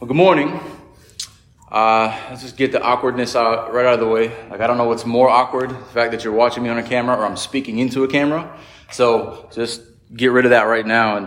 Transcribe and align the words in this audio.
Well, 0.00 0.08
good 0.08 0.16
morning. 0.16 0.58
Uh, 1.70 2.20
let's 2.28 2.42
just 2.42 2.56
get 2.56 2.72
the 2.72 2.82
awkwardness 2.82 3.36
out, 3.36 3.72
right 3.72 3.86
out 3.86 3.94
of 3.94 4.00
the 4.00 4.08
way. 4.08 4.26
Like, 4.50 4.60
I 4.60 4.66
don't 4.66 4.76
know 4.76 4.88
what's 4.88 5.06
more 5.06 5.28
awkward, 5.30 5.70
the 5.70 5.76
fact 5.76 6.10
that 6.10 6.24
you're 6.24 6.32
watching 6.32 6.64
me 6.64 6.68
on 6.68 6.78
a 6.78 6.82
camera 6.82 7.16
or 7.16 7.24
I'm 7.24 7.36
speaking 7.36 7.78
into 7.78 8.02
a 8.02 8.08
camera. 8.08 8.58
So 8.90 9.48
just 9.54 9.82
get 10.12 10.32
rid 10.32 10.46
of 10.46 10.50
that 10.50 10.64
right 10.64 10.84
now. 10.84 11.16
And 11.16 11.26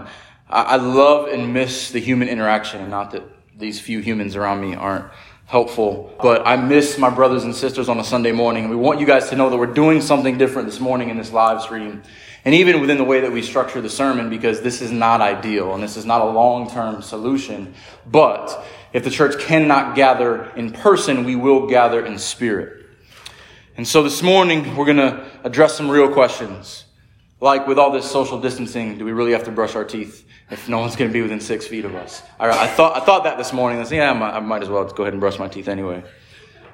I, 0.49 0.63
I 0.63 0.75
love 0.75 1.29
and 1.29 1.53
miss 1.53 1.91
the 1.91 1.99
human 2.01 2.27
interaction, 2.27 2.81
and 2.81 2.91
not 2.91 3.11
that 3.11 3.23
these 3.57 3.79
few 3.79 3.99
humans 3.99 4.35
around 4.35 4.59
me 4.59 4.75
aren't 4.75 5.05
helpful, 5.45 6.13
but 6.21 6.45
I 6.45 6.57
miss 6.57 6.97
my 6.97 7.09
brothers 7.09 7.45
and 7.45 7.55
sisters 7.55 7.87
on 7.87 7.97
a 7.99 8.03
Sunday 8.03 8.33
morning. 8.33 8.65
And 8.65 8.69
we 8.69 8.75
want 8.75 8.99
you 8.99 9.05
guys 9.05 9.29
to 9.29 9.37
know 9.37 9.49
that 9.49 9.57
we're 9.57 9.67
doing 9.67 10.01
something 10.01 10.37
different 10.37 10.67
this 10.67 10.81
morning 10.81 11.09
in 11.09 11.15
this 11.15 11.31
live 11.31 11.61
stream. 11.61 12.03
And 12.47 12.55
even 12.55 12.79
within 12.79 12.97
the 12.97 13.03
way 13.03 13.19
that 13.19 13.31
we 13.33 13.41
structure 13.41 13.81
the 13.81 13.89
sermon, 13.89 14.29
because 14.29 14.61
this 14.61 14.81
is 14.81 14.89
not 14.89 15.19
ideal 15.19 15.73
and 15.73 15.83
this 15.83 15.97
is 15.97 16.05
not 16.05 16.21
a 16.21 16.29
long 16.29 16.69
term 16.69 17.01
solution. 17.01 17.73
But 18.09 18.65
if 18.93 19.03
the 19.03 19.09
church 19.09 19.37
cannot 19.43 19.97
gather 19.97 20.45
in 20.55 20.71
person, 20.71 21.25
we 21.25 21.35
will 21.35 21.67
gather 21.67 22.05
in 22.05 22.17
spirit. 22.17 22.85
And 23.75 23.85
so 23.85 24.01
this 24.01 24.23
morning, 24.23 24.77
we're 24.77 24.85
going 24.85 24.95
to 24.95 25.25
address 25.43 25.75
some 25.75 25.89
real 25.89 26.09
questions. 26.09 26.85
Like 27.41 27.67
with 27.67 27.77
all 27.77 27.91
this 27.91 28.09
social 28.09 28.39
distancing, 28.39 28.97
do 28.97 29.03
we 29.03 29.11
really 29.11 29.33
have 29.33 29.43
to 29.43 29.51
brush 29.51 29.75
our 29.75 29.83
teeth 29.83 30.25
if 30.49 30.69
no 30.69 30.79
one's 30.79 30.95
going 30.95 31.09
to 31.09 31.13
be 31.13 31.21
within 31.21 31.41
six 31.41 31.67
feet 31.67 31.83
of 31.83 31.95
us? 31.95 32.23
I, 32.39 32.47
I 32.47 32.67
thought, 32.67 32.95
I 32.95 33.01
thought 33.01 33.25
that 33.25 33.37
this 33.37 33.51
morning. 33.51 33.81
I 33.81 33.83
said, 33.83 33.97
yeah, 33.97 34.11
I 34.11 34.13
might, 34.13 34.31
I 34.31 34.39
might, 34.39 34.63
as 34.63 34.69
well 34.69 34.85
go 34.85 35.03
ahead 35.03 35.13
and 35.13 35.19
brush 35.19 35.37
my 35.37 35.49
teeth 35.49 35.67
anyway. 35.67 36.01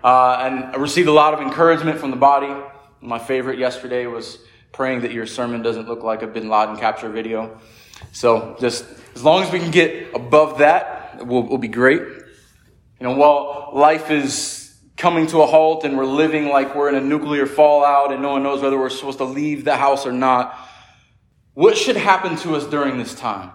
Uh, 0.04 0.38
and 0.40 0.66
I 0.66 0.76
received 0.76 1.08
a 1.08 1.14
lot 1.14 1.34
of 1.34 1.40
encouragement 1.40 1.98
from 1.98 2.12
the 2.12 2.18
body. 2.18 2.54
My 3.02 3.18
favorite 3.18 3.58
yesterday 3.58 4.06
was 4.06 4.38
praying 4.74 5.02
that 5.02 5.14
your 5.14 5.26
sermon 5.26 5.62
doesn't 5.62 5.88
look 5.88 6.04
like 6.04 6.24
a 6.24 6.28
Bin 6.28 6.50
Laden 6.50 6.76
capture 6.78 7.08
video. 7.08 7.58
So 8.12 8.58
just 8.60 8.86
as 9.16 9.24
long 9.24 9.44
as 9.44 9.52
we 9.52 9.60
can 9.60 9.72
get 9.72 10.14
above 10.14 10.58
that, 10.58 11.26
we'll, 11.26 11.44
we'll 11.44 11.60
be 11.60 11.68
great. 11.68 12.02
You 12.02 13.10
know, 13.10 13.16
while 13.16 13.70
life 13.74 14.12
is 14.12 14.76
coming 14.98 15.28
to 15.28 15.42
a 15.42 15.46
halt 15.46 15.86
and 15.86 15.96
we're 15.96 16.06
living 16.06 16.50
like 16.50 16.76
we're 16.76 16.90
in 16.90 16.96
a 16.96 17.02
nuclear 17.02 17.46
fallout 17.46 18.12
and 18.12 18.22
no 18.22 18.32
one 18.32 18.44
knows 18.44 18.62
whether 18.62 18.78
we're 18.78 18.90
supposed 18.90 19.20
to 19.20 19.26
leave 19.26 19.64
the 19.64 19.78
house 19.78 20.06
or 20.06 20.12
not, 20.12 20.58
what 21.54 21.78
should 21.78 21.96
happen 21.96 22.36
to 22.38 22.56
us 22.56 22.66
during 22.66 22.98
this 22.98 23.14
time? 23.14 23.52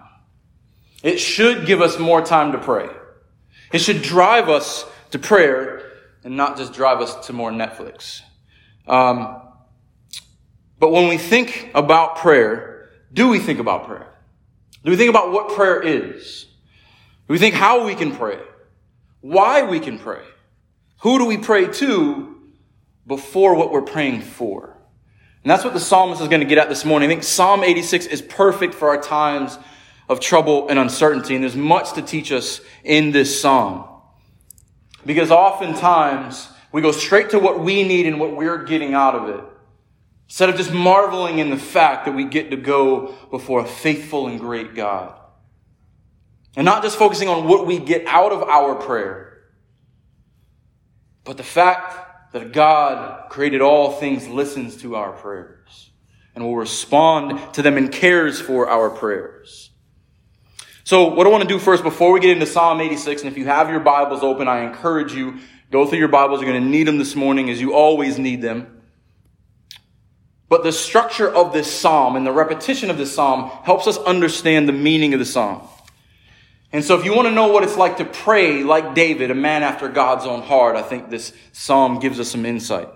It 1.03 1.19
should 1.19 1.65
give 1.65 1.81
us 1.81 1.99
more 1.99 2.21
time 2.21 2.53
to 2.53 2.57
pray. 2.57 2.89
It 3.73 3.79
should 3.79 4.01
drive 4.01 4.49
us 4.49 4.85
to 5.11 5.19
prayer 5.19 5.91
and 6.23 6.37
not 6.37 6.57
just 6.57 6.73
drive 6.73 7.01
us 7.01 7.27
to 7.27 7.33
more 7.33 7.51
Netflix. 7.51 8.21
Um, 8.87 9.41
but 10.79 10.91
when 10.91 11.07
we 11.07 11.17
think 11.17 11.69
about 11.73 12.17
prayer, 12.17 12.89
do 13.11 13.27
we 13.27 13.39
think 13.39 13.59
about 13.59 13.85
prayer? 13.85 14.07
Do 14.83 14.91
we 14.91 14.97
think 14.97 15.09
about 15.09 15.31
what 15.31 15.55
prayer 15.55 15.81
is? 15.81 16.45
Do 17.27 17.33
we 17.33 17.37
think 17.37 17.55
how 17.55 17.85
we 17.85 17.95
can 17.95 18.15
pray? 18.15 18.39
Why 19.21 19.63
we 19.63 19.79
can 19.79 19.99
pray? 19.99 20.23
Who 21.01 21.17
do 21.17 21.25
we 21.25 21.37
pray 21.37 21.67
to 21.67 22.37
before 23.05 23.55
what 23.55 23.71
we're 23.71 23.81
praying 23.81 24.21
for? 24.21 24.77
And 25.43 25.51
that's 25.51 25.63
what 25.63 25.73
the 25.73 25.79
psalmist 25.79 26.21
is 26.21 26.27
going 26.27 26.41
to 26.41 26.47
get 26.47 26.57
at 26.57 26.69
this 26.69 26.83
morning. 26.83 27.09
I 27.09 27.13
think 27.13 27.23
Psalm 27.23 27.63
86 27.63 28.07
is 28.07 28.21
perfect 28.21 28.73
for 28.73 28.89
our 28.89 29.01
times 29.01 29.57
of 30.09 30.19
trouble 30.19 30.67
and 30.69 30.77
uncertainty. 30.77 31.35
And 31.35 31.43
there's 31.43 31.55
much 31.55 31.93
to 31.93 32.01
teach 32.01 32.31
us 32.31 32.61
in 32.83 33.11
this 33.11 33.39
psalm. 33.39 33.85
Because 35.05 35.31
oftentimes 35.31 36.49
we 36.71 36.81
go 36.81 36.91
straight 36.91 37.29
to 37.29 37.39
what 37.39 37.61
we 37.61 37.83
need 37.83 38.05
and 38.05 38.19
what 38.19 38.35
we're 38.35 38.63
getting 38.63 38.93
out 38.93 39.15
of 39.15 39.29
it. 39.29 39.43
Instead 40.29 40.49
of 40.49 40.57
just 40.57 40.71
marveling 40.71 41.39
in 41.39 41.49
the 41.49 41.57
fact 41.57 42.05
that 42.05 42.13
we 42.13 42.23
get 42.23 42.51
to 42.51 42.55
go 42.55 43.15
before 43.31 43.61
a 43.61 43.65
faithful 43.65 44.27
and 44.27 44.39
great 44.39 44.75
God. 44.75 45.19
And 46.55 46.65
not 46.65 46.83
just 46.83 46.99
focusing 46.99 47.27
on 47.27 47.47
what 47.47 47.65
we 47.65 47.79
get 47.79 48.05
out 48.05 48.31
of 48.31 48.43
our 48.43 48.75
prayer, 48.75 49.41
but 51.23 51.37
the 51.37 51.43
fact 51.43 52.31
that 52.33 52.53
God 52.53 53.29
created 53.31 53.61
all 53.61 53.93
things 53.93 54.27
listens 54.27 54.77
to 54.77 54.95
our 54.95 55.13
prayers 55.13 55.89
and 56.35 56.43
will 56.43 56.55
respond 56.55 57.55
to 57.55 57.63
them 57.63 57.75
and 57.75 57.91
cares 57.91 58.39
for 58.39 58.69
our 58.69 58.91
prayers. 58.91 59.71
So 60.83 61.07
what 61.07 61.25
I 61.25 61.31
want 61.31 61.41
to 61.41 61.49
do 61.49 61.57
first 61.57 61.81
before 61.81 62.11
we 62.11 62.19
get 62.19 62.29
into 62.29 62.45
Psalm 62.45 62.79
86, 62.81 63.23
and 63.23 63.31
if 63.31 63.37
you 63.37 63.45
have 63.45 63.71
your 63.71 63.79
Bibles 63.79 64.21
open, 64.21 64.47
I 64.47 64.61
encourage 64.61 65.11
you, 65.11 65.39
go 65.71 65.87
through 65.87 65.97
your 65.99 66.07
Bibles. 66.07 66.39
You're 66.39 66.51
going 66.51 66.63
to 66.63 66.69
need 66.69 66.85
them 66.85 66.99
this 66.99 67.15
morning 67.15 67.49
as 67.49 67.59
you 67.59 67.73
always 67.73 68.19
need 68.19 68.43
them. 68.43 68.78
But 70.49 70.63
the 70.63 70.71
structure 70.71 71.29
of 71.29 71.53
this 71.53 71.71
psalm 71.71 72.15
and 72.15 72.25
the 72.25 72.31
repetition 72.31 72.89
of 72.89 72.97
this 72.97 73.13
psalm 73.13 73.51
helps 73.63 73.85
us 73.85 73.97
understand 73.99 74.67
the 74.67 74.73
meaning 74.73 75.13
of 75.13 75.19
the 75.19 75.25
psalm. 75.25 75.61
And 76.71 76.83
so 76.83 76.97
if 76.99 77.05
you 77.05 77.15
want 77.15 77.27
to 77.27 77.33
know 77.33 77.47
what 77.47 77.63
it's 77.63 77.77
like 77.77 77.97
to 77.97 78.05
pray 78.05 78.63
like 78.63 78.95
David, 78.95 79.31
a 79.31 79.35
man 79.35 79.63
after 79.63 79.87
God's 79.87 80.25
own 80.25 80.41
heart, 80.41 80.75
I 80.75 80.81
think 80.81 81.09
this 81.09 81.33
psalm 81.51 81.99
gives 81.99 82.19
us 82.19 82.29
some 82.29 82.45
insight. 82.45 82.89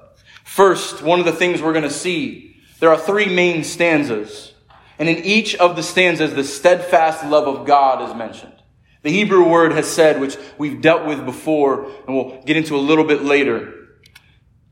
First, 0.43 1.01
one 1.01 1.19
of 1.19 1.25
the 1.25 1.31
things 1.31 1.61
we're 1.61 1.73
going 1.73 1.83
to 1.83 1.89
see, 1.89 2.57
there 2.79 2.89
are 2.89 2.97
three 2.97 3.33
main 3.33 3.63
stanzas. 3.63 4.53
And 4.99 5.07
in 5.07 5.17
each 5.23 5.55
of 5.55 5.75
the 5.75 5.83
stanzas, 5.83 6.33
the 6.33 6.43
steadfast 6.43 7.25
love 7.25 7.47
of 7.47 7.65
God 7.65 8.07
is 8.07 8.15
mentioned. 8.15 8.53
The 9.01 9.11
Hebrew 9.11 9.47
word 9.47 9.73
Hesed, 9.73 10.19
which 10.19 10.37
we've 10.57 10.81
dealt 10.81 11.05
with 11.05 11.25
before 11.25 11.85
and 12.07 12.15
we'll 12.15 12.41
get 12.43 12.57
into 12.57 12.75
a 12.75 12.77
little 12.77 13.03
bit 13.03 13.23
later. 13.23 13.73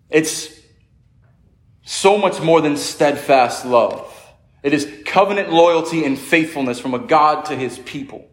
It's 0.09 0.60
so 1.83 2.17
much 2.17 2.41
more 2.41 2.61
than 2.61 2.77
steadfast 2.77 3.65
love. 3.65 4.07
It 4.63 4.73
is 4.73 4.91
covenant 5.05 5.51
loyalty 5.51 6.05
and 6.05 6.17
faithfulness 6.17 6.79
from 6.79 6.93
a 6.93 6.99
God 6.99 7.45
to 7.45 7.55
his 7.55 7.79
people 7.79 8.29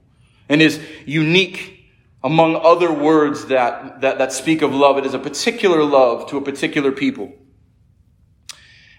and 0.49 0.61
is 0.61 0.81
unique 1.07 1.79
among 2.23 2.57
other 2.57 2.93
words 2.93 3.47
that, 3.47 4.01
that, 4.01 4.19
that 4.19 4.33
speak 4.33 4.63
of 4.63 4.75
love. 4.75 4.99
It 4.99 5.07
is 5.07 5.15
a 5.15 5.19
particular 5.19 5.85
love 5.85 6.29
to 6.31 6.37
a 6.37 6.43
particular 6.43 6.93
people. 6.93 7.33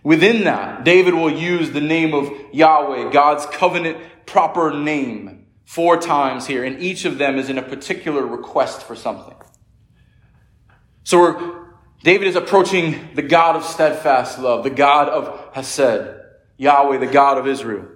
Within 0.03 0.45
that, 0.45 0.85
David 0.85 1.13
will 1.13 1.31
use 1.31 1.71
the 1.71 1.81
name 1.81 2.13
of 2.13 2.31
Yahweh, 2.53 3.11
God's 3.11 3.45
covenant 3.47 3.97
proper 4.25 4.71
name, 4.71 5.47
four 5.65 5.97
times 5.97 6.47
here, 6.47 6.63
and 6.63 6.79
each 6.81 7.03
of 7.05 7.17
them 7.17 7.37
is 7.37 7.49
in 7.49 7.57
a 7.57 7.61
particular 7.61 8.25
request 8.25 8.83
for 8.83 8.95
something. 8.95 9.35
So 11.03 11.19
we're 11.19 11.58
David 12.01 12.27
is 12.27 12.35
approaching 12.35 13.09
the 13.15 13.21
God 13.21 13.57
of 13.57 13.65
steadfast 13.65 14.39
love, 14.39 14.63
the 14.63 14.69
God 14.69 15.09
of 15.09 15.53
Hesed, 15.53 16.15
Yahweh, 16.57 16.97
the 16.97 17.07
God 17.07 17.37
of 17.37 17.45
Israel. 17.45 17.87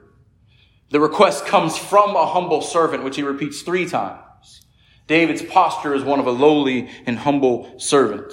The 0.89 0.99
request 0.99 1.45
comes 1.45 1.77
from 1.77 2.15
a 2.15 2.25
humble 2.25 2.61
servant, 2.61 3.03
which 3.03 3.15
he 3.15 3.23
repeats 3.23 3.61
three 3.61 3.87
times. 3.87 4.65
David's 5.07 5.41
posture 5.41 5.95
is 5.95 6.03
one 6.03 6.19
of 6.19 6.27
a 6.27 6.31
lowly 6.31 6.89
and 7.05 7.17
humble 7.17 7.79
servant. 7.79 8.31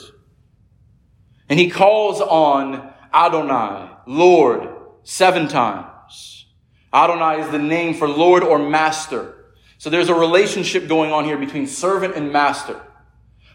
And 1.49 1.59
he 1.59 1.71
calls 1.71 2.21
on 2.21 2.93
Adonai, 3.15 3.91
Lord, 4.07 4.69
seven 5.05 5.47
times. 5.49 6.47
Adonai 6.93 7.43
is 7.43 7.51
the 7.51 7.59
name 7.59 7.95
for 7.95 8.09
Lord 8.09 8.43
or 8.43 8.59
Master. 8.59 9.37
So 9.79 9.89
there's 9.89 10.09
a 10.09 10.15
relationship 10.15 10.89
going 10.89 11.13
on 11.13 11.25
here 11.25 11.39
between 11.39 11.67
servant 11.67 12.15
and 12.17 12.33
master 12.33 12.81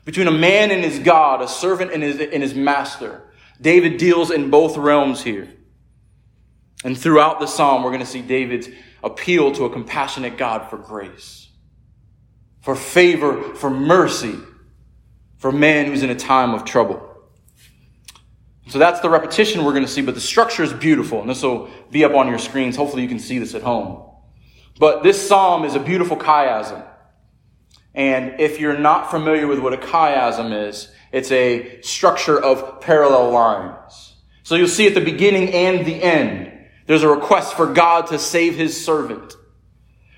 between 0.06 0.28
a 0.28 0.32
man 0.32 0.72
and 0.72 0.84
his 0.84 1.00
God, 1.00 1.42
a 1.42 1.48
servant 1.48 1.92
and 1.92 2.02
his, 2.02 2.20
and 2.20 2.42
his 2.42 2.54
master. 2.56 3.24
David 3.60 3.98
deals 3.98 4.32
in 4.32 4.50
both 4.50 4.78
realms 4.78 5.24
here. 5.24 5.50
And 6.84 6.98
throughout 6.98 7.40
the 7.40 7.48
psalm, 7.48 7.84
we're 7.84 7.90
going 7.90 8.02
to 8.02 8.06
see 8.06 8.22
David's 8.22 8.70
appeal 9.04 9.52
to 9.54 9.66
a 9.66 9.70
compassionate 9.70 10.38
God 10.38 10.70
for 10.70 10.78
grace, 10.78 11.50
for 12.62 12.76
favor, 12.76 13.56
for 13.56 13.70
mercy, 13.70 14.36
for 15.38 15.52
man 15.52 15.88
who's 15.88 16.04
in 16.04 16.10
a 16.10 16.16
time 16.16 16.54
of 16.54 16.66
trouble. 16.66 17.12
So 18.68 18.80
that's 18.80 19.00
the 19.00 19.10
repetition 19.10 19.64
we're 19.64 19.74
going 19.74 19.86
to 19.86 19.92
see, 19.92 20.02
but 20.02 20.16
the 20.16 20.22
structure 20.22 20.64
is 20.64 20.74
beautiful, 20.74 21.22
and 21.22 21.30
this 21.30 21.44
will 21.44 21.70
be 21.92 22.04
up 22.04 22.14
on 22.14 22.28
your 22.28 22.40
screens. 22.40 22.76
Hopefully, 22.76 23.04
you 23.04 23.08
can 23.08 23.20
see 23.20 23.40
this 23.40 23.54
at 23.54 23.62
home. 23.62 24.04
But 24.80 25.04
this 25.04 25.28
psalm 25.28 25.66
is 25.66 25.76
a 25.76 25.80
beautiful 25.80 26.18
chiasm. 26.18 26.84
And 27.96 28.42
if 28.42 28.60
you're 28.60 28.78
not 28.78 29.10
familiar 29.10 29.48
with 29.48 29.60
what 29.60 29.74
a 29.74 29.78
chiasm 29.78 30.68
is, 30.68 30.92
it's 31.14 31.32
a 31.32 31.82
structure 31.82 32.38
of 32.38 32.82
parallel 32.82 33.32
lines. 33.32 34.16
So 34.44 34.56
you'll 34.56 34.68
see 34.68 34.86
at 34.86 34.94
the 34.94 35.02
beginning 35.02 35.54
and 35.54 35.86
the 35.86 36.04
end, 36.04 36.52
there's 36.88 37.04
a 37.04 37.08
request 37.08 37.56
for 37.56 37.74
God 37.74 38.08
to 38.08 38.20
save 38.20 38.56
his 38.56 38.86
servant. 38.86 39.34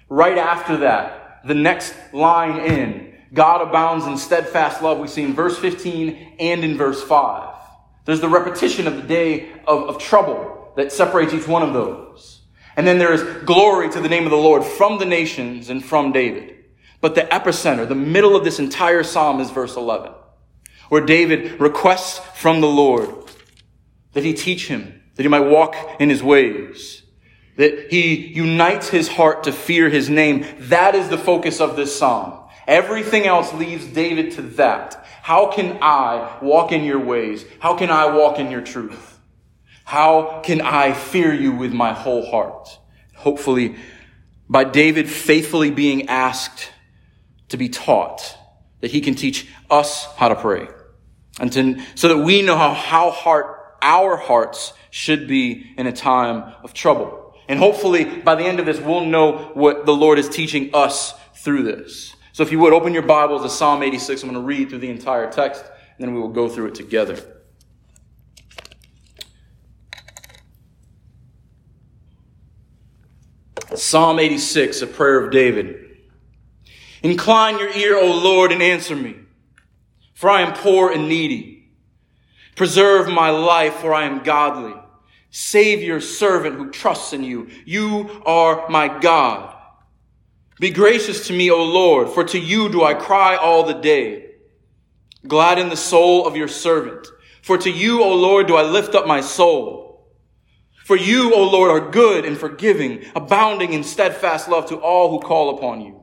Right 0.09 0.38
after 0.38 0.77
that, 0.77 1.41
the 1.45 1.53
next 1.53 1.94
line 2.13 2.59
in, 2.59 3.13
God 3.33 3.62
abounds 3.62 4.06
in 4.06 4.18
steadfast 4.18 4.81
love, 4.81 4.97
we 4.97 5.07
see 5.07 5.24
in 5.24 5.33
verse 5.33 5.57
15 5.57 6.35
and 6.39 6.63
in 6.63 6.77
verse 6.77 7.01
5. 7.03 7.53
There's 8.06 8.21
the 8.21 8.29
repetition 8.29 8.88
of 8.88 8.95
the 8.95 9.01
day 9.03 9.51
of, 9.68 9.83
of 9.83 10.00
trouble 10.00 10.74
that 10.77 10.91
separates 10.91 11.33
each 11.33 11.47
one 11.47 11.62
of 11.62 11.74
those. 11.74 12.41
And 12.75 12.88
then 12.88 12.97
there 12.97 13.13
is 13.13 13.24
glory 13.44 13.89
to 13.91 14.00
the 14.00 14.09
name 14.09 14.25
of 14.25 14.31
the 14.31 14.38
Lord 14.38 14.63
from 14.63 14.97
the 14.97 15.06
nations 15.06 15.69
and 15.69 15.83
from 15.83 16.12
David. 16.12 16.56
But 16.99 17.15
the 17.15 17.21
epicenter, 17.21 17.88
the 17.88 17.95
middle 17.95 18.35
of 18.35 18.44
this 18.44 18.59
entire 18.59 19.03
psalm 19.03 19.39
is 19.39 19.51
verse 19.51 19.75
11, 19.75 20.11
where 20.89 21.05
David 21.05 21.59
requests 21.59 22.19
from 22.39 22.61
the 22.61 22.67
Lord 22.67 23.09
that 24.13 24.23
he 24.23 24.33
teach 24.33 24.67
him, 24.67 25.01
that 25.15 25.23
he 25.23 25.29
might 25.29 25.41
walk 25.41 25.75
in 25.99 26.09
his 26.09 26.23
ways, 26.23 27.03
that 27.57 27.91
he 27.91 28.15
unites 28.15 28.89
his 28.89 29.07
heart 29.07 29.44
to 29.44 29.51
fear 29.51 29.89
his 29.89 30.09
name. 30.09 30.45
That 30.59 30.95
is 30.95 31.09
the 31.09 31.17
focus 31.17 31.59
of 31.59 31.75
this 31.75 31.97
psalm. 31.97 32.39
Everything 32.67 33.25
else 33.25 33.53
leaves 33.53 33.85
David 33.85 34.31
to 34.33 34.41
that. 34.41 35.05
How 35.21 35.51
can 35.51 35.77
I 35.81 36.38
walk 36.41 36.71
in 36.71 36.83
your 36.83 37.00
ways? 37.00 37.45
How 37.59 37.75
can 37.75 37.89
I 37.89 38.15
walk 38.15 38.39
in 38.39 38.50
your 38.51 38.61
truth? 38.61 39.19
How 39.85 40.41
can 40.41 40.61
I 40.61 40.93
fear 40.93 41.33
you 41.33 41.51
with 41.53 41.73
my 41.73 41.93
whole 41.93 42.25
heart? 42.29 42.77
Hopefully, 43.15 43.75
by 44.50 44.63
David 44.63 45.09
faithfully 45.09 45.71
being 45.71 46.09
asked 46.09 46.71
to 47.49 47.57
be 47.57 47.69
taught, 47.69 48.38
that 48.81 48.91
he 48.91 49.01
can 49.01 49.15
teach 49.15 49.47
us 49.69 50.05
how 50.15 50.29
to 50.29 50.35
pray. 50.35 50.67
And 51.39 51.51
to, 51.53 51.79
so 51.95 52.07
that 52.09 52.17
we 52.23 52.41
know 52.41 52.57
how, 52.57 52.73
how 52.73 53.11
heart, 53.11 53.75
our 53.81 54.17
hearts 54.17 54.73
should 54.89 55.27
be 55.27 55.73
in 55.77 55.88
a 55.88 55.91
time 55.91 56.53
of 56.63 56.73
trouble. 56.73 57.35
And 57.47 57.59
hopefully 57.59 58.03
by 58.03 58.35
the 58.35 58.44
end 58.44 58.59
of 58.59 58.65
this, 58.65 58.79
we'll 58.79 59.05
know 59.05 59.51
what 59.53 59.85
the 59.85 59.94
Lord 59.94 60.19
is 60.19 60.27
teaching 60.27 60.71
us 60.73 61.13
through 61.35 61.63
this. 61.63 62.15
So 62.33 62.44
if 62.44 62.51
you 62.51 62.59
would 62.59 62.73
open 62.73 62.94
your 62.94 63.03
Bibles 63.03 63.44
to 63.44 63.50
Psalm 63.50 63.81
86, 63.81 64.21
I'm 64.21 64.29
going 64.29 64.41
to 64.41 64.45
read 64.45 64.69
through 64.69 64.79
the 64.79 64.89
entire 64.89 65.31
text, 65.31 65.63
and 65.63 66.07
then 66.07 66.13
we 66.13 66.19
will 66.19 66.27
go 66.27 66.50
through 66.50 66.67
it 66.67 66.75
together. 66.75 67.17
Psalm 73.75 74.19
86, 74.19 74.81
a 74.81 74.88
prayer 74.88 75.23
of 75.23 75.31
David. 75.31 75.87
Incline 77.07 77.57
your 77.57 77.69
ear, 77.69 77.98
O 77.98 78.19
Lord, 78.21 78.51
and 78.51 78.62
answer 78.62 78.94
me, 78.94 79.15
for 80.13 80.30
I 80.30 80.42
am 80.42 80.51
poor 80.51 80.92
and 80.92 81.07
needy. 81.07 81.71
Preserve 82.57 83.07
my 83.07 83.30
life, 83.30 83.75
for 83.75 83.94
I 83.94 84.04
am 84.04 84.24
godly. 84.24 84.74
Save 85.30 85.81
your 85.81 86.01
servant 86.01 86.57
who 86.57 86.69
trusts 86.69 87.13
in 87.13 87.24
you. 87.24 87.48
You 87.63 88.21
are 88.25 88.68
my 88.68 89.00
God. 89.00 89.56
Be 90.59 90.69
gracious 90.69 91.27
to 91.27 91.33
me, 91.33 91.50
O 91.50 91.63
Lord, 91.63 92.09
for 92.09 92.25
to 92.25 92.38
you 92.38 92.68
do 92.68 92.83
I 92.83 92.94
cry 92.94 93.38
all 93.38 93.63
the 93.63 93.75
day. 93.75 94.31
Gladden 95.25 95.69
the 95.69 95.77
soul 95.77 96.27
of 96.27 96.36
your 96.36 96.50
servant. 96.50 97.07
For 97.42 97.57
to 97.57 97.71
you, 97.71 98.03
O 98.03 98.15
Lord, 98.15 98.48
do 98.48 98.57
I 98.57 98.63
lift 98.63 98.95
up 98.95 99.07
my 99.07 99.21
soul. 99.21 100.10
For 100.83 100.98
you, 100.98 101.33
O 101.33 101.50
Lord, 101.50 101.71
are 101.71 101.89
good 101.89 102.25
and 102.25 102.38
forgiving, 102.38 103.06
abounding 103.15 103.71
in 103.71 103.86
steadfast 103.86 104.50
love 104.50 104.65
to 104.68 104.75
all 104.75 105.10
who 105.10 105.25
call 105.25 105.56
upon 105.56 105.80
you. 105.80 105.96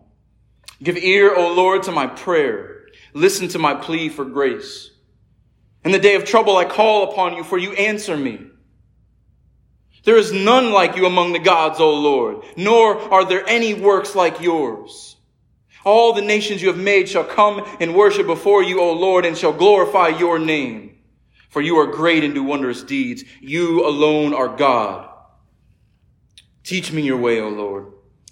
Give 0.85 0.97
ear, 0.97 1.35
O 1.35 1.53
Lord, 1.55 1.83
to 1.85 1.93
my 1.93 2.07
prayer. 2.07 2.85
Listen 3.15 3.49
to 3.49 3.59
my 3.59 3.75
plea 3.75 4.09
for 4.11 4.25
grace. 4.25 4.91
In 5.85 5.93
the 5.93 5.99
day 5.99 6.15
of 6.15 6.25
trouble, 6.25 6.57
I 6.57 6.65
call 6.67 7.11
upon 7.11 7.35
you, 7.35 7.43
for 7.43 7.59
you 7.59 7.73
answer 7.73 8.17
me. 8.17 8.39
There 10.05 10.17
is 10.19 10.33
none 10.33 10.71
like 10.71 10.97
you 10.97 11.07
among 11.07 11.33
the 11.33 11.39
gods, 11.39 11.81
O 11.81 11.91
Lord, 11.91 12.45
nor 12.57 12.99
are 13.13 13.25
there 13.25 13.49
any 13.49 13.73
works 13.73 14.15
like 14.15 14.43
yours. 14.43 15.17
All 15.85 16.13
the 16.13 16.23
nations 16.23 16.61
you 16.61 16.69
have 16.69 16.79
made 16.79 17.09
shall 17.09 17.25
come 17.25 17.67
and 17.81 17.95
worship 17.95 18.27
before 18.27 18.63
you, 18.63 18.81
O 18.81 18.93
Lord, 18.93 19.25
and 19.25 19.37
shall 19.37 19.53
glorify 19.53 20.09
your 20.09 20.39
name. 20.39 20.99
For 21.49 21.63
you 21.63 21.77
are 21.77 21.87
great 21.87 22.25
and 22.25 22.35
do 22.35 22.43
wondrous 22.43 22.83
deeds. 22.83 23.25
You 23.41 23.87
alone 23.87 24.35
are 24.35 24.55
God. 24.55 25.09
Teach 26.63 26.93
me 26.93 27.03
your 27.03 27.19
way, 27.19 27.41
O 27.41 27.49
Lord, 27.49 27.94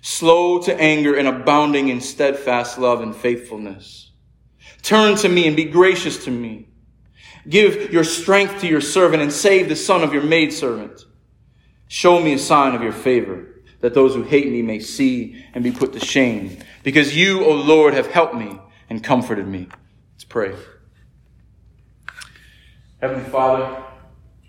slow 0.00 0.60
to 0.62 0.80
anger 0.80 1.14
and 1.14 1.28
abounding 1.28 1.88
in 1.88 2.00
steadfast 2.00 2.78
love 2.78 3.00
and 3.00 3.14
faithfulness. 3.14 4.10
Turn 4.82 5.16
to 5.16 5.28
me 5.28 5.46
and 5.46 5.56
be 5.56 5.64
gracious 5.64 6.24
to 6.24 6.30
me. 6.30 6.68
Give 7.48 7.92
your 7.92 8.04
strength 8.04 8.60
to 8.60 8.66
your 8.66 8.80
servant 8.80 9.22
and 9.22 9.32
save 9.32 9.68
the 9.68 9.76
son 9.76 10.02
of 10.02 10.12
your 10.12 10.22
maidservant. 10.22 11.04
Show 11.88 12.20
me 12.20 12.34
a 12.34 12.38
sign 12.38 12.74
of 12.74 12.82
your 12.82 12.92
favor, 12.92 13.62
that 13.80 13.94
those 13.94 14.14
who 14.14 14.22
hate 14.22 14.50
me 14.50 14.62
may 14.62 14.78
see 14.78 15.44
and 15.54 15.64
be 15.64 15.72
put 15.72 15.92
to 15.94 16.00
shame. 16.00 16.58
Because 16.82 17.16
you, 17.16 17.44
O 17.44 17.54
Lord, 17.54 17.94
have 17.94 18.06
helped 18.06 18.34
me 18.34 18.58
and 18.88 19.02
comforted 19.02 19.46
me. 19.46 19.68
Let's 20.14 20.24
pray. 20.24 20.54
Heavenly 23.00 23.28
Father, 23.30 23.82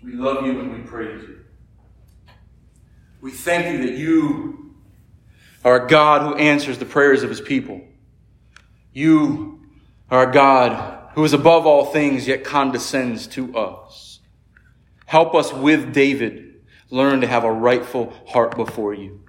we 0.04 0.12
love 0.12 0.44
you 0.44 0.60
and 0.60 0.72
we 0.72 0.78
praise 0.80 1.22
you. 1.22 1.40
We 3.20 3.30
thank 3.30 3.72
you 3.72 3.86
that 3.86 3.96
you 3.96 4.61
are 5.64 5.84
a 5.84 5.88
God 5.88 6.22
who 6.22 6.34
answers 6.34 6.78
the 6.78 6.84
prayers 6.84 7.22
of 7.22 7.30
his 7.30 7.40
people. 7.40 7.80
You 8.92 9.60
are 10.10 10.28
a 10.28 10.32
God 10.32 11.10
who 11.14 11.24
is 11.24 11.32
above 11.32 11.66
all 11.66 11.86
things 11.86 12.26
yet 12.26 12.44
condescends 12.44 13.26
to 13.28 13.56
us. 13.56 14.20
Help 15.06 15.34
us 15.34 15.52
with 15.52 15.92
David 15.92 16.62
learn 16.90 17.22
to 17.22 17.26
have 17.26 17.44
a 17.44 17.52
rightful 17.52 18.12
heart 18.26 18.56
before 18.56 18.94
you. 18.94 19.20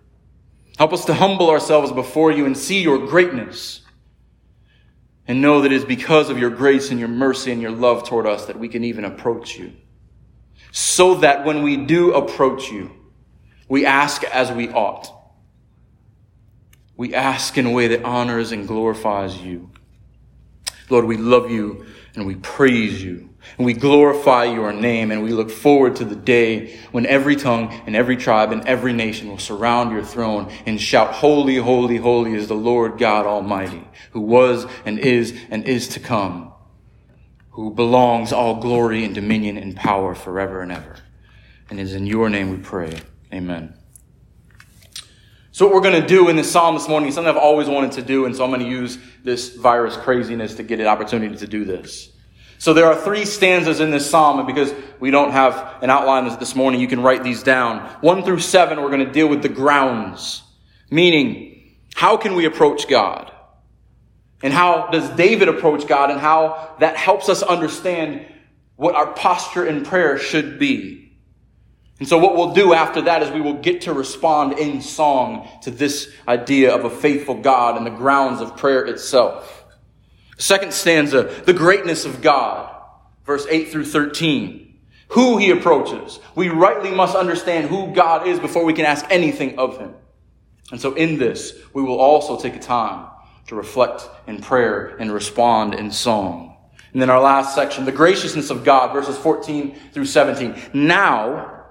Help 0.77 0.91
us 0.91 1.05
to 1.05 1.13
humble 1.13 1.49
ourselves 1.49 1.91
before 1.91 2.31
you 2.31 2.45
and 2.45 2.57
see 2.57 2.81
your 2.81 3.05
greatness 3.07 3.81
and 5.27 5.41
know 5.41 5.61
that 5.61 5.71
it 5.71 5.75
is 5.75 5.85
because 5.85 6.29
of 6.29 6.37
your 6.37 6.49
grace 6.49 6.91
and 6.91 6.99
your 6.99 7.09
mercy 7.09 7.51
and 7.51 7.61
your 7.61 7.71
love 7.71 8.07
toward 8.07 8.25
us 8.25 8.47
that 8.47 8.59
we 8.59 8.67
can 8.67 8.83
even 8.83 9.05
approach 9.05 9.57
you. 9.57 9.71
So 10.71 11.15
that 11.15 11.45
when 11.45 11.63
we 11.63 11.77
do 11.77 12.13
approach 12.13 12.69
you, 12.69 12.91
we 13.69 13.85
ask 13.85 14.23
as 14.25 14.51
we 14.51 14.69
ought. 14.69 15.07
We 17.03 17.13
ask 17.13 17.57
in 17.57 17.65
a 17.65 17.69
way 17.69 17.89
that 17.89 18.05
honors 18.05 18.53
and 18.53 18.65
glorifies 18.65 19.37
you. 19.37 19.69
Lord, 20.89 21.03
we 21.03 21.17
love 21.17 21.51
you 21.51 21.85
and 22.15 22.25
we 22.25 22.35
praise 22.35 23.03
you 23.03 23.29
and 23.57 23.65
we 23.65 23.73
glorify 23.73 24.45
your 24.45 24.71
name 24.71 25.11
and 25.11 25.21
we 25.21 25.31
look 25.31 25.51
forward 25.51 25.97
to 25.97 26.05
the 26.05 26.15
day 26.15 26.79
when 26.93 27.05
every 27.05 27.35
tongue 27.35 27.73
and 27.85 27.93
every 27.93 28.15
tribe 28.15 28.53
and 28.53 28.65
every 28.65 28.93
nation 28.93 29.27
will 29.27 29.37
surround 29.37 29.91
your 29.91 30.05
throne 30.05 30.49
and 30.65 30.79
shout, 30.79 31.13
Holy, 31.15 31.57
holy, 31.57 31.97
holy 31.97 32.35
is 32.35 32.47
the 32.47 32.53
Lord 32.53 32.97
God 32.97 33.25
Almighty, 33.25 33.85
who 34.11 34.21
was 34.21 34.65
and 34.85 34.97
is 34.97 35.37
and 35.49 35.65
is 35.65 35.89
to 35.89 35.99
come, 35.99 36.53
who 37.49 37.69
belongs 37.69 38.31
all 38.31 38.61
glory 38.61 39.03
and 39.03 39.13
dominion 39.13 39.57
and 39.57 39.75
power 39.75 40.15
forever 40.15 40.61
and 40.61 40.71
ever. 40.71 40.95
And 41.69 41.81
it 41.81 41.83
is 41.83 41.95
in 41.95 42.05
your 42.05 42.29
name 42.29 42.49
we 42.49 42.59
pray. 42.59 43.01
Amen. 43.33 43.73
So 45.53 45.67
what 45.67 45.75
we're 45.75 45.81
going 45.81 46.01
to 46.01 46.07
do 46.07 46.29
in 46.29 46.35
this 46.35 46.51
psalm 46.51 46.73
this 46.73 46.87
morning 46.87 47.09
is 47.09 47.13
something 47.13 47.29
I've 47.29 47.37
always 47.37 47.67
wanted 47.67 47.91
to 47.91 48.01
do, 48.01 48.25
and 48.25 48.35
so 48.35 48.43
I'm 48.43 48.49
going 48.49 48.63
to 48.63 48.67
use 48.67 48.97
this 49.23 49.55
virus 49.55 49.95
craziness 49.95 50.55
to 50.55 50.63
get 50.63 50.79
an 50.79 50.87
opportunity 50.87 51.35
to 51.37 51.45
do 51.45 51.63
this. 51.63 52.09
So 52.57 52.73
there 52.73 52.87
are 52.87 52.95
three 52.95 53.23
stanzas 53.23 53.79
in 53.79 53.91
this 53.91 54.09
psalm, 54.09 54.39
and 54.39 54.47
because 54.47 54.73
we 54.99 55.11
don't 55.11 55.29
have 55.29 55.77
an 55.83 55.91
outline 55.91 56.25
this 56.39 56.55
morning, 56.55 56.81
you 56.81 56.87
can 56.87 57.03
write 57.03 57.23
these 57.23 57.43
down. 57.43 57.87
One 58.01 58.23
through 58.23 58.39
seven, 58.39 58.81
we're 58.81 58.89
going 58.89 59.05
to 59.05 59.11
deal 59.11 59.27
with 59.27 59.43
the 59.43 59.49
grounds, 59.49 60.41
meaning 60.89 61.75
how 61.93 62.17
can 62.17 62.33
we 62.33 62.45
approach 62.45 62.87
God? 62.87 63.31
And 64.41 64.51
how 64.51 64.87
does 64.87 65.07
David 65.11 65.49
approach 65.49 65.85
God, 65.85 66.09
and 66.09 66.19
how 66.19 66.75
that 66.79 66.97
helps 66.97 67.29
us 67.29 67.43
understand 67.43 68.25
what 68.75 68.95
our 68.95 69.13
posture 69.13 69.67
in 69.67 69.85
prayer 69.85 70.17
should 70.17 70.57
be. 70.57 71.02
And 72.03 72.07
so 72.09 72.17
what 72.17 72.35
we'll 72.35 72.51
do 72.51 72.73
after 72.73 73.03
that 73.03 73.23
is 73.23 73.31
we 73.31 73.39
will 73.39 73.61
get 73.61 73.83
to 73.83 73.93
respond 73.93 74.59
in 74.59 74.81
song 74.81 75.47
to 75.61 75.71
this 75.71 76.11
idea 76.27 76.75
of 76.75 76.83
a 76.83 76.89
faithful 76.89 77.35
God 77.35 77.77
and 77.77 77.85
the 77.85 77.91
grounds 77.91 78.41
of 78.41 78.57
prayer 78.57 78.83
itself. 78.83 79.63
Second 80.37 80.73
stanza, 80.73 81.33
the 81.45 81.53
greatness 81.53 82.03
of 82.03 82.21
God, 82.21 82.75
verse 83.25 83.47
8 83.49 83.69
through 83.69 83.85
13. 83.85 84.81
Who 85.11 85.37
he 85.37 85.51
approaches. 85.51 86.19
We 86.35 86.49
rightly 86.49 86.91
must 86.91 87.15
understand 87.15 87.69
who 87.69 87.93
God 87.93 88.27
is 88.27 88.37
before 88.37 88.65
we 88.65 88.73
can 88.73 88.85
ask 88.85 89.05
anything 89.09 89.57
of 89.57 89.77
him. 89.77 89.93
And 90.73 90.81
so 90.81 90.95
in 90.95 91.17
this, 91.17 91.53
we 91.71 91.83
will 91.83 92.01
also 92.01 92.37
take 92.37 92.57
a 92.57 92.59
time 92.59 93.07
to 93.47 93.55
reflect 93.55 94.09
in 94.27 94.41
prayer 94.41 94.97
and 94.99 95.09
respond 95.09 95.73
in 95.73 95.89
song. 95.89 96.57
And 96.91 97.01
then 97.01 97.09
our 97.09 97.21
last 97.21 97.55
section, 97.55 97.85
the 97.85 97.93
graciousness 97.93 98.49
of 98.49 98.65
God, 98.65 98.91
verses 98.91 99.17
14 99.17 99.73
through 99.93 100.07
17. 100.07 100.71
Now, 100.73 101.62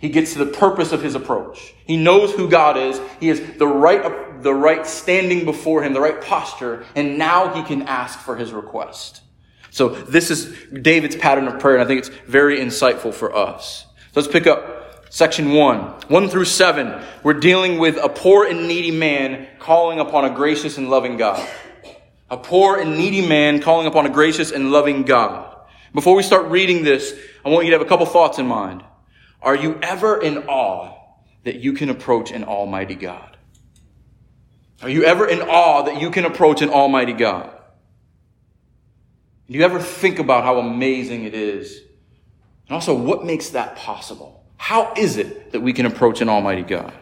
he 0.00 0.08
gets 0.08 0.32
to 0.32 0.38
the 0.38 0.46
purpose 0.46 0.92
of 0.92 1.02
his 1.02 1.14
approach. 1.14 1.74
He 1.84 1.98
knows 1.98 2.32
who 2.32 2.48
God 2.48 2.78
is. 2.78 2.98
He 3.20 3.28
has 3.28 3.40
the 3.58 3.66
right, 3.66 4.42
the 4.42 4.54
right 4.54 4.86
standing 4.86 5.44
before 5.44 5.82
him, 5.82 5.92
the 5.92 6.00
right 6.00 6.20
posture, 6.22 6.86
and 6.96 7.18
now 7.18 7.54
he 7.54 7.62
can 7.62 7.82
ask 7.82 8.18
for 8.18 8.34
his 8.34 8.50
request. 8.50 9.20
So 9.70 9.90
this 9.90 10.30
is 10.30 10.56
David's 10.72 11.16
pattern 11.16 11.46
of 11.46 11.60
prayer, 11.60 11.74
and 11.74 11.84
I 11.84 11.86
think 11.86 11.98
it's 11.98 12.08
very 12.26 12.58
insightful 12.58 13.12
for 13.12 13.36
us. 13.36 13.86
So 14.12 14.20
let's 14.20 14.32
pick 14.32 14.46
up 14.46 15.04
section 15.10 15.52
one. 15.52 15.80
One 16.08 16.30
through 16.30 16.46
seven. 16.46 17.04
We're 17.22 17.34
dealing 17.34 17.78
with 17.78 17.98
a 17.98 18.08
poor 18.08 18.46
and 18.46 18.66
needy 18.66 18.90
man 18.90 19.48
calling 19.58 20.00
upon 20.00 20.24
a 20.24 20.30
gracious 20.30 20.78
and 20.78 20.88
loving 20.88 21.18
God. 21.18 21.46
A 22.30 22.38
poor 22.38 22.78
and 22.78 22.96
needy 22.96 23.26
man 23.26 23.60
calling 23.60 23.86
upon 23.86 24.06
a 24.06 24.10
gracious 24.10 24.50
and 24.50 24.72
loving 24.72 25.02
God. 25.02 25.54
Before 25.92 26.16
we 26.16 26.22
start 26.22 26.46
reading 26.46 26.84
this, 26.84 27.14
I 27.44 27.50
want 27.50 27.66
you 27.66 27.72
to 27.72 27.78
have 27.78 27.86
a 27.86 27.88
couple 27.88 28.06
thoughts 28.06 28.38
in 28.38 28.46
mind. 28.46 28.82
Are 29.42 29.56
you 29.56 29.78
ever 29.82 30.20
in 30.20 30.38
awe 30.48 30.96
that 31.44 31.56
you 31.56 31.72
can 31.72 31.88
approach 31.88 32.30
an 32.30 32.44
almighty 32.44 32.94
God? 32.94 33.36
Are 34.82 34.88
you 34.88 35.04
ever 35.04 35.26
in 35.26 35.40
awe 35.42 35.82
that 35.82 36.00
you 36.00 36.10
can 36.10 36.24
approach 36.24 36.62
an 36.62 36.70
almighty 36.70 37.12
God? 37.12 37.50
Do 39.48 39.58
you 39.58 39.64
ever 39.64 39.80
think 39.80 40.18
about 40.18 40.44
how 40.44 40.58
amazing 40.58 41.24
it 41.24 41.34
is? 41.34 41.80
And 42.68 42.74
also, 42.74 42.94
what 42.94 43.24
makes 43.24 43.50
that 43.50 43.76
possible? 43.76 44.44
How 44.56 44.92
is 44.96 45.16
it 45.16 45.52
that 45.52 45.60
we 45.60 45.72
can 45.72 45.86
approach 45.86 46.20
an 46.20 46.28
almighty 46.28 46.62
God? 46.62 46.94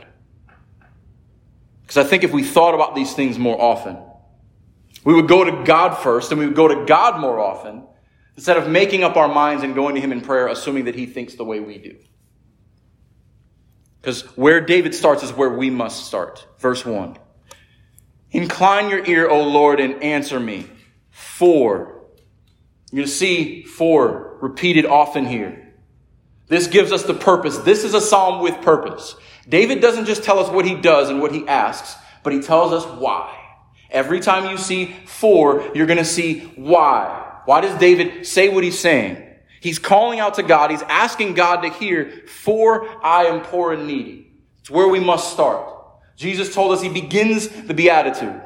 Because 1.82 1.98
I 1.98 2.04
think 2.08 2.24
if 2.24 2.32
we 2.32 2.42
thought 2.42 2.74
about 2.74 2.94
these 2.94 3.14
things 3.14 3.38
more 3.38 3.60
often, 3.60 3.98
we 5.04 5.14
would 5.14 5.28
go 5.28 5.44
to 5.44 5.64
God 5.64 5.94
first 5.94 6.32
and 6.32 6.38
we 6.38 6.46
would 6.46 6.56
go 6.56 6.68
to 6.68 6.84
God 6.86 7.20
more 7.20 7.38
often 7.38 7.84
instead 8.36 8.56
of 8.56 8.68
making 8.68 9.04
up 9.04 9.16
our 9.16 9.28
minds 9.28 9.62
and 9.62 9.74
going 9.74 9.94
to 9.94 10.00
Him 10.00 10.12
in 10.12 10.20
prayer, 10.20 10.48
assuming 10.48 10.84
that 10.84 10.94
He 10.94 11.06
thinks 11.06 11.34
the 11.34 11.44
way 11.44 11.60
we 11.60 11.78
do. 11.78 11.96
Because 14.00 14.22
where 14.36 14.60
David 14.60 14.94
starts 14.94 15.22
is 15.22 15.32
where 15.32 15.50
we 15.50 15.70
must 15.70 16.06
start. 16.06 16.46
Verse 16.58 16.84
1. 16.84 17.16
Incline 18.30 18.90
your 18.90 19.04
ear, 19.04 19.28
O 19.28 19.42
Lord, 19.42 19.80
and 19.80 20.02
answer 20.02 20.38
me. 20.38 20.66
For. 21.10 22.04
you're 22.90 23.02
going 23.02 23.06
to 23.06 23.12
see 23.12 23.64
for 23.64 24.38
repeated 24.40 24.86
often 24.86 25.26
here. 25.26 25.74
This 26.46 26.66
gives 26.66 26.92
us 26.92 27.02
the 27.02 27.14
purpose. 27.14 27.58
This 27.58 27.84
is 27.84 27.94
a 27.94 28.00
psalm 28.00 28.42
with 28.42 28.60
purpose. 28.62 29.16
David 29.48 29.80
doesn't 29.80 30.06
just 30.06 30.24
tell 30.24 30.38
us 30.38 30.50
what 30.50 30.64
he 30.64 30.74
does 30.74 31.10
and 31.10 31.20
what 31.20 31.32
he 31.32 31.46
asks, 31.46 31.96
but 32.22 32.32
he 32.32 32.40
tells 32.40 32.72
us 32.72 32.84
why. 32.98 33.34
Every 33.90 34.20
time 34.20 34.50
you 34.50 34.58
see 34.58 34.94
for, 35.06 35.70
you're 35.74 35.86
going 35.86 35.98
to 35.98 36.04
see 36.04 36.40
why. 36.56 37.40
Why 37.46 37.60
does 37.60 37.78
David 37.78 38.26
say 38.26 38.48
what 38.48 38.64
he's 38.64 38.78
saying? 38.78 39.27
He's 39.60 39.78
calling 39.78 40.20
out 40.20 40.34
to 40.34 40.42
God. 40.42 40.70
He's 40.70 40.82
asking 40.82 41.34
God 41.34 41.62
to 41.62 41.70
hear, 41.70 42.24
for 42.26 42.88
I 43.04 43.24
am 43.24 43.42
poor 43.42 43.72
and 43.72 43.86
needy. 43.86 44.32
It's 44.60 44.70
where 44.70 44.88
we 44.88 45.00
must 45.00 45.32
start. 45.32 45.74
Jesus 46.16 46.54
told 46.54 46.72
us 46.72 46.82
he 46.82 46.88
begins 46.88 47.48
the 47.48 47.74
beatitude, 47.74 48.40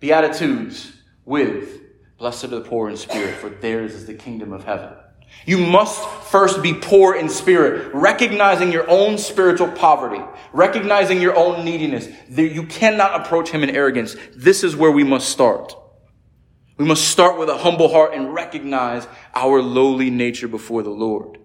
beatitudes 0.00 0.92
with 1.24 1.80
Blessed 2.18 2.44
are 2.44 2.48
the 2.48 2.60
poor 2.60 2.88
in 2.88 2.96
spirit, 2.96 3.34
for 3.34 3.50
theirs 3.50 3.92
is 3.92 4.06
the 4.06 4.14
kingdom 4.14 4.52
of 4.52 4.64
heaven. 4.64 4.90
You 5.46 5.58
must 5.58 6.08
first 6.08 6.62
be 6.62 6.72
poor 6.72 7.16
in 7.16 7.28
spirit, 7.28 7.92
recognizing 7.92 8.70
your 8.70 8.88
own 8.88 9.18
spiritual 9.18 9.68
poverty, 9.72 10.22
recognizing 10.52 11.20
your 11.20 11.36
own 11.36 11.64
neediness. 11.64 12.08
You 12.28 12.64
cannot 12.64 13.20
approach 13.20 13.50
him 13.50 13.64
in 13.64 13.70
arrogance. 13.70 14.16
This 14.34 14.62
is 14.62 14.76
where 14.76 14.92
we 14.92 15.02
must 15.02 15.28
start. 15.28 15.74
We 16.76 16.84
must 16.84 17.08
start 17.08 17.38
with 17.38 17.48
a 17.48 17.56
humble 17.56 17.88
heart 17.88 18.14
and 18.14 18.34
recognize 18.34 19.06
our 19.34 19.62
lowly 19.62 20.10
nature 20.10 20.48
before 20.48 20.82
the 20.82 20.90
Lord. 20.90 21.38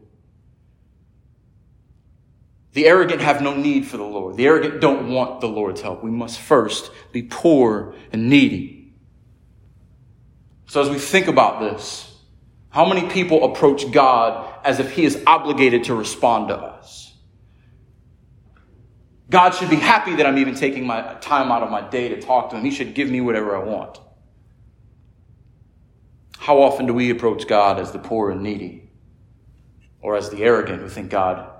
The 2.73 2.87
arrogant 2.87 3.21
have 3.21 3.41
no 3.41 3.55
need 3.55 3.85
for 3.85 3.97
the 3.97 4.03
Lord. 4.03 4.37
The 4.37 4.45
arrogant 4.45 4.79
don't 4.81 5.09
want 5.09 5.41
the 5.41 5.47
Lord's 5.47 5.81
help. 5.81 6.03
We 6.03 6.11
must 6.11 6.39
first 6.39 6.91
be 7.11 7.23
poor 7.23 7.95
and 8.11 8.29
needy. 8.29 8.93
So 10.67 10.81
as 10.81 10.89
we 10.89 10.99
think 10.99 11.27
about 11.27 11.59
this, 11.59 12.05
how 12.69 12.85
many 12.85 13.09
people 13.09 13.51
approach 13.51 13.91
God 13.91 14.59
as 14.63 14.79
if 14.79 14.91
he 14.91 15.03
is 15.03 15.21
obligated 15.25 15.85
to 15.85 15.95
respond 15.95 16.49
to 16.49 16.55
us? 16.55 17.13
God 19.29 19.51
should 19.51 19.69
be 19.69 19.75
happy 19.75 20.15
that 20.15 20.25
I'm 20.25 20.37
even 20.37 20.55
taking 20.55 20.85
my 20.87 21.15
time 21.15 21.51
out 21.51 21.61
of 21.61 21.69
my 21.69 21.87
day 21.87 22.09
to 22.09 22.21
talk 22.21 22.49
to 22.51 22.57
him. 22.57 22.63
He 22.63 22.71
should 22.71 22.93
give 22.95 23.09
me 23.09 23.21
whatever 23.21 23.55
I 23.55 23.63
want. 23.63 23.99
How 26.39 26.61
often 26.61 26.85
do 26.85 26.93
we 26.93 27.09
approach 27.09 27.47
God 27.47 27.79
as 27.79 27.91
the 27.91 27.99
poor 27.99 28.31
and 28.31 28.41
needy 28.41 28.89
or 30.01 30.15
as 30.15 30.29
the 30.29 30.41
arrogant 30.41 30.81
who 30.81 30.87
think 30.87 31.09
God 31.09 31.51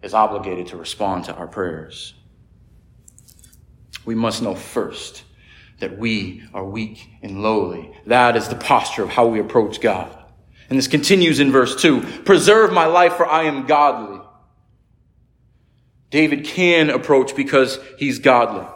is 0.00 0.14
obligated 0.14 0.68
to 0.68 0.76
respond 0.76 1.24
to 1.24 1.34
our 1.34 1.48
prayers? 1.48 2.14
We 4.04 4.14
must 4.14 4.40
know 4.40 4.54
first 4.54 5.24
that 5.80 5.98
we 5.98 6.44
are 6.54 6.64
weak 6.64 7.10
and 7.20 7.42
lowly. 7.42 7.92
That 8.06 8.36
is 8.36 8.48
the 8.48 8.54
posture 8.54 9.02
of 9.02 9.10
how 9.10 9.26
we 9.26 9.40
approach 9.40 9.80
God. 9.80 10.16
And 10.70 10.78
this 10.78 10.86
continues 10.86 11.40
in 11.40 11.50
verse 11.50 11.74
2 11.82 12.22
Preserve 12.24 12.72
my 12.72 12.86
life, 12.86 13.14
for 13.14 13.26
I 13.26 13.42
am 13.42 13.66
godly. 13.66 14.20
David 16.10 16.44
can 16.44 16.90
approach 16.90 17.34
because 17.34 17.80
he's 17.98 18.20
godly. 18.20 18.66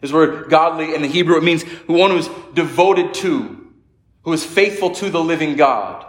This 0.00 0.12
word 0.12 0.48
godly 0.48 0.94
in 0.94 1.02
the 1.02 1.08
Hebrew, 1.08 1.36
it 1.36 1.44
means 1.44 1.62
one 1.86 2.10
who's 2.10 2.28
devoted 2.54 3.12
to, 3.14 3.69
who 4.22 4.32
is 4.32 4.44
faithful 4.44 4.90
to 4.96 5.10
the 5.10 5.22
living 5.22 5.56
God. 5.56 6.06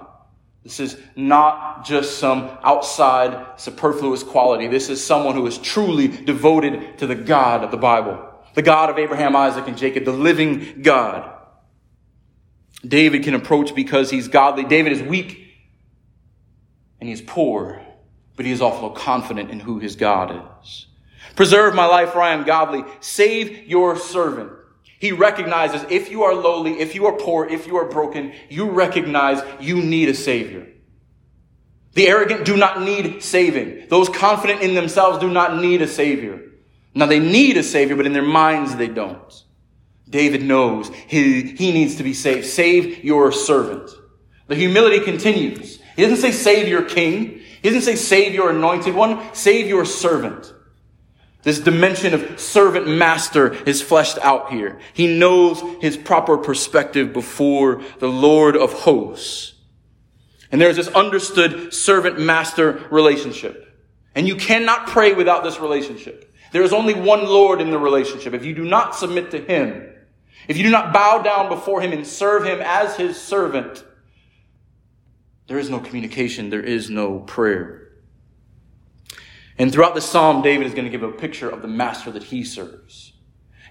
This 0.64 0.80
is 0.80 0.98
not 1.16 1.86
just 1.86 2.20
some 2.20 2.58
outside 2.64 3.60
superfluous 3.60 4.22
quality. 4.22 4.68
This 4.68 4.90
is 4.90 5.04
someone 5.04 5.36
who 5.36 5.48
is 5.48 5.58
truly 5.58 6.08
devoted 6.08 7.00
to 7.00 7.08
the 7.08 7.16
God 7.16 7.64
of 7.64 7.72
the 7.72 7.78
Bible 7.78 8.28
the 8.54 8.62
God 8.62 8.90
of 8.90 8.98
Abraham, 8.98 9.36
Isaac, 9.36 9.68
and 9.68 9.78
Jacob, 9.78 10.06
the 10.06 10.12
living 10.12 10.82
God. 10.82 11.38
David 12.86 13.24
can 13.24 13.34
approach 13.34 13.76
because 13.76 14.10
he's 14.10 14.28
godly. 14.28 14.64
David 14.64 14.92
is 14.92 15.02
weak 15.02 15.48
and 17.00 17.08
he's 17.08 17.22
poor, 17.22 17.82
but 18.36 18.46
he 18.46 18.52
is 18.52 18.62
also 18.62 18.90
confident 18.90 19.52
in 19.52 19.60
who 19.60 19.80
his 19.80 19.96
God 19.96 20.44
is. 20.64 20.88
Preserve 21.36 21.76
my 21.76 21.86
life, 21.86 22.12
for 22.12 22.22
I 22.22 22.34
am 22.34 22.44
godly. 22.44 22.84
Save 23.00 23.68
your 23.68 23.96
servant. 23.98 24.52
He 25.02 25.12
recognizes 25.12 25.84
if 25.90 26.12
you 26.12 26.22
are 26.22 26.36
lowly, 26.36 26.80
if 26.80 26.94
you 26.94 27.08
are 27.08 27.18
poor, 27.18 27.48
if 27.48 27.66
you 27.66 27.76
are 27.78 27.90
broken, 27.90 28.34
you 28.50 28.70
recognize 28.70 29.42
you 29.60 29.82
need 29.82 30.10
a 30.10 30.14
savior. 30.14 30.68
The 31.94 32.08
arrogant 32.08 32.46
do 32.46 32.56
not 32.56 32.84
need 32.84 33.24
saving. 33.24 33.88
Those 33.90 34.10
confident 34.10 34.62
in 34.62 34.76
themselves 34.76 35.18
do 35.18 35.28
not 35.28 35.60
need 35.60 35.82
a 35.82 35.88
savior. 35.88 36.52
Now 36.94 37.08
they 37.08 37.18
need 37.18 37.58
a 37.58 37.64
savior, 37.64 37.96
but 37.96 38.06
in 38.06 38.14
their 38.14 38.22
minds 38.22 38.76
they 38.76 38.88
don't. 38.88 39.44
David 40.08 40.44
knows 40.44 40.92
he, 41.08 41.42
he 41.56 41.72
needs 41.72 41.96
to 41.96 42.04
be 42.04 42.14
saved. 42.14 42.46
Save 42.46 43.04
your 43.04 43.32
servant. 43.32 43.90
The 44.50 44.56
humility 44.56 45.00
continues. 45.00 45.82
He 45.96 46.04
doesn't 46.04 46.18
say 46.18 46.32
save 46.32 46.68
your 46.68 46.84
king. 46.84 47.42
He 47.64 47.70
doesn't 47.70 47.82
say 47.82 47.96
save 47.96 48.36
your 48.36 48.52
anointed 48.52 48.94
one. 48.94 49.34
Save 49.34 49.68
your 49.68 49.84
servant. 49.86 50.54
This 51.44 51.60
dimension 51.60 52.14
of 52.14 52.40
servant 52.40 52.88
master 52.88 53.54
is 53.66 53.82
fleshed 53.82 54.20
out 54.20 54.52
here. 54.52 54.80
He 54.94 55.18
knows 55.18 55.62
his 55.82 55.98
proper 55.98 56.38
perspective 56.38 57.14
before 57.14 57.82
the 58.00 58.10
Lord 58.10 58.56
of 58.56 58.74
hosts. 58.74 59.54
And 60.52 60.62
there's 60.62 60.76
this 60.76 60.90
understood 60.90 61.74
servant 61.74 62.20
master 62.20 62.88
relationship. 62.92 63.68
And 64.14 64.28
you 64.28 64.36
cannot 64.36 64.88
pray 64.88 65.14
without 65.14 65.44
this 65.44 65.60
relationship. 65.60 66.34
There 66.52 66.64
is 66.64 66.74
only 66.74 66.94
one 66.94 67.26
Lord 67.26 67.62
in 67.62 67.72
the 67.72 67.80
relationship. 67.80 68.34
If 68.34 68.46
you 68.46 68.54
do 68.54 68.66
not 68.66 68.96
submit 68.96 69.32
to 69.32 69.40
Him, 69.40 69.90
if 70.48 70.58
you 70.58 70.64
do 70.64 70.70
not 70.70 70.94
bow 70.94 71.22
down 71.22 71.50
before 71.50 71.82
Him 71.82 71.94
and 71.94 72.06
serve 72.06 72.44
Him 72.44 72.60
as 72.62 72.98
His 72.98 73.20
servant, 73.20 73.84
there 75.48 75.58
is 75.58 75.70
no 75.70 75.80
communication, 75.80 76.50
there 76.50 76.62
is 76.62 76.90
no 76.90 77.20
prayer. 77.20 77.81
And 79.58 79.72
throughout 79.72 79.96
the 79.96 80.02
psalm, 80.02 80.42
David 80.42 80.68
is 80.68 80.74
going 80.74 80.86
to 80.86 80.92
give 80.92 81.04
a 81.04 81.12
picture 81.12 81.50
of 81.50 81.62
the 81.62 81.68
master 81.68 82.12
that 82.12 82.24
he 82.24 82.44
serves. 82.44 83.14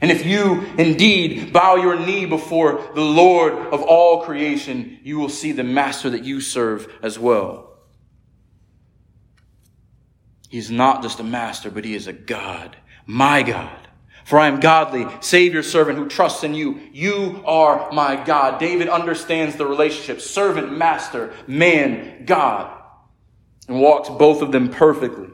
And 0.01 0.11
if 0.11 0.25
you 0.25 0.63
indeed 0.79 1.53
bow 1.53 1.77
your 1.77 1.99
knee 1.99 2.25
before 2.25 2.91
the 2.95 3.03
Lord 3.03 3.53
of 3.53 3.83
all 3.83 4.23
creation, 4.25 4.99
you 5.03 5.19
will 5.19 5.29
see 5.29 5.53
the 5.53 5.65
master 5.65 6.11
that 6.11 6.25
you 6.25 6.41
serve 6.41 6.93
as 7.03 7.19
well. 7.19 7.79
He's 10.49 10.71
not 10.71 11.03
just 11.03 11.21
a 11.21 11.25
master, 11.25 11.71
but 11.71 11.85
he 11.85 11.95
is 11.95 12.07
a 12.07 12.13
God, 12.13 12.77
my 13.07 13.43
God. 13.43 13.89
For 14.25 14.39
I 14.39 14.49
am 14.49 14.61
godly, 14.61 15.07
Savior, 15.21 15.63
servant 15.63 15.99
who 15.99 16.09
trusts 16.09 16.45
in 16.45 16.55
you. 16.55 16.81
You 16.93 17.43
are 17.45 17.91
my 17.93 18.17
God. 18.17 18.59
David 18.59 18.89
understands 18.89 19.57
the 19.57 19.67
relationship 19.67 20.21
servant, 20.21 20.77
master, 20.77 21.33
man, 21.47 22.25
God, 22.27 22.83
and 23.69 23.81
walks 23.81 24.09
both 24.09 24.43
of 24.43 24.53
them 24.53 24.71
perfectly. 24.71 25.29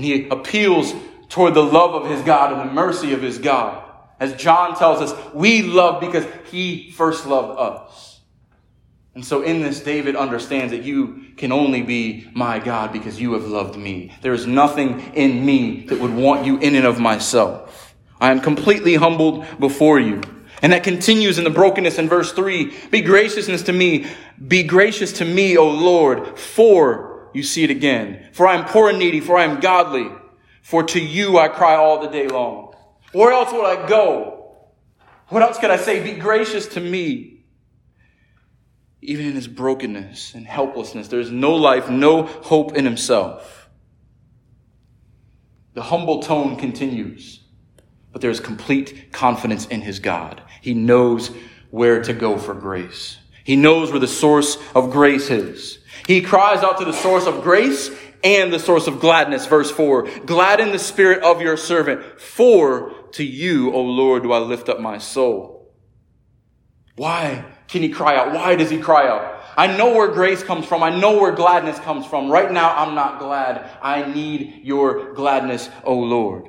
And 0.00 0.06
he 0.06 0.30
appeals 0.30 0.94
toward 1.28 1.52
the 1.52 1.62
love 1.62 1.94
of 1.94 2.10
his 2.10 2.22
God 2.22 2.54
and 2.54 2.70
the 2.70 2.72
mercy 2.72 3.12
of 3.12 3.20
his 3.20 3.36
God. 3.36 3.84
As 4.18 4.32
John 4.32 4.74
tells 4.74 5.02
us, 5.02 5.34
we 5.34 5.60
love 5.60 6.00
because 6.00 6.24
he 6.50 6.90
first 6.92 7.26
loved 7.26 7.60
us. 7.60 8.20
And 9.14 9.22
so 9.22 9.42
in 9.42 9.60
this, 9.60 9.80
David 9.80 10.16
understands 10.16 10.72
that 10.72 10.84
you 10.84 11.26
can 11.36 11.52
only 11.52 11.82
be 11.82 12.30
my 12.32 12.60
God 12.60 12.94
because 12.94 13.20
you 13.20 13.34
have 13.34 13.44
loved 13.44 13.76
me. 13.76 14.14
There 14.22 14.32
is 14.32 14.46
nothing 14.46 15.12
in 15.12 15.44
me 15.44 15.84
that 15.88 16.00
would 16.00 16.14
want 16.14 16.46
you 16.46 16.56
in 16.60 16.76
and 16.76 16.86
of 16.86 16.98
myself. 16.98 17.94
I 18.22 18.30
am 18.30 18.40
completely 18.40 18.94
humbled 18.94 19.44
before 19.60 20.00
you. 20.00 20.22
And 20.62 20.72
that 20.72 20.82
continues 20.82 21.36
in 21.36 21.44
the 21.44 21.50
brokenness 21.50 21.98
in 21.98 22.08
verse 22.08 22.32
three. 22.32 22.74
Be 22.90 23.02
graciousness 23.02 23.64
to 23.64 23.74
me. 23.74 24.06
Be 24.48 24.62
gracious 24.62 25.12
to 25.18 25.26
me, 25.26 25.58
O 25.58 25.68
Lord, 25.68 26.38
for 26.38 27.09
you 27.32 27.42
see 27.42 27.64
it 27.64 27.70
again. 27.70 28.28
For 28.32 28.46
I 28.46 28.54
am 28.54 28.64
poor 28.64 28.90
and 28.90 28.98
needy, 28.98 29.20
for 29.20 29.36
I 29.36 29.44
am 29.44 29.60
godly. 29.60 30.10
For 30.62 30.82
to 30.84 31.00
you 31.00 31.38
I 31.38 31.48
cry 31.48 31.74
all 31.74 32.00
the 32.00 32.08
day 32.08 32.28
long. 32.28 32.74
Where 33.12 33.32
else 33.32 33.52
would 33.52 33.64
I 33.64 33.88
go? 33.88 34.40
What 35.28 35.42
else 35.42 35.58
could 35.58 35.70
I 35.70 35.76
say? 35.76 36.02
Be 36.02 36.18
gracious 36.18 36.66
to 36.68 36.80
me. 36.80 37.44
Even 39.00 39.26
in 39.26 39.32
his 39.32 39.48
brokenness 39.48 40.34
and 40.34 40.46
helplessness, 40.46 41.08
there's 41.08 41.30
no 41.30 41.54
life, 41.54 41.88
no 41.88 42.24
hope 42.24 42.76
in 42.76 42.84
himself. 42.84 43.68
The 45.74 45.82
humble 45.82 46.20
tone 46.20 46.56
continues, 46.56 47.40
but 48.12 48.20
there's 48.20 48.40
complete 48.40 49.12
confidence 49.12 49.66
in 49.66 49.80
his 49.80 50.00
God. 50.00 50.42
He 50.60 50.74
knows 50.74 51.30
where 51.70 52.02
to 52.02 52.12
go 52.12 52.36
for 52.36 52.54
grace. 52.54 53.18
He 53.50 53.56
knows 53.56 53.90
where 53.90 53.98
the 53.98 54.06
source 54.06 54.58
of 54.76 54.92
grace 54.92 55.28
is. 55.28 55.80
He 56.06 56.20
cries 56.20 56.62
out 56.62 56.78
to 56.78 56.84
the 56.84 56.92
source 56.92 57.26
of 57.26 57.42
grace 57.42 57.90
and 58.22 58.52
the 58.52 58.60
source 58.60 58.86
of 58.86 59.00
gladness. 59.00 59.44
Verse 59.44 59.72
4 59.72 60.20
Gladden 60.20 60.70
the 60.70 60.78
spirit 60.78 61.24
of 61.24 61.42
your 61.42 61.56
servant, 61.56 62.20
for 62.20 62.92
to 63.10 63.24
you, 63.24 63.72
O 63.72 63.80
Lord, 63.80 64.22
do 64.22 64.30
I 64.30 64.38
lift 64.38 64.68
up 64.68 64.78
my 64.78 64.98
soul. 64.98 65.74
Why 66.94 67.44
can 67.66 67.82
he 67.82 67.88
cry 67.88 68.14
out? 68.14 68.32
Why 68.32 68.54
does 68.54 68.70
he 68.70 68.78
cry 68.78 69.08
out? 69.08 69.42
I 69.56 69.76
know 69.76 69.96
where 69.96 70.12
grace 70.12 70.44
comes 70.44 70.64
from. 70.64 70.84
I 70.84 70.96
know 70.96 71.20
where 71.20 71.32
gladness 71.32 71.80
comes 71.80 72.06
from. 72.06 72.30
Right 72.30 72.52
now, 72.52 72.72
I'm 72.76 72.94
not 72.94 73.18
glad. 73.18 73.68
I 73.82 74.12
need 74.12 74.60
your 74.62 75.12
gladness, 75.14 75.68
O 75.82 75.98
Lord. 75.98 76.48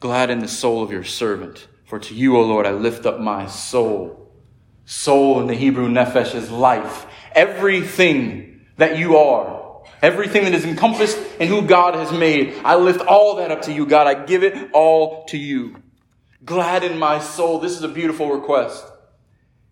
Gladden 0.00 0.40
the 0.40 0.48
soul 0.48 0.82
of 0.82 0.92
your 0.92 1.04
servant, 1.04 1.66
for 1.86 2.00
to 2.00 2.14
you, 2.14 2.36
O 2.36 2.42
Lord, 2.42 2.66
I 2.66 2.72
lift 2.72 3.06
up 3.06 3.20
my 3.20 3.46
soul. 3.46 4.32
Soul 4.84 5.40
in 5.40 5.46
the 5.46 5.54
Hebrew 5.54 5.88
nephesh 5.88 6.34
is 6.34 6.50
life. 6.50 7.06
Everything 7.32 8.66
that 8.76 8.98
you 8.98 9.16
are, 9.16 9.82
everything 10.02 10.44
that 10.44 10.54
is 10.54 10.64
encompassed 10.64 11.18
in 11.38 11.48
who 11.48 11.62
God 11.62 11.94
has 11.94 12.12
made, 12.12 12.54
I 12.64 12.74
lift 12.74 13.00
all 13.00 13.36
that 13.36 13.50
up 13.50 13.62
to 13.62 13.72
you, 13.72 13.86
God. 13.86 14.06
I 14.06 14.24
give 14.24 14.42
it 14.42 14.70
all 14.72 15.24
to 15.26 15.38
you. 15.38 15.82
Glad 16.44 16.84
in 16.84 16.98
my 16.98 17.20
soul. 17.20 17.60
This 17.60 17.72
is 17.72 17.82
a 17.82 17.88
beautiful 17.88 18.32
request. 18.32 18.84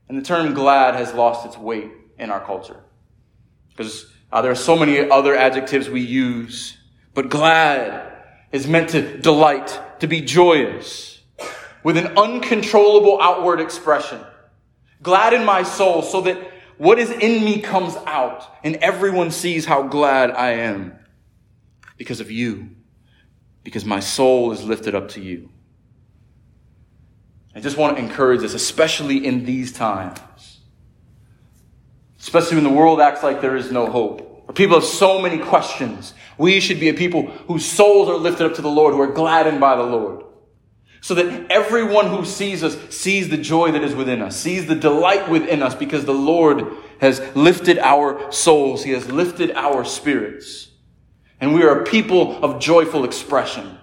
And 0.08 0.16
the 0.18 0.22
term 0.22 0.54
glad 0.54 0.94
has 0.94 1.14
lost 1.14 1.46
its 1.46 1.58
weight 1.58 1.90
in 2.18 2.30
our 2.30 2.44
culture. 2.44 2.80
Because 3.70 4.06
uh, 4.30 4.40
there 4.42 4.52
are 4.52 4.56
so 4.56 4.76
many 4.76 5.10
other 5.10 5.34
adjectives 5.34 5.88
we 5.88 6.00
use. 6.00 6.76
But 7.12 7.28
glad 7.28 8.12
is 8.52 8.66
meant 8.68 8.90
to 8.90 9.18
delight, 9.18 9.80
to 10.00 10.06
be 10.06 10.20
joyous, 10.20 11.13
with 11.84 11.96
an 11.96 12.18
uncontrollable 12.18 13.20
outward 13.20 13.60
expression. 13.60 14.20
Glad 15.02 15.34
in 15.34 15.44
my 15.44 15.62
soul 15.62 16.02
so 16.02 16.22
that 16.22 16.50
what 16.78 16.98
is 16.98 17.10
in 17.10 17.44
me 17.44 17.60
comes 17.60 17.94
out 18.06 18.44
and 18.64 18.76
everyone 18.76 19.30
sees 19.30 19.66
how 19.66 19.82
glad 19.82 20.30
I 20.30 20.52
am 20.52 20.98
because 21.96 22.20
of 22.20 22.30
you, 22.30 22.70
because 23.62 23.84
my 23.84 24.00
soul 24.00 24.50
is 24.50 24.64
lifted 24.64 24.94
up 24.94 25.10
to 25.10 25.20
you. 25.20 25.50
I 27.54 27.60
just 27.60 27.76
want 27.76 27.96
to 27.96 28.02
encourage 28.02 28.42
us, 28.42 28.54
especially 28.54 29.24
in 29.24 29.44
these 29.44 29.72
times, 29.72 30.18
especially 32.18 32.56
when 32.56 32.64
the 32.64 32.70
world 32.70 33.00
acts 33.00 33.22
like 33.22 33.40
there 33.40 33.56
is 33.56 33.70
no 33.70 33.86
hope, 33.88 34.44
or 34.48 34.54
people 34.54 34.80
have 34.80 34.88
so 34.88 35.20
many 35.20 35.38
questions. 35.38 36.14
We 36.36 36.58
should 36.58 36.80
be 36.80 36.88
a 36.88 36.94
people 36.94 37.28
whose 37.46 37.64
souls 37.64 38.08
are 38.08 38.16
lifted 38.16 38.46
up 38.46 38.54
to 38.54 38.62
the 38.62 38.68
Lord, 38.68 38.94
who 38.94 39.00
are 39.02 39.12
gladdened 39.12 39.60
by 39.60 39.76
the 39.76 39.84
Lord. 39.84 40.24
So 41.04 41.14
that 41.16 41.50
everyone 41.50 42.06
who 42.06 42.24
sees 42.24 42.64
us 42.64 42.78
sees 42.88 43.28
the 43.28 43.36
joy 43.36 43.72
that 43.72 43.84
is 43.84 43.94
within 43.94 44.22
us, 44.22 44.40
sees 44.40 44.64
the 44.64 44.74
delight 44.74 45.28
within 45.28 45.62
us, 45.62 45.74
because 45.74 46.06
the 46.06 46.14
Lord 46.14 46.66
has 46.98 47.20
lifted 47.36 47.76
our 47.76 48.32
souls. 48.32 48.84
He 48.84 48.92
has 48.92 49.12
lifted 49.12 49.50
our 49.50 49.84
spirits. 49.84 50.70
And 51.42 51.52
we 51.52 51.62
are 51.62 51.82
a 51.82 51.84
people 51.84 52.42
of 52.42 52.58
joyful 52.58 53.04
expression. 53.04 53.76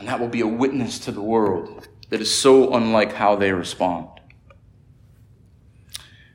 And 0.00 0.08
that 0.08 0.18
will 0.18 0.26
be 0.26 0.40
a 0.40 0.48
witness 0.48 0.98
to 1.04 1.12
the 1.12 1.22
world 1.22 1.86
that 2.08 2.20
is 2.20 2.34
so 2.34 2.74
unlike 2.74 3.12
how 3.12 3.36
they 3.36 3.52
respond. 3.52 4.08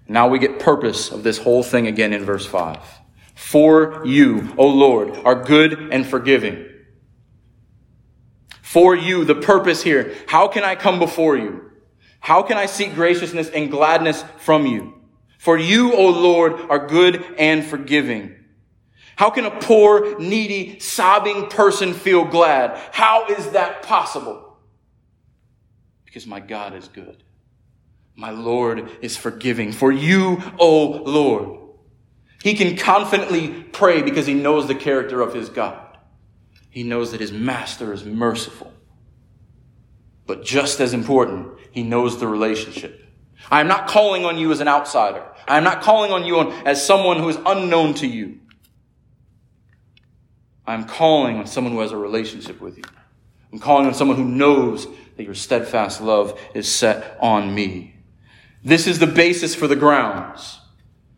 Now 0.07 0.29
we 0.29 0.39
get 0.39 0.57
purpose 0.57 1.11
of 1.11 1.23
this 1.23 1.37
whole 1.37 1.63
thing 1.63 1.85
again 1.85 2.13
in 2.13 2.23
verse 2.23 2.45
5. 2.45 2.79
For 3.35 4.05
you, 4.05 4.53
O 4.57 4.67
Lord, 4.67 5.17
are 5.25 5.43
good 5.43 5.91
and 5.91 6.07
forgiving. 6.07 6.70
For 8.71 8.95
you, 8.95 9.25
the 9.25 9.35
purpose 9.35 9.83
here. 9.83 10.15
How 10.27 10.47
can 10.47 10.63
I 10.63 10.75
come 10.75 10.97
before 10.97 11.35
you? 11.35 11.71
How 12.21 12.41
can 12.41 12.57
I 12.57 12.67
seek 12.67 12.95
graciousness 12.95 13.49
and 13.49 13.69
gladness 13.69 14.23
from 14.37 14.65
you? 14.65 14.93
For 15.39 15.57
you, 15.57 15.93
O 15.93 16.07
Lord, 16.07 16.53
are 16.69 16.87
good 16.87 17.21
and 17.37 17.65
forgiving. 17.65 18.33
How 19.17 19.29
can 19.29 19.43
a 19.43 19.51
poor, 19.51 20.17
needy, 20.21 20.79
sobbing 20.79 21.47
person 21.49 21.93
feel 21.93 22.23
glad? 22.23 22.79
How 22.93 23.27
is 23.27 23.49
that 23.49 23.83
possible? 23.83 24.55
Because 26.05 26.25
my 26.25 26.39
God 26.39 26.73
is 26.73 26.87
good. 26.87 27.25
My 28.15 28.31
Lord 28.31 28.89
is 29.01 29.17
forgiving. 29.17 29.73
For 29.73 29.91
you, 29.91 30.41
O 30.57 30.85
Lord. 30.85 31.59
He 32.41 32.53
can 32.53 32.77
confidently 32.77 33.49
pray 33.49 34.01
because 34.01 34.27
he 34.27 34.33
knows 34.33 34.69
the 34.69 34.75
character 34.75 35.19
of 35.19 35.33
his 35.33 35.49
God. 35.49 35.90
He 36.71 36.83
knows 36.83 37.11
that 37.11 37.19
his 37.19 37.31
master 37.31 37.93
is 37.93 38.03
merciful. 38.03 38.73
But 40.25 40.43
just 40.43 40.79
as 40.79 40.93
important, 40.93 41.59
he 41.71 41.83
knows 41.83 42.19
the 42.19 42.27
relationship. 42.27 43.05
I 43.49 43.59
am 43.59 43.67
not 43.67 43.87
calling 43.87 44.25
on 44.25 44.37
you 44.37 44.51
as 44.51 44.61
an 44.61 44.67
outsider. 44.67 45.23
I 45.47 45.57
am 45.57 45.63
not 45.63 45.81
calling 45.81 46.11
on 46.11 46.25
you 46.25 46.39
as 46.65 46.83
someone 46.83 47.19
who 47.19 47.27
is 47.27 47.37
unknown 47.45 47.95
to 47.95 48.07
you. 48.07 48.39
I'm 50.65 50.85
calling 50.85 51.37
on 51.37 51.47
someone 51.47 51.73
who 51.73 51.81
has 51.81 51.91
a 51.91 51.97
relationship 51.97 52.61
with 52.61 52.77
you. 52.77 52.83
I'm 53.51 53.59
calling 53.59 53.85
on 53.85 53.93
someone 53.93 54.15
who 54.15 54.25
knows 54.25 54.87
that 55.17 55.23
your 55.23 55.35
steadfast 55.35 55.99
love 55.99 56.39
is 56.53 56.73
set 56.73 57.17
on 57.19 57.53
me. 57.53 57.95
This 58.63 58.87
is 58.87 58.99
the 58.99 59.07
basis 59.07 59.53
for 59.53 59.67
the 59.67 59.75
grounds. 59.75 60.59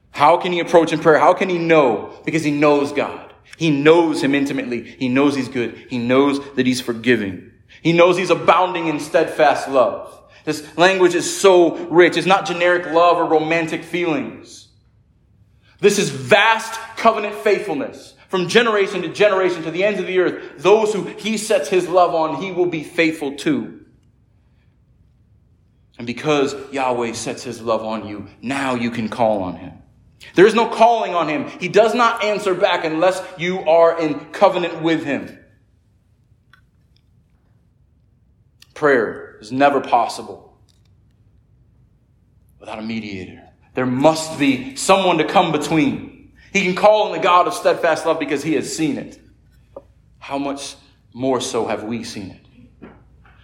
How 0.09 0.37
can 0.37 0.51
he 0.51 0.59
approach 0.59 0.93
in 0.93 0.99
prayer? 0.99 1.19
How 1.19 1.33
can 1.33 1.49
he 1.49 1.59
know? 1.59 2.19
Because 2.25 2.43
he 2.43 2.51
knows 2.51 2.91
God. 2.91 3.22
He 3.57 3.69
knows 3.69 4.23
him 4.23 4.33
intimately. 4.33 4.83
He 4.83 5.09
knows 5.09 5.35
he's 5.35 5.49
good. 5.49 5.75
He 5.89 5.97
knows 5.97 6.39
that 6.55 6.65
he's 6.65 6.81
forgiving. 6.81 7.51
He 7.81 7.93
knows 7.93 8.17
he's 8.17 8.29
abounding 8.29 8.87
in 8.87 8.99
steadfast 8.99 9.69
love. 9.69 10.21
This 10.45 10.77
language 10.77 11.15
is 11.15 11.39
so 11.39 11.77
rich. 11.87 12.17
It's 12.17 12.27
not 12.27 12.45
generic 12.45 12.87
love 12.87 13.17
or 13.17 13.25
romantic 13.25 13.83
feelings. 13.83 14.67
This 15.79 15.99
is 15.99 16.09
vast 16.09 16.79
covenant 16.97 17.35
faithfulness 17.35 18.15
from 18.33 18.47
generation 18.47 19.03
to 19.03 19.09
generation 19.09 19.61
to 19.61 19.69
the 19.69 19.83
ends 19.83 19.99
of 19.99 20.07
the 20.07 20.17
earth, 20.17 20.57
those 20.57 20.91
who 20.91 21.03
he 21.03 21.37
sets 21.37 21.69
his 21.69 21.87
love 21.87 22.15
on, 22.15 22.41
he 22.41 22.51
will 22.51 22.65
be 22.65 22.83
faithful 22.83 23.35
to. 23.35 23.85
And 25.99 26.07
because 26.07 26.55
Yahweh 26.71 27.13
sets 27.13 27.43
his 27.43 27.61
love 27.61 27.83
on 27.83 28.07
you, 28.07 28.27
now 28.41 28.73
you 28.73 28.89
can 28.89 29.07
call 29.07 29.43
on 29.43 29.57
him. 29.57 29.82
There 30.35 30.47
is 30.47 30.55
no 30.55 30.67
calling 30.67 31.13
on 31.13 31.27
him. 31.27 31.47
He 31.59 31.67
does 31.67 31.93
not 31.93 32.23
answer 32.23 32.53
back 32.53 32.85
unless 32.85 33.21
you 33.37 33.59
are 33.61 33.99
in 33.99 34.19
covenant 34.31 34.81
with 34.81 35.03
him. 35.03 35.39
Prayer 38.73 39.37
is 39.39 39.51
never 39.51 39.79
possible 39.81 40.57
without 42.59 42.79
a 42.79 42.81
mediator. 42.81 43.41
There 43.73 43.85
must 43.85 44.39
be 44.39 44.75
someone 44.75 45.17
to 45.17 45.25
come 45.25 45.51
between. 45.51 46.33
He 46.51 46.63
can 46.63 46.75
call 46.75 47.03
on 47.03 47.11
the 47.11 47.19
God 47.19 47.47
of 47.47 47.53
steadfast 47.53 48.05
love 48.05 48.19
because 48.19 48.43
he 48.43 48.53
has 48.53 48.75
seen 48.75 48.97
it. 48.97 49.19
How 50.19 50.37
much 50.37 50.75
more 51.13 51.41
so 51.41 51.67
have 51.67 51.83
we 51.83 52.03
seen 52.03 52.31
it? 52.31 52.89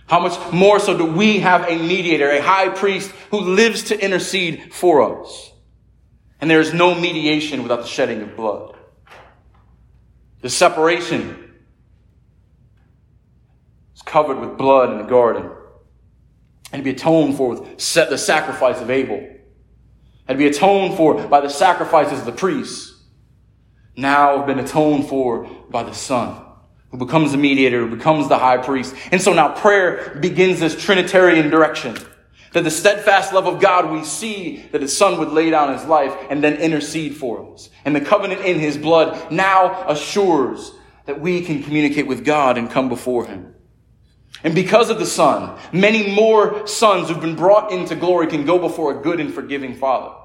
How 0.07 0.19
much 0.19 0.51
more 0.51 0.79
so 0.79 0.97
do 0.97 1.05
we 1.05 1.39
have 1.39 1.67
a 1.69 1.77
mediator, 1.77 2.29
a 2.31 2.41
high 2.41 2.69
priest 2.69 3.11
who 3.29 3.41
lives 3.41 3.83
to 3.85 4.03
intercede 4.03 4.73
for 4.73 5.21
us? 5.21 5.51
And 6.41 6.49
there 6.49 6.61
is 6.61 6.73
no 6.73 6.95
mediation 6.95 7.63
without 7.63 7.81
the 7.81 7.87
shedding 7.87 8.21
of 8.21 8.35
blood. 8.35 8.75
The 10.41 10.49
separation 10.49 11.53
is 13.93 14.01
covered 14.01 14.39
with 14.39 14.57
blood 14.57 14.91
in 14.91 14.97
the 14.99 15.03
garden 15.03 15.51
and 16.71 16.79
to 16.79 16.83
be 16.83 16.91
atoned 16.91 17.35
for 17.35 17.49
with 17.49 17.77
the 17.77 18.17
sacrifice 18.17 18.79
of 18.79 18.89
Abel, 18.89 19.17
and 19.17 19.37
to 20.27 20.35
be 20.35 20.47
atoned 20.47 20.95
for 20.95 21.27
by 21.27 21.41
the 21.41 21.49
sacrifices 21.49 22.19
of 22.19 22.25
the 22.25 22.31
priests 22.31 22.95
now 23.95 24.37
have 24.37 24.47
been 24.47 24.59
atoned 24.59 25.07
for 25.07 25.45
by 25.69 25.83
the 25.83 25.93
Son, 25.93 26.41
who 26.91 26.97
becomes 26.97 27.31
the 27.31 27.37
mediator, 27.37 27.85
who 27.85 27.95
becomes 27.95 28.29
the 28.29 28.37
high 28.37 28.57
priest. 28.57 28.95
And 29.11 29.21
so 29.21 29.33
now 29.33 29.49
prayer 29.49 30.17
begins 30.21 30.59
this 30.59 30.81
Trinitarian 30.81 31.49
direction. 31.49 31.97
That 32.53 32.63
the 32.63 32.71
steadfast 32.71 33.31
love 33.31 33.45
of 33.45 33.61
God, 33.61 33.91
we 33.91 34.03
see 34.03 34.65
that 34.71 34.81
his 34.81 34.95
son 34.95 35.19
would 35.19 35.29
lay 35.29 35.49
down 35.49 35.73
his 35.73 35.85
life 35.85 36.15
and 36.29 36.43
then 36.43 36.55
intercede 36.55 37.15
for 37.15 37.53
us. 37.53 37.69
And 37.85 37.95
the 37.95 38.01
covenant 38.01 38.41
in 38.41 38.59
his 38.59 38.77
blood 38.77 39.31
now 39.31 39.87
assures 39.87 40.71
that 41.05 41.21
we 41.21 41.41
can 41.41 41.61
communicate 41.63 42.07
with 42.07 42.25
God 42.25 42.57
and 42.57 42.69
come 42.69 42.89
before 42.89 43.25
him. 43.25 43.53
And 44.43 44.55
because 44.55 44.89
of 44.89 44.99
the 44.99 45.05
son, 45.05 45.59
many 45.73 46.15
more 46.15 46.65
sons 46.65 47.09
who've 47.09 47.19
been 47.19 47.35
brought 47.35 47.71
into 47.71 47.95
glory 47.95 48.27
can 48.27 48.45
go 48.45 48.57
before 48.57 48.97
a 48.97 49.01
good 49.01 49.19
and 49.19 49.33
forgiving 49.33 49.75
father. 49.75 50.15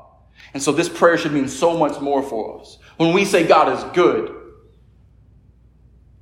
And 0.52 0.62
so 0.62 0.72
this 0.72 0.88
prayer 0.88 1.18
should 1.18 1.32
mean 1.32 1.48
so 1.48 1.76
much 1.76 2.00
more 2.00 2.22
for 2.22 2.60
us. 2.60 2.78
When 2.96 3.12
we 3.12 3.24
say 3.24 3.46
God 3.46 3.76
is 3.76 3.82
good, 3.94 4.34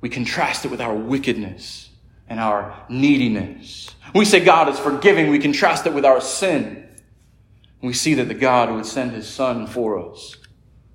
we 0.01 0.09
contrast 0.09 0.65
it 0.65 0.71
with 0.71 0.81
our 0.81 0.93
wickedness. 0.93 1.89
And 2.27 2.39
our 2.39 2.85
neediness. 2.89 3.89
We 4.13 4.25
say 4.25 4.43
God 4.43 4.69
is 4.69 4.79
forgiving, 4.79 5.29
we 5.29 5.39
contrast 5.39 5.85
it 5.85 5.93
with 5.93 6.05
our 6.05 6.21
sin. 6.21 6.89
We 7.81 7.93
see 7.93 8.13
that 8.15 8.27
the 8.27 8.33
God 8.33 8.69
who 8.69 8.75
would 8.75 8.85
send 8.85 9.11
his 9.11 9.27
son 9.27 9.67
for 9.67 10.11
us, 10.11 10.37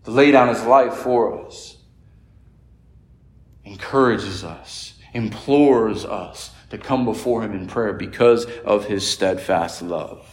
to 0.05 0.11
lay 0.11 0.31
down 0.31 0.49
his 0.49 0.62
life 0.64 0.95
for 0.95 1.45
us, 1.45 1.77
encourages 3.64 4.43
us, 4.43 4.95
implores 5.12 6.05
us 6.05 6.51
to 6.71 6.79
come 6.79 7.05
before 7.05 7.43
him 7.43 7.53
in 7.53 7.67
prayer 7.67 7.93
because 7.93 8.47
of 8.64 8.87
his 8.87 9.07
steadfast 9.07 9.83
love. 9.83 10.27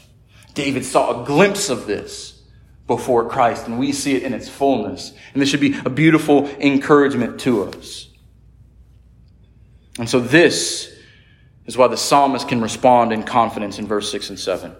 David 0.53 0.85
saw 0.85 1.21
a 1.21 1.25
glimpse 1.25 1.69
of 1.69 1.85
this 1.85 2.41
before 2.87 3.27
Christ, 3.27 3.67
and 3.67 3.79
we 3.79 3.91
see 3.91 4.15
it 4.15 4.23
in 4.23 4.33
its 4.33 4.47
fullness. 4.47 5.13
And 5.33 5.41
this 5.41 5.49
should 5.49 5.59
be 5.59 5.77
a 5.85 5.89
beautiful 5.89 6.47
encouragement 6.59 7.39
to 7.41 7.63
us. 7.63 8.07
And 9.97 10.09
so, 10.09 10.19
this 10.19 10.93
is 11.65 11.77
why 11.77 11.87
the 11.87 11.97
psalmist 11.97 12.47
can 12.47 12.61
respond 12.61 13.11
in 13.11 13.23
confidence 13.23 13.79
in 13.79 13.87
verse 13.87 14.11
6 14.11 14.29
and 14.29 14.39
7. 14.39 14.75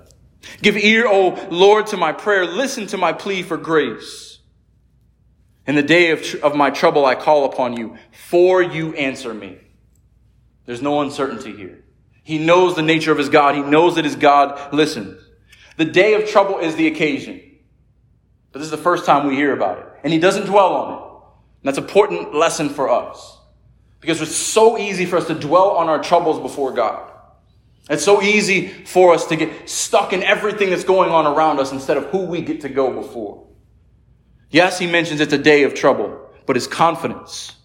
Give 0.61 0.77
ear, 0.77 1.07
O 1.07 1.47
Lord, 1.49 1.87
to 1.87 1.97
my 1.97 2.11
prayer. 2.11 2.45
Listen 2.45 2.87
to 2.87 2.97
my 2.97 3.13
plea 3.13 3.43
for 3.43 3.57
grace. 3.57 4.39
In 5.67 5.75
the 5.75 5.83
day 5.83 6.11
of, 6.11 6.21
tr- 6.21 6.37
of 6.43 6.55
my 6.55 6.69
trouble, 6.69 7.05
I 7.05 7.15
call 7.15 7.45
upon 7.45 7.75
you, 7.75 7.97
for 8.11 8.61
you 8.61 8.93
answer 8.93 9.33
me. 9.33 9.57
There's 10.65 10.81
no 10.81 11.01
uncertainty 11.01 11.55
here. 11.55 11.83
He 12.23 12.37
knows 12.37 12.75
the 12.75 12.81
nature 12.81 13.11
of 13.11 13.17
his 13.17 13.29
God. 13.29 13.55
He 13.55 13.61
knows 13.61 13.95
that 13.95 14.05
his 14.05 14.15
God 14.15 14.73
listens. 14.73 15.21
The 15.77 15.85
day 15.85 16.13
of 16.13 16.29
trouble 16.29 16.59
is 16.59 16.75
the 16.75 16.87
occasion. 16.87 17.41
But 18.51 18.59
this 18.59 18.65
is 18.65 18.71
the 18.71 18.77
first 18.77 19.05
time 19.05 19.27
we 19.27 19.35
hear 19.35 19.53
about 19.53 19.79
it. 19.79 19.85
And 20.03 20.13
he 20.13 20.19
doesn't 20.19 20.45
dwell 20.45 20.73
on 20.73 20.93
it. 20.93 20.99
And 20.99 21.67
that's 21.67 21.77
an 21.77 21.83
important 21.83 22.33
lesson 22.33 22.69
for 22.69 22.89
us. 22.89 23.34
Because 24.05 24.21
it's 24.21 24.35
so 24.35 24.77
easy 24.77 25.07
for 25.07 25.17
us 25.17 25.25
to 25.27 25.33
dwell 25.33 25.71
on 25.71 25.89
our 25.89 26.01
troubles 26.01 26.39
before 26.39 26.71
God. 26.71 27.11
It's 27.89 28.03
so 28.03 28.21
easy 28.21 28.67
for 28.67 29.15
us 29.15 29.25
to 29.27 29.35
get 29.35 29.67
stuck 29.67 30.13
in 30.13 30.21
everything 30.21 30.69
that's 30.69 30.83
going 30.83 31.09
on 31.09 31.25
around 31.25 31.59
us 31.59 31.71
instead 31.71 31.97
of 31.97 32.05
who 32.05 32.25
we 32.25 32.41
get 32.41 32.61
to 32.61 32.69
go 32.69 32.93
before. 32.93 33.47
Yes, 34.51 34.77
he 34.77 34.85
mentions 34.85 35.21
it's 35.21 35.33
a 35.33 35.39
day 35.39 35.63
of 35.63 35.73
trouble, 35.73 36.29
but 36.45 36.55
his 36.55 36.67
confidence 36.67 37.55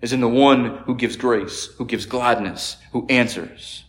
is 0.00 0.14
in 0.14 0.20
the 0.20 0.28
one 0.28 0.78
who 0.78 0.94
gives 0.94 1.16
grace, 1.16 1.66
who 1.76 1.84
gives 1.84 2.06
gladness, 2.06 2.78
who 2.92 3.06
answers. 3.08 3.84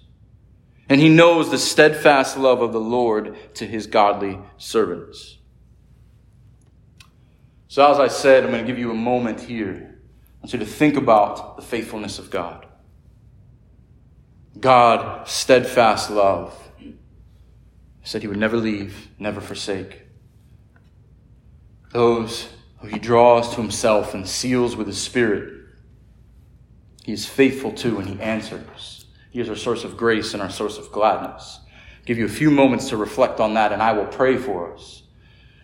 And 0.89 0.99
he 0.99 1.09
knows 1.09 1.51
the 1.51 1.57
steadfast 1.57 2.37
love 2.37 2.61
of 2.61 2.73
the 2.73 2.79
Lord 2.81 3.37
to 3.55 3.65
his 3.65 3.87
godly 3.87 4.39
servants. 4.57 5.37
So, 7.69 7.89
as 7.89 7.99
I 7.99 8.07
said, 8.07 8.43
I'm 8.43 8.51
going 8.51 8.63
to 8.63 8.67
give 8.67 8.79
you 8.79 8.91
a 8.91 8.95
moment 8.95 9.41
here. 9.41 9.96
Want 10.41 10.53
you 10.53 10.59
to 10.59 10.65
think 10.65 10.95
about 10.95 11.57
the 11.57 11.63
faithfulness 11.63 12.19
of 12.19 12.29
God. 12.29 12.65
God, 14.59 15.27
steadfast 15.27 16.09
love. 16.09 16.55
Said 18.03 18.21
he 18.21 18.27
would 18.27 18.37
never 18.37 18.57
leave, 18.57 19.09
never 19.19 19.41
forsake. 19.41 20.03
Those 21.91 22.49
who 22.79 22.87
he 22.87 22.99
draws 22.99 23.49
to 23.49 23.61
himself 23.61 24.13
and 24.13 24.27
seals 24.27 24.75
with 24.75 24.87
his 24.87 25.01
spirit, 25.01 25.53
he 27.03 27.11
is 27.11 27.25
faithful 27.25 27.71
to 27.73 27.97
and 27.97 28.07
he 28.07 28.21
answers. 28.21 29.05
He 29.31 29.39
is 29.39 29.49
our 29.49 29.55
source 29.55 29.83
of 29.83 29.97
grace 29.97 30.33
and 30.33 30.41
our 30.41 30.49
source 30.49 30.77
of 30.77 30.91
gladness. 30.91 31.59
I'll 31.65 32.05
give 32.05 32.17
you 32.17 32.25
a 32.25 32.29
few 32.29 32.49
moments 32.49 32.89
to 32.89 32.97
reflect 32.97 33.39
on 33.39 33.53
that, 33.55 33.71
and 33.71 33.81
I 33.81 33.93
will 33.93 34.05
pray 34.05 34.37
for 34.37 34.73
us. 34.73 35.03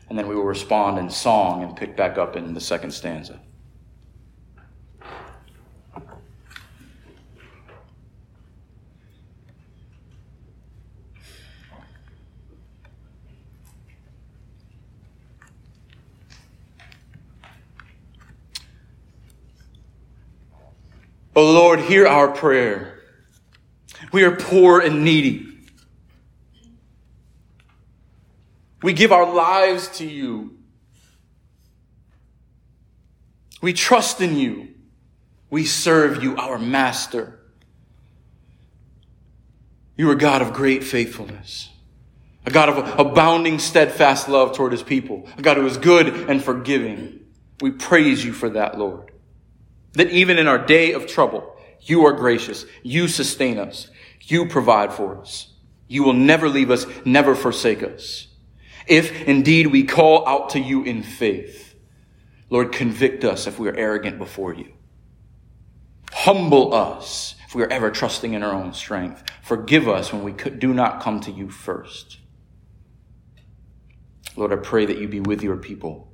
And 0.09 0.19
then 0.19 0.27
we 0.27 0.36
will 0.36 0.43
respond 0.43 0.99
in 0.99 1.09
song 1.09 1.63
and 1.63 1.75
pick 1.75 1.95
back 1.95 2.17
up 2.17 2.36
in 2.36 2.53
the 2.53 2.62
second 2.62 2.91
stanza. 2.91 3.39
O 21.36 21.52
Lord, 21.52 21.80
hear 21.80 22.06
our 22.06 22.30
prayer. 22.30 23.00
We 24.12 24.24
are 24.24 24.36
poor 24.36 24.80
and 24.80 25.04
needy. 25.04 25.50
We 28.84 28.93
give 28.93 29.12
our 29.12 29.34
lives 29.34 29.88
to 29.98 30.06
you. 30.06 30.58
We 33.62 33.74
trust 33.74 34.19
in 34.19 34.36
you. 34.36 34.76
We 35.50 35.65
serve 35.65 36.22
you, 36.22 36.36
our 36.36 36.60
master. 36.60 37.39
You 39.96 40.10
are 40.10 40.15
God 40.15 40.41
of 40.41 40.54
great 40.54 40.84
faithfulness, 40.84 41.69
a 42.46 42.52
God 42.52 42.69
of 42.69 43.00
abounding 43.00 43.60
steadfast 43.60 44.28
love 44.28 44.56
toward 44.56 44.74
his 44.74 44.84
people, 44.84 45.28
a 45.38 45.41
God 45.41 45.58
who 45.58 45.65
is 45.65 45.78
good 45.78 46.30
and 46.30 46.43
forgiving. 46.43 47.22
We 47.62 47.72
praise 47.72 48.26
you 48.26 48.34
for 48.34 48.50
that, 48.50 48.78
Lord. 48.78 49.12
That 49.93 50.10
even 50.10 50.38
in 50.38 50.47
our 50.47 50.58
day 50.58 50.93
of 50.93 51.08
trouble, 51.08 51.56
you 51.82 52.06
are 52.06 52.13
gracious. 52.13 52.65
You 52.82 53.08
sustain 53.08 53.60
us. 53.60 53.89
You 54.21 54.47
provide 54.47 54.93
for 54.93 55.17
us. 55.17 55.53
You 55.88 56.03
will 56.03 56.13
never 56.13 56.49
leave 56.49 56.71
us, 56.71 56.86
never 57.06 57.36
forsake 57.36 57.84
us. 57.84 58.27
If 58.88 59.27
indeed 59.27 59.67
we 59.67 59.84
call 59.84 60.27
out 60.27 60.51
to 60.51 60.60
you 60.60 60.84
in 60.84 61.03
faith, 61.03 61.75
Lord, 62.49 62.71
convict 62.71 63.23
us 63.23 63.47
if 63.47 63.60
we 63.60 63.69
are 63.69 63.75
arrogant 63.75 64.17
before 64.17 64.53
you. 64.53 64.73
Humble 66.12 66.73
us 66.73 67.36
if 67.47 67.56
we 67.56 67.63
are 67.63 67.71
ever 67.71 67.91
trusting 67.91 68.34
in 68.34 68.43
our 68.43 68.53
own 68.53 68.73
strength. 68.73 69.23
Forgive 69.41 69.88
us 69.88 70.13
when 70.13 70.23
we 70.23 70.32
do 70.32 70.73
not 70.73 71.01
come 71.01 71.19
to 71.21 71.32
you 71.32 71.49
first. 71.49 72.19
Lord, 74.36 74.51
I 74.51 74.58
pray 74.58 74.86
that 74.86 74.97
you 74.97 75.08
be 75.08 75.19
with 75.19 75.43
your 75.43 75.58
people, 75.58 76.12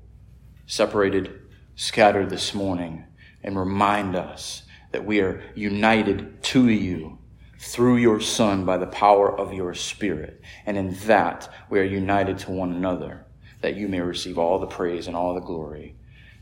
separated, 0.66 1.40
scattered 1.76 2.30
this 2.30 2.54
morning 2.54 3.06
and 3.44 3.58
remind 3.58 4.16
us 4.16 4.64
that 4.92 5.06
we 5.06 5.22
are 5.22 5.44
united 5.56 6.42
to 6.44 6.70
you 6.70 7.18
through 7.60 7.98
your 7.98 8.20
Son 8.20 8.66
by 8.66 8.78
the 8.78 8.88
power 8.88 9.38
of 9.38 9.54
your 9.54 9.74
Spirit. 9.74 10.42
And 10.66 10.78
in 10.78 10.94
that, 11.06 11.52
we 11.70 11.80
are 11.80 11.84
united 11.84 12.40
to 12.40 12.52
one 12.52 12.72
another, 12.74 13.26
that 13.62 13.76
you 13.76 13.88
may 13.88 14.00
receive 14.00 14.38
all 14.38 14.60
the 14.60 14.68
praise 14.68 15.08
and 15.08 15.16
all 15.16 15.34
the 15.34 15.42
glory. 15.42 15.96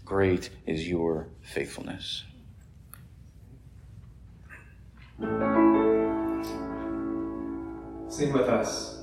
Great 0.05 0.49
is 0.65 0.88
your 0.88 1.27
faithfulness. 1.41 2.23
Sing 8.10 8.31
with 8.31 8.47
us. 8.47 9.01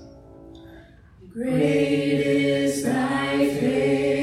Great 1.32 2.20
is 2.20 2.84
thy 2.84 3.38
faithfulness, 3.38 4.13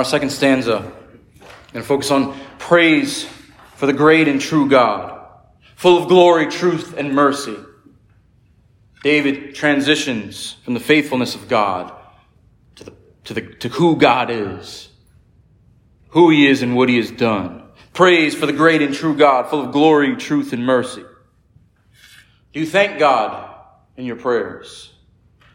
our 0.00 0.04
second 0.04 0.30
stanza, 0.30 0.90
to 1.74 1.82
focus 1.82 2.10
on 2.10 2.34
praise 2.58 3.24
for 3.74 3.84
the 3.84 3.92
great 3.92 4.28
and 4.28 4.40
true 4.40 4.66
God, 4.66 5.28
full 5.76 6.02
of 6.02 6.08
glory, 6.08 6.46
truth, 6.46 6.96
and 6.96 7.12
mercy. 7.12 7.58
David 9.02 9.54
transitions 9.54 10.56
from 10.64 10.72
the 10.72 10.80
faithfulness 10.80 11.34
of 11.34 11.48
God 11.48 11.92
to, 12.76 12.84
the, 12.84 12.92
to, 13.24 13.34
the, 13.34 13.42
to 13.56 13.68
who 13.68 13.96
God 13.96 14.30
is, 14.30 14.88
who 16.08 16.30
He 16.30 16.46
is, 16.46 16.62
and 16.62 16.74
what 16.74 16.88
He 16.88 16.96
has 16.96 17.10
done. 17.10 17.64
Praise 17.92 18.34
for 18.34 18.46
the 18.46 18.54
great 18.54 18.80
and 18.80 18.94
true 18.94 19.14
God, 19.14 19.50
full 19.50 19.60
of 19.60 19.70
glory, 19.70 20.16
truth, 20.16 20.54
and 20.54 20.64
mercy. 20.64 21.04
Do 22.54 22.60
you 22.60 22.64
thank 22.64 22.98
God 22.98 23.54
in 23.98 24.06
your 24.06 24.16
prayers? 24.16 24.94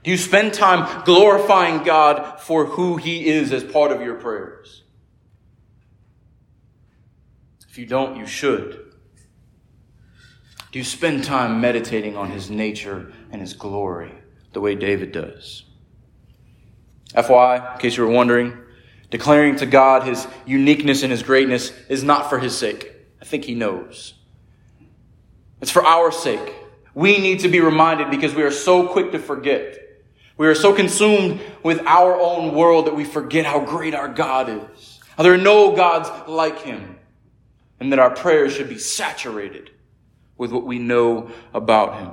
Do 0.05 0.11
you 0.11 0.17
spend 0.17 0.53
time 0.53 1.03
glorifying 1.03 1.83
God 1.83 2.39
for 2.39 2.65
who 2.65 2.97
He 2.97 3.25
is 3.25 3.51
as 3.51 3.63
part 3.63 3.91
of 3.91 4.01
your 4.01 4.13
prayers? 4.13 4.83
If 7.67 7.79
you 7.79 7.87
don't, 7.87 8.15
you 8.15 8.27
should. 8.27 8.93
Do 10.71 10.77
you 10.77 10.85
spend 10.85 11.23
time 11.23 11.59
meditating 11.59 12.15
on 12.15 12.29
His 12.29 12.51
nature 12.51 13.11
and 13.31 13.41
His 13.41 13.53
glory 13.53 14.11
the 14.53 14.61
way 14.61 14.75
David 14.75 15.11
does? 15.11 15.63
FYI, 17.15 17.73
in 17.73 17.79
case 17.79 17.97
you 17.97 18.03
were 18.03 18.13
wondering, 18.13 18.55
declaring 19.09 19.55
to 19.55 19.65
God 19.65 20.03
His 20.03 20.27
uniqueness 20.45 21.01
and 21.01 21.11
His 21.11 21.23
greatness 21.23 21.71
is 21.89 22.03
not 22.03 22.29
for 22.29 22.37
His 22.37 22.55
sake. 22.55 22.91
I 23.19 23.25
think 23.25 23.45
He 23.45 23.55
knows. 23.55 24.13
It's 25.61 25.71
for 25.71 25.83
our 25.83 26.11
sake. 26.11 26.53
We 26.93 27.17
need 27.17 27.39
to 27.39 27.47
be 27.47 27.59
reminded 27.59 28.11
because 28.11 28.35
we 28.35 28.43
are 28.43 28.51
so 28.51 28.87
quick 28.87 29.11
to 29.11 29.17
forget. 29.17 29.81
We 30.37 30.47
are 30.47 30.55
so 30.55 30.73
consumed 30.73 31.39
with 31.63 31.79
our 31.85 32.19
own 32.19 32.53
world 32.53 32.87
that 32.87 32.95
we 32.95 33.05
forget 33.05 33.45
how 33.45 33.59
great 33.59 33.95
our 33.95 34.09
God 34.09 34.49
is. 34.49 34.99
How 35.15 35.23
there 35.23 35.33
are 35.33 35.37
no 35.37 35.75
gods 35.75 36.09
like 36.27 36.61
Him. 36.61 36.97
And 37.79 37.91
that 37.91 37.99
our 37.99 38.09
prayers 38.09 38.53
should 38.53 38.69
be 38.69 38.77
saturated 38.77 39.71
with 40.37 40.51
what 40.51 40.65
we 40.65 40.79
know 40.79 41.31
about 41.53 41.99
Him. 41.99 42.11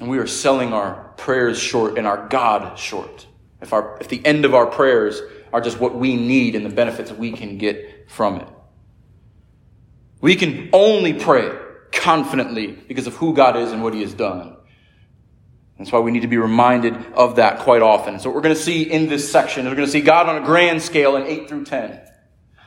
And 0.00 0.08
we 0.08 0.18
are 0.18 0.26
selling 0.26 0.72
our 0.72 1.12
prayers 1.16 1.58
short 1.58 1.98
and 1.98 2.06
our 2.06 2.28
God 2.28 2.78
short. 2.78 3.26
If, 3.60 3.72
our, 3.72 3.98
if 4.00 4.08
the 4.08 4.24
end 4.24 4.44
of 4.44 4.54
our 4.54 4.66
prayers 4.66 5.20
are 5.52 5.60
just 5.60 5.78
what 5.78 5.94
we 5.94 6.16
need 6.16 6.56
and 6.56 6.66
the 6.66 6.74
benefits 6.74 7.12
we 7.12 7.32
can 7.32 7.58
get 7.58 8.10
from 8.10 8.36
it. 8.36 8.48
We 10.20 10.34
can 10.36 10.70
only 10.72 11.12
pray 11.12 11.56
confidently 11.92 12.72
because 12.72 13.06
of 13.06 13.14
who 13.14 13.34
God 13.34 13.56
is 13.56 13.70
and 13.70 13.82
what 13.82 13.94
He 13.94 14.00
has 14.00 14.14
done. 14.14 14.56
That's 15.78 15.90
why 15.90 15.98
we 15.98 16.12
need 16.12 16.22
to 16.22 16.28
be 16.28 16.36
reminded 16.36 16.94
of 17.14 17.36
that 17.36 17.60
quite 17.60 17.82
often. 17.82 18.20
So 18.20 18.28
what 18.28 18.36
we're 18.36 18.42
going 18.42 18.54
to 18.54 18.60
see 18.60 18.82
in 18.82 19.08
this 19.08 19.30
section 19.30 19.66
is 19.66 19.70
we're 19.70 19.76
going 19.76 19.88
to 19.88 19.92
see 19.92 20.00
God 20.00 20.28
on 20.28 20.40
a 20.40 20.46
grand 20.46 20.82
scale 20.82 21.16
in 21.16 21.24
8 21.26 21.48
through 21.48 21.64
10. 21.64 22.00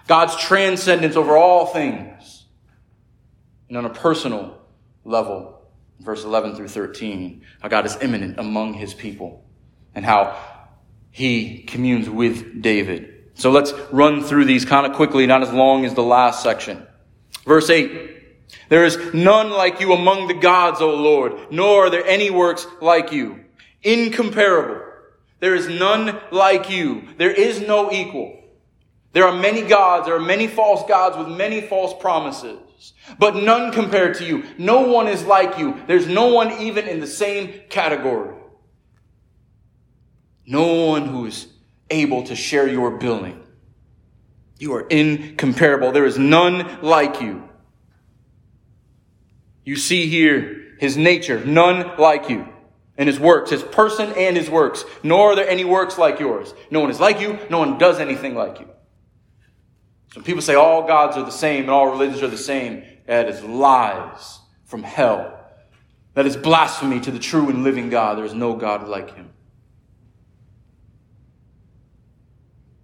God's 0.07 0.35
transcendence 0.35 1.15
over 1.15 1.37
all 1.37 1.67
things. 1.67 2.45
And 3.69 3.77
on 3.77 3.85
a 3.85 3.89
personal 3.89 4.61
level, 5.03 5.61
verse 5.99 6.23
11 6.23 6.55
through 6.55 6.67
13, 6.67 7.43
how 7.61 7.69
God 7.69 7.85
is 7.85 7.97
immanent 8.01 8.39
among 8.39 8.73
his 8.73 8.93
people 8.93 9.45
and 9.95 10.05
how 10.05 10.37
he 11.11 11.63
communes 11.63 12.09
with 12.09 12.61
David. 12.61 13.13
So 13.33 13.51
let's 13.51 13.71
run 13.91 14.23
through 14.23 14.45
these 14.45 14.65
kind 14.65 14.85
of 14.85 14.95
quickly, 14.95 15.27
not 15.27 15.43
as 15.43 15.51
long 15.53 15.85
as 15.85 15.93
the 15.93 16.03
last 16.03 16.43
section. 16.43 16.85
Verse 17.45 17.69
8. 17.69 18.16
There 18.69 18.85
is 18.85 19.13
none 19.13 19.49
like 19.49 19.79
you 19.79 19.93
among 19.93 20.27
the 20.27 20.33
gods, 20.33 20.81
O 20.81 20.93
Lord, 20.93 21.51
nor 21.51 21.87
are 21.87 21.89
there 21.89 22.05
any 22.05 22.29
works 22.29 22.65
like 22.81 23.11
you. 23.11 23.45
Incomparable. 23.83 24.83
There 25.39 25.55
is 25.55 25.67
none 25.67 26.19
like 26.31 26.69
you. 26.69 27.07
There 27.17 27.31
is 27.31 27.61
no 27.61 27.91
equal. 27.91 28.37
There 29.13 29.25
are 29.25 29.35
many 29.35 29.63
gods, 29.63 30.05
there 30.05 30.15
are 30.15 30.19
many 30.19 30.47
false 30.47 30.87
gods 30.87 31.17
with 31.17 31.35
many 31.35 31.61
false 31.61 31.99
promises, 31.99 32.59
but 33.17 33.35
none 33.35 33.71
compared 33.71 34.15
to 34.17 34.25
you. 34.25 34.43
No 34.57 34.81
one 34.81 35.07
is 35.07 35.25
like 35.25 35.57
you. 35.57 35.81
There's 35.87 36.07
no 36.07 36.27
one 36.27 36.51
even 36.61 36.87
in 36.87 36.99
the 36.99 37.07
same 37.07 37.61
category. 37.69 38.35
No 40.45 40.85
one 40.85 41.07
who 41.07 41.25
is 41.25 41.47
able 41.89 42.23
to 42.25 42.35
share 42.35 42.67
your 42.67 42.97
billing. 42.97 43.43
You 44.59 44.73
are 44.75 44.87
incomparable. 44.87 45.91
There 45.91 46.05
is 46.05 46.17
none 46.17 46.81
like 46.81 47.21
you. 47.21 47.46
You 49.67 49.75
see 49.75 50.07
here 50.07 50.63
his 50.79 50.95
nature, 50.95 51.43
none 51.43 51.97
like 51.97 52.29
you. 52.29 52.47
And 52.97 53.09
his 53.09 53.19
works, 53.19 53.49
his 53.49 53.61
person 53.61 54.13
and 54.15 54.37
his 54.37 54.49
works. 54.49 54.85
Nor 55.03 55.33
are 55.33 55.35
there 55.35 55.49
any 55.49 55.65
works 55.65 55.97
like 55.97 56.21
yours. 56.21 56.53
No 56.71 56.79
one 56.79 56.89
is 56.89 57.01
like 57.01 57.19
you. 57.19 57.37
No 57.49 57.59
one 57.59 57.77
does 57.77 57.99
anything 57.99 58.33
like 58.33 58.61
you. 58.61 58.69
So 60.13 60.21
people 60.21 60.41
say 60.41 60.55
all 60.55 60.87
gods 60.87 61.17
are 61.17 61.25
the 61.25 61.31
same 61.31 61.63
and 61.63 61.69
all 61.69 61.89
religions 61.89 62.23
are 62.23 62.29
the 62.29 62.37
same. 62.37 62.81
That 63.07 63.27
is 63.27 63.43
lies 63.43 64.39
from 64.63 64.83
hell. 64.83 65.37
That 66.13 66.25
is 66.25 66.37
blasphemy 66.37 67.01
to 67.01 67.11
the 67.11 67.19
true 67.19 67.49
and 67.49 67.65
living 67.65 67.89
God. 67.89 68.17
There 68.17 68.23
is 68.23 68.33
no 68.33 68.55
God 68.55 68.87
like 68.87 69.15
him. 69.15 69.31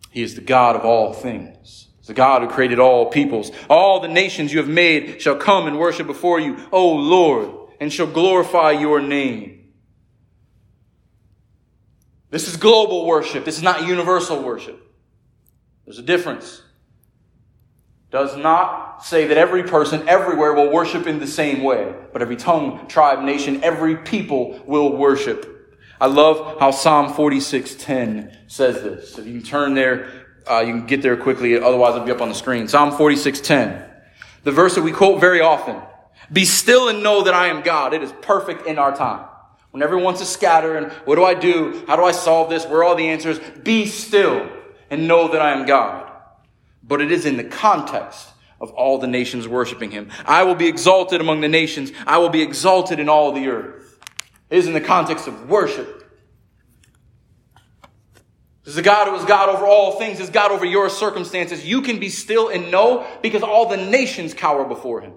He 0.10 0.22
is 0.22 0.36
the 0.36 0.42
God 0.42 0.76
of 0.76 0.84
all 0.84 1.14
things. 1.14 1.88
He's 2.04 2.10
the 2.10 2.16
God 2.16 2.42
who 2.42 2.50
created 2.50 2.80
all 2.80 3.06
peoples. 3.06 3.50
All 3.70 4.02
the 4.02 4.10
nations 4.10 4.52
you 4.52 4.60
have 4.60 4.68
made 4.68 5.22
shall 5.22 5.38
come 5.38 5.68
and 5.68 5.80
worship 5.80 6.06
before 6.06 6.38
you, 6.38 6.58
O 6.70 6.92
Lord, 6.92 7.70
and 7.80 7.94
shall 7.94 8.08
glorify 8.08 8.72
your 8.72 9.00
name. 9.00 9.72
This 12.30 12.50
is 12.50 12.58
global 12.58 13.06
worship. 13.06 13.46
This 13.46 13.56
is 13.56 13.64
not 13.64 13.88
universal 13.88 14.44
worship. 14.44 14.86
There's 15.86 15.98
a 15.98 16.02
difference. 16.02 16.62
Does 18.12 18.36
not 18.36 19.06
say 19.06 19.28
that 19.28 19.38
every 19.38 19.64
person 19.64 20.06
everywhere 20.10 20.54
will 20.54 20.74
worship 20.74 21.08
in 21.08 21.20
the 21.20 21.28
same 21.28 21.64
way, 21.64 21.96
but 22.12 22.22
every 22.22 22.36
tongue, 22.36 22.86
tribe, 22.90 23.24
nation, 23.24 23.64
every 23.64 23.96
people 23.96 24.62
will 24.66 24.98
worship. 24.98 25.50
I 26.02 26.08
love 26.08 26.60
how 26.60 26.72
Psalm 26.72 27.14
46:10 27.14 28.36
says 28.48 28.84
this. 28.84 29.18
If 29.18 29.26
you 29.26 29.40
can 29.40 29.44
turn 29.44 29.74
there, 29.74 30.23
uh, 30.50 30.64
you 30.66 30.74
can 30.74 30.86
get 30.86 31.02
there 31.02 31.18
quickly. 31.18 31.60
Otherwise, 31.60 31.96
it'll 31.96 32.06
be 32.06 32.12
up 32.12 32.22
on 32.22 32.30
the 32.30 32.36
screen. 32.36 32.68
Psalm 32.68 32.92
46:10, 32.92 33.90
the 34.44 34.52
verse 34.52 34.76
that 34.76 34.82
we 34.84 34.92
quote 34.92 35.20
very 35.20 35.42
often. 35.42 35.82
Be 36.32 36.46
still 36.46 36.90
and 36.90 37.04
know 37.04 37.24
that 37.24 37.34
I 37.34 37.48
am 37.48 37.62
God. 37.62 37.94
It 37.94 38.02
is 38.02 38.12
perfect 38.22 38.66
in 38.66 38.80
our 38.80 38.96
time. 38.96 39.26
When 39.72 39.84
everyone 39.84 40.06
wants 40.06 40.20
to 40.22 40.26
scatter 40.26 40.78
and 40.78 40.92
what 41.06 41.16
do 41.16 41.24
I 41.24 41.34
do? 41.34 41.84
How 41.88 41.96
do 41.96 42.04
I 42.04 42.12
solve 42.12 42.50
this? 42.50 42.66
Where 42.66 42.80
are 42.80 42.84
all 42.84 42.96
the 42.96 43.10
answers? 43.10 43.40
Be 43.64 43.86
still 43.86 44.50
and 44.90 45.08
know 45.08 45.30
that 45.30 45.42
I 45.42 45.52
am 45.52 45.66
God. 45.66 46.12
But 46.84 47.02
it 47.02 47.12
is 47.12 47.26
in 47.26 47.38
the 47.38 47.44
context 47.44 48.30
of 48.62 48.72
all 48.72 48.98
the 48.98 49.08
nations 49.08 49.48
worshiping 49.48 49.92
him. 49.92 50.10
I 50.26 50.44
will 50.44 50.56
be 50.56 50.68
exalted 50.68 51.22
among 51.22 51.42
the 51.42 51.50
nations. 51.50 51.92
I 52.06 52.20
will 52.20 52.30
be 52.30 52.42
exalted 52.42 53.00
in 53.00 53.10
all 53.10 53.32
the 53.32 53.48
earth. 53.48 54.00
It 54.50 54.58
is 54.58 54.68
in 54.68 54.74
the 54.74 54.82
context 54.82 55.28
of 55.28 55.50
worship. 55.50 56.03
Is 58.66 58.80
God 58.80 59.10
who 59.10 59.16
is 59.16 59.26
God 59.26 59.50
over 59.50 59.66
all 59.66 60.00
things, 60.00 60.20
is 60.20 60.30
God 60.30 60.52
over 60.52 60.64
your 60.66 60.90
circumstances. 60.90 61.66
You 61.66 61.82
can 61.82 62.00
be 62.00 62.10
still 62.10 62.48
and 62.48 62.72
know 62.72 63.06
because 63.22 63.44
all 63.44 63.68
the 63.68 63.78
nations 63.78 64.34
cower 64.34 64.64
before 64.64 65.02
him. 65.02 65.14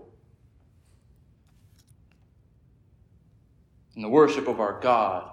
And 3.94 4.04
the 4.04 4.08
worship 4.08 4.48
of 4.48 4.60
our 4.60 4.80
God 4.80 5.30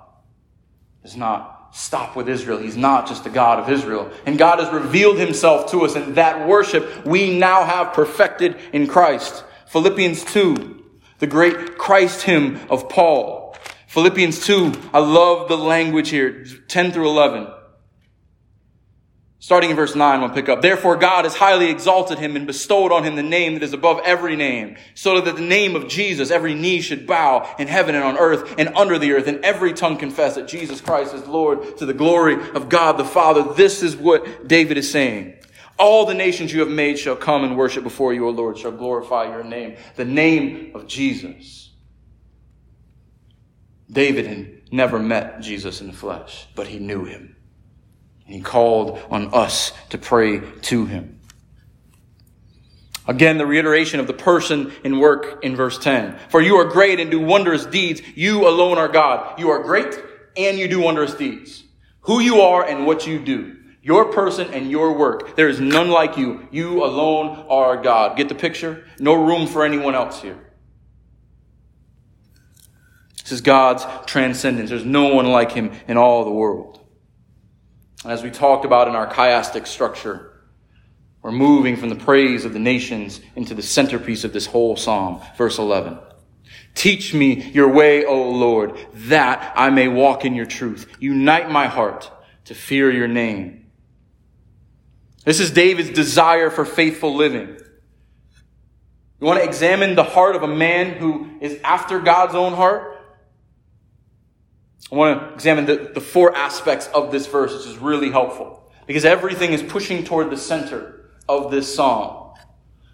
does 1.02 1.18
not 1.18 1.76
stop 1.76 2.16
with 2.16 2.30
Israel. 2.30 2.60
He's 2.60 2.78
not 2.78 3.08
just 3.08 3.24
the 3.24 3.32
God 3.32 3.60
of 3.60 3.70
Israel. 3.70 4.12
And 4.28 4.38
God 4.38 4.60
has 4.60 4.72
revealed 4.72 5.18
himself 5.18 5.72
to 5.72 5.84
us, 5.84 5.96
and 5.96 6.16
that 6.16 6.48
worship 6.48 7.06
we 7.06 7.38
now 7.38 7.64
have 7.66 7.94
perfected 7.94 8.58
in 8.72 8.86
Christ. 8.88 9.44
Philippians 9.68 10.24
2, 10.26 10.84
the 11.18 11.28
great 11.28 11.80
Christ 11.80 12.22
hymn 12.22 12.60
of 12.70 12.90
Paul. 12.90 13.58
Philippians 13.88 14.46
2, 14.46 14.72
I 14.94 15.00
love 15.00 15.50
the 15.50 15.58
language 15.58 16.10
here, 16.10 16.46
10 16.68 16.92
through 16.92 17.10
11. 17.10 17.48
Starting 19.44 19.72
in 19.72 19.76
verse 19.76 19.94
9, 19.94 20.22
we'll 20.22 20.30
pick 20.30 20.48
up. 20.48 20.62
Therefore 20.62 20.96
God 20.96 21.26
has 21.26 21.36
highly 21.36 21.70
exalted 21.70 22.18
him 22.18 22.38
and 22.38 22.48
bestowed 22.48 22.94
on 22.94 23.04
him 23.04 23.18
the 23.18 23.22
name 23.22 23.56
that 23.56 23.64
is 23.64 23.74
above 23.74 24.00
every 24.06 24.38
name, 24.38 24.78
so 24.96 25.20
that 25.20 25.36
the 25.36 25.42
name 25.42 25.76
of 25.76 25.90
Jesus 25.90 26.32
every 26.32 26.56
knee 26.56 26.80
should 26.80 27.06
bow 27.06 27.54
in 27.60 27.68
heaven 27.68 27.94
and 27.94 28.06
on 28.06 28.18
earth 28.18 28.56
and 28.58 28.70
under 28.74 28.98
the 28.98 29.12
earth, 29.12 29.28
and 29.28 29.44
every 29.44 29.74
tongue 29.74 29.98
confess 29.98 30.36
that 30.36 30.48
Jesus 30.48 30.80
Christ 30.80 31.14
is 31.14 31.28
Lord 31.28 31.76
to 31.76 31.86
the 31.86 31.94
glory 31.94 32.36
of 32.52 32.70
God 32.70 32.94
the 32.94 33.04
Father. 33.04 33.54
This 33.54 33.84
is 33.84 33.98
what 33.98 34.48
David 34.48 34.78
is 34.78 34.90
saying. 34.90 35.34
All 35.78 36.06
the 36.06 36.14
nations 36.14 36.54
you 36.54 36.62
have 36.62 36.70
made 36.70 36.98
shall 36.98 37.18
come 37.18 37.44
and 37.44 37.58
worship 37.58 37.84
before 37.84 38.14
you, 38.14 38.26
O 38.26 38.30
Lord, 38.30 38.58
shall 38.58 38.72
glorify 38.72 39.26
your 39.26 39.44
name. 39.44 39.76
The 39.98 40.06
name 40.06 40.72
of 40.74 40.88
Jesus. 40.88 41.70
David 43.92 44.26
had 44.26 44.72
never 44.72 45.00
met 45.00 45.42
Jesus 45.42 45.82
in 45.82 45.88
the 45.88 45.94
flesh, 45.94 46.48
but 46.56 46.68
he 46.68 46.80
knew 46.80 47.04
him. 47.04 47.33
He 48.34 48.42
called 48.42 49.00
on 49.12 49.32
us 49.32 49.74
to 49.90 50.00
pray 50.00 50.40
to 50.40 50.86
him. 50.88 51.20
Again, 53.08 53.38
the 53.38 53.46
reiteration 53.46 54.00
of 54.00 54.08
the 54.08 54.14
person 54.14 54.72
and 54.84 55.00
work 55.00 55.44
in 55.44 55.56
verse 55.56 55.78
10. 55.78 56.18
For 56.30 56.42
you 56.42 56.56
are 56.56 56.66
great 56.66 57.00
and 57.00 57.12
do 57.12 57.20
wondrous 57.20 57.68
deeds. 57.68 58.02
You 58.16 58.48
alone 58.48 58.80
are 58.80 58.88
God. 58.88 59.40
You 59.40 59.52
are 59.52 59.62
great 59.62 60.04
and 60.36 60.58
you 60.58 60.68
do 60.68 60.80
wondrous 60.80 61.14
deeds. 61.14 61.64
Who 62.02 62.22
you 62.22 62.42
are 62.42 62.66
and 62.66 62.88
what 62.88 63.06
you 63.06 63.24
do. 63.24 63.56
Your 63.84 64.06
person 64.12 64.52
and 64.52 64.68
your 64.68 64.98
work. 64.98 65.36
There 65.36 65.48
is 65.48 65.60
none 65.60 65.92
like 65.92 66.18
you. 66.18 66.48
You 66.50 66.84
alone 66.84 67.46
are 67.50 67.84
God. 67.84 68.18
Get 68.18 68.30
the 68.30 68.36
picture? 68.36 68.88
No 68.98 69.14
room 69.14 69.46
for 69.46 69.64
anyone 69.64 69.94
else 69.94 70.24
here. 70.24 70.40
This 73.22 73.32
is 73.32 73.42
God's 73.42 73.86
transcendence. 74.08 74.72
There's 74.72 74.84
no 74.84 75.14
one 75.14 75.28
like 75.28 75.52
him 75.52 75.72
in 75.88 75.98
all 75.98 76.26
the 76.26 76.32
world. 76.32 76.83
As 78.06 78.22
we 78.22 78.32
talked 78.32 78.66
about 78.66 78.88
in 78.88 78.96
our 78.96 79.08
chiastic 79.08 79.66
structure, 79.66 80.34
we're 81.22 81.32
moving 81.32 81.78
from 81.78 81.90
the 81.90 81.96
praise 81.96 82.44
of 82.44 82.52
the 82.52 82.60
nations 82.60 83.22
into 83.36 83.54
the 83.54 83.62
centerpiece 83.62 84.26
of 84.26 84.34
this 84.34 84.46
whole 84.46 84.76
psalm. 84.76 85.22
Verse 85.38 85.58
11. 85.58 85.98
Teach 86.76 87.14
me 87.14 87.50
your 87.52 87.70
way, 87.70 88.04
O 88.04 88.30
Lord, 88.32 88.78
that 88.94 89.54
I 89.56 89.70
may 89.70 89.88
walk 89.88 90.26
in 90.26 90.36
your 90.36 90.46
truth. 90.46 90.94
Unite 91.00 91.50
my 91.50 91.68
heart 91.68 92.12
to 92.46 92.56
fear 92.56 92.92
your 92.92 93.08
name. 93.08 93.68
This 95.24 95.40
is 95.40 95.52
David's 95.52 95.92
desire 95.92 96.50
for 96.50 96.66
faithful 96.66 97.16
living. 97.16 97.58
You 99.22 99.28
want 99.28 99.40
to 99.40 99.46
examine 99.46 99.96
the 99.96 100.04
heart 100.04 100.36
of 100.36 100.44
a 100.44 100.48
man 100.48 100.98
who 100.98 101.30
is 101.40 101.58
after 101.64 102.00
God's 102.00 102.36
own 102.36 102.52
heart? 102.52 102.93
I 104.92 104.96
want 104.96 105.20
to 105.20 105.34
examine 105.34 105.66
the, 105.66 105.92
the 105.94 106.02
four 106.02 106.36
aspects 106.36 106.88
of 106.94 107.12
this 107.12 107.28
verse, 107.28 107.54
which 107.54 107.68
is 107.68 107.78
really 107.78 108.12
helpful 108.12 108.72
because 108.86 109.06
everything 109.06 109.54
is 109.54 109.64
pushing 109.64 110.04
toward 110.04 110.30
the 110.30 110.38
center 110.38 111.10
of 111.28 111.52
this 111.52 111.74
psalm. 111.74 112.34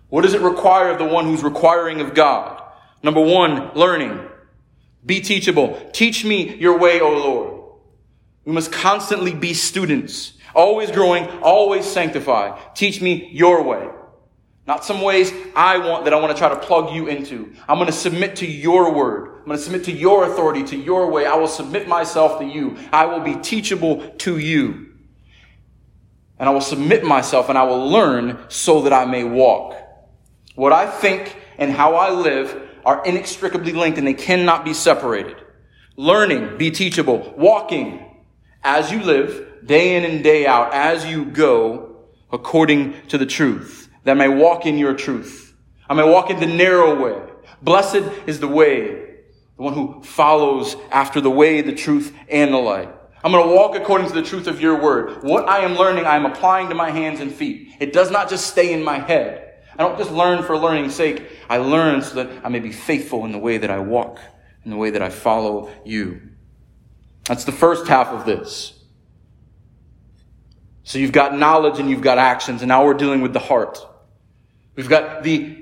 What 0.10 0.22
does 0.22 0.34
it 0.34 0.42
require 0.42 0.92
of 0.92 1.00
the 1.00 1.06
one 1.06 1.26
who's 1.26 1.44
requiring 1.44 2.02
of 2.02 2.14
God? 2.14 2.62
Number 3.04 3.22
one, 3.22 3.72
learning. 3.76 4.28
Be 5.06 5.22
teachable. 5.22 5.90
Teach 5.94 6.26
me 6.26 6.56
your 6.56 6.78
way, 6.78 7.00
O 7.00 7.10
Lord. 7.10 7.60
We 8.46 8.54
must 8.54 8.72
constantly 8.72 9.34
be 9.34 9.54
students, 9.54 10.34
always 10.56 10.92
growing, 10.92 11.28
always 11.42 11.86
sanctify. 11.86 12.60
Teach 12.74 13.02
me 13.02 13.30
your 13.32 13.64
way. 13.64 13.88
Not 14.66 14.86
some 14.86 15.02
ways 15.02 15.32
I 15.56 15.78
want 15.78 16.06
that 16.06 16.14
I 16.14 16.20
want 16.20 16.32
to 16.32 16.38
try 16.38 16.50
to 16.50 16.56
plug 16.56 16.94
you 16.94 17.08
into. 17.08 17.54
I'm 17.68 17.78
going 17.78 17.88
to 17.88 17.92
submit 17.92 18.38
to 18.38 18.48
your 18.48 18.94
word. 18.94 19.39
I'm 19.40 19.46
going 19.46 19.58
to 19.58 19.64
submit 19.64 19.86
to 19.86 19.92
your 19.92 20.26
authority, 20.26 20.64
to 20.66 20.78
your 20.78 21.10
way. 21.10 21.26
I 21.26 21.36
will 21.36 21.48
submit 21.48 21.88
myself 21.88 22.40
to 22.40 22.46
you. 22.46 22.78
I 22.92 23.06
will 23.06 23.22
be 23.22 23.36
teachable 23.36 24.10
to 24.20 24.38
you. 24.38 24.94
And 26.38 26.48
I 26.48 26.52
will 26.52 26.62
submit 26.62 27.04
myself 27.04 27.50
and 27.50 27.58
I 27.58 27.64
will 27.64 27.90
learn 27.90 28.38
so 28.48 28.82
that 28.82 28.94
I 28.94 29.06
may 29.06 29.24
walk. 29.24 29.76
What 30.56 30.72
I 30.72 30.90
think 30.90 31.36
and 31.58 31.72
how 31.72 31.96
I 31.96 32.12
live 32.12 32.70
are 32.86 33.04
inextricably 33.06 33.74
linked 33.74 33.98
and 33.98 34.08
they 34.08 34.14
cannot 34.14 34.64
be 34.64 34.74
separated. 34.74 35.38
Learning, 35.96 36.58
be 36.58 36.72
teachable. 36.72 37.34
Walking 37.38 38.06
as 38.64 38.92
you 38.92 39.02
live, 39.02 39.66
day 39.66 39.96
in 39.96 40.06
and 40.06 40.24
day 40.24 40.46
out, 40.46 40.74
as 40.74 41.06
you 41.06 41.26
go 41.26 41.98
according 42.32 42.96
to 43.08 43.18
the 43.18 43.26
truth 43.26 43.90
that 44.04 44.12
I 44.12 44.28
may 44.28 44.30
walk 44.30 44.66
in 44.66 44.78
your 44.78 44.94
truth. 44.94 45.56
I 45.90 45.94
may 45.94 46.08
walk 46.08 46.30
in 46.30 46.40
the 46.40 46.46
narrow 46.46 47.02
way. 47.02 47.32
Blessed 47.62 48.04
is 48.28 48.40
the 48.40 48.48
way, 48.48 49.09
the 49.60 49.64
one 49.66 49.74
who 49.74 50.02
follows 50.02 50.78
after 50.90 51.20
the 51.20 51.30
way, 51.30 51.60
the 51.60 51.76
truth, 51.76 52.16
and 52.30 52.54
the 52.54 52.58
light. 52.58 52.88
I'm 53.22 53.34
going 53.34 53.46
to 53.46 53.54
walk 53.54 53.76
according 53.76 54.08
to 54.08 54.14
the 54.14 54.22
truth 54.24 54.48
of 54.48 54.62
your 54.62 54.82
word. 54.82 55.22
What 55.22 55.50
I 55.50 55.66
am 55.66 55.76
learning, 55.76 56.06
I 56.06 56.16
am 56.16 56.26
applying 56.26 56.70
to 56.70 56.76
my 56.76 56.92
hands 56.92 57.20
and 57.20 57.30
feet. 57.30 57.76
It 57.82 57.92
does 57.92 58.10
not 58.10 58.30
just 58.30 58.48
stay 58.48 58.72
in 58.72 58.82
my 58.82 59.00
head. 59.00 59.56
I 59.78 59.84
don't 59.84 59.98
just 59.98 60.12
learn 60.12 60.44
for 60.44 60.58
learning's 60.58 60.96
sake. 60.96 61.30
I 61.50 61.58
learn 61.58 62.02
so 62.02 62.24
that 62.24 62.46
I 62.46 62.48
may 62.48 62.60
be 62.60 62.72
faithful 62.72 63.26
in 63.26 63.34
the 63.34 63.38
way 63.38 63.58
that 63.58 63.70
I 63.70 63.80
walk, 63.80 64.22
in 64.64 64.72
the 64.72 64.78
way 64.78 64.92
that 64.92 65.02
I 65.02 65.10
follow 65.10 65.70
you. 65.84 66.22
That's 67.26 67.44
the 67.44 67.52
first 67.52 67.86
half 67.90 68.08
of 68.08 68.26
this. 68.26 68.82
So 70.84 71.00
you've 71.00 71.12
got 71.12 71.38
knowledge 71.38 71.80
and 71.80 71.90
you've 71.90 72.02
got 72.02 72.18
actions, 72.18 72.62
and 72.62 72.70
now 72.70 72.86
we're 72.86 72.94
dealing 72.94 73.20
with 73.20 73.34
the 73.34 73.40
heart. 73.40 73.78
We've 74.78 74.88
got 74.88 75.24
the 75.24 75.59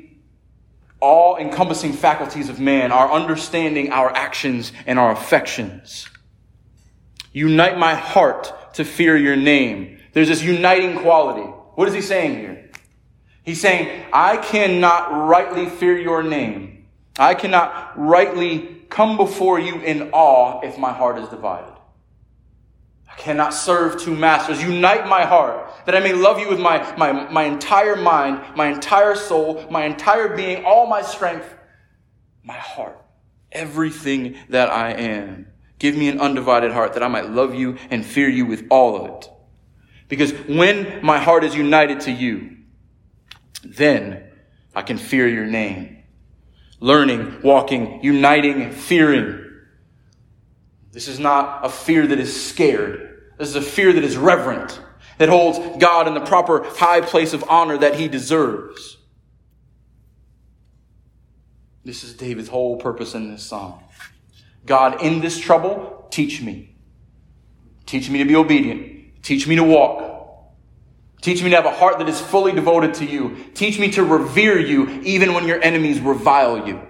all 1.00 1.38
encompassing 1.38 1.93
faculties 1.93 2.50
of 2.50 2.60
man, 2.60 2.91
our 2.91 3.12
understanding, 3.12 3.91
our 3.91 4.10
actions, 4.10 4.72
and 4.86 4.98
our 4.98 5.12
affections. 5.12 6.10
Unite 7.34 7.78
my 7.78 7.93
heart 7.93 8.74
to 8.74 8.84
fear 8.84 9.16
your 9.16 9.36
name. 9.36 10.00
There's 10.14 10.28
this 10.28 10.43
uniting 10.43 10.98
quality. 11.00 11.48
What 11.76 11.88
is 11.88 11.93
he 11.93 12.02
saying 12.02 12.39
here? 12.39 12.72
He's 13.43 13.62
saying, 13.62 14.06
I 14.12 14.38
cannot 14.38 15.28
rightly 15.28 15.68
fear 15.68 15.98
your 15.98 16.24
name. 16.24 16.88
I 17.20 17.36
cannot 17.36 17.93
rightly 17.98 18.82
come 18.89 19.18
before 19.18 19.60
you 19.60 19.80
in 19.82 20.10
awe 20.12 20.62
if 20.62 20.78
my 20.78 20.91
heart 20.91 21.20
is 21.20 21.30
divided 21.30 21.77
cannot 23.18 23.53
serve 23.53 23.99
two 23.99 24.15
masters. 24.15 24.61
Unite 24.61 25.07
my 25.07 25.26
heart 25.26 25.70
that 25.86 25.95
I 25.95 25.99
may 25.99 26.13
love 26.13 26.39
you 26.39 26.47
with 26.47 26.59
my, 26.59 26.95
my, 26.97 27.30
my 27.30 27.43
entire 27.43 27.95
mind, 27.95 28.55
my 28.55 28.68
entire 28.68 29.15
soul, 29.15 29.65
my 29.70 29.86
entire 29.86 30.36
being, 30.36 30.63
all 30.63 30.88
my 30.88 31.01
strength, 31.01 31.53
my 32.43 32.53
heart, 32.53 33.03
everything 33.51 34.38
that 34.49 34.70
I 34.70 34.91
am. 34.91 35.47
Give 35.80 35.95
me 35.95 36.09
an 36.09 36.22
undivided 36.22 36.72
heart 36.72 36.93
that 36.93 37.03
I 37.03 37.07
might 37.07 37.30
love 37.30 37.53
you 37.53 37.78
and 37.89 38.05
fear 38.05 38.30
you 38.30 38.45
with 38.45 38.65
all 38.70 38.95
of 38.95 39.11
it. 39.11 39.30
Because 40.07 40.32
when 40.32 41.03
my 41.03 41.20
heart 41.20 41.43
is 41.43 41.55
united 41.55 42.01
to 42.01 42.11
you, 42.11 42.57
then 43.63 44.24
I 44.76 44.84
can 44.84 44.97
fear 44.97 45.28
your 45.28 45.45
name. 45.45 46.03
Learning, 46.80 47.41
walking, 47.41 48.03
uniting, 48.03 48.72
fearing. 48.72 49.43
This 50.91 51.07
is 51.07 51.20
not 51.20 51.65
a 51.65 51.70
fear 51.70 52.07
that 52.07 52.20
is 52.20 52.47
scared. 52.49 53.07
This 53.38 53.50
is 53.50 53.56
a 53.56 53.62
fear 53.62 53.94
that 53.94 54.04
is 54.04 54.18
reverent, 54.18 54.80
that 55.18 55.30
holds 55.30 55.60
God 55.80 56.08
in 56.08 56.14
the 56.14 56.22
proper 56.22 56.64
high 56.64 57.02
place 57.02 57.34
of 57.34 57.44
honor 57.50 57.78
that 57.78 57.96
he 57.96 58.08
deserves. 58.08 58.98
This 61.84 62.04
is 62.04 62.14
David's 62.14 62.50
whole 62.50 62.78
purpose 62.78 63.14
in 63.14 63.32
this 63.32 63.44
psalm. 63.44 63.80
God, 64.66 65.02
in 65.02 65.22
this 65.22 65.40
trouble, 65.40 66.08
teach 66.12 66.42
me. 66.42 66.76
Teach 67.86 68.10
me 68.10 68.20
to 68.20 68.26
be 68.26 68.36
obedient. 68.36 69.24
Teach 69.24 69.48
me 69.48 69.56
to 69.56 69.64
walk. 69.64 70.04
Teach 71.22 71.42
me 71.42 71.50
to 71.50 71.56
have 71.56 71.66
a 71.66 71.72
heart 71.72 72.00
that 72.00 72.10
is 72.10 72.20
fully 72.20 72.52
devoted 72.52 72.96
to 72.96 73.06
you. 73.06 73.38
Teach 73.54 73.80
me 73.80 73.92
to 73.92 74.04
revere 74.04 74.60
you 74.60 75.02
even 75.02 75.34
when 75.34 75.48
your 75.48 75.62
enemies 75.62 76.00
revile 76.00 76.68
you. 76.68 76.82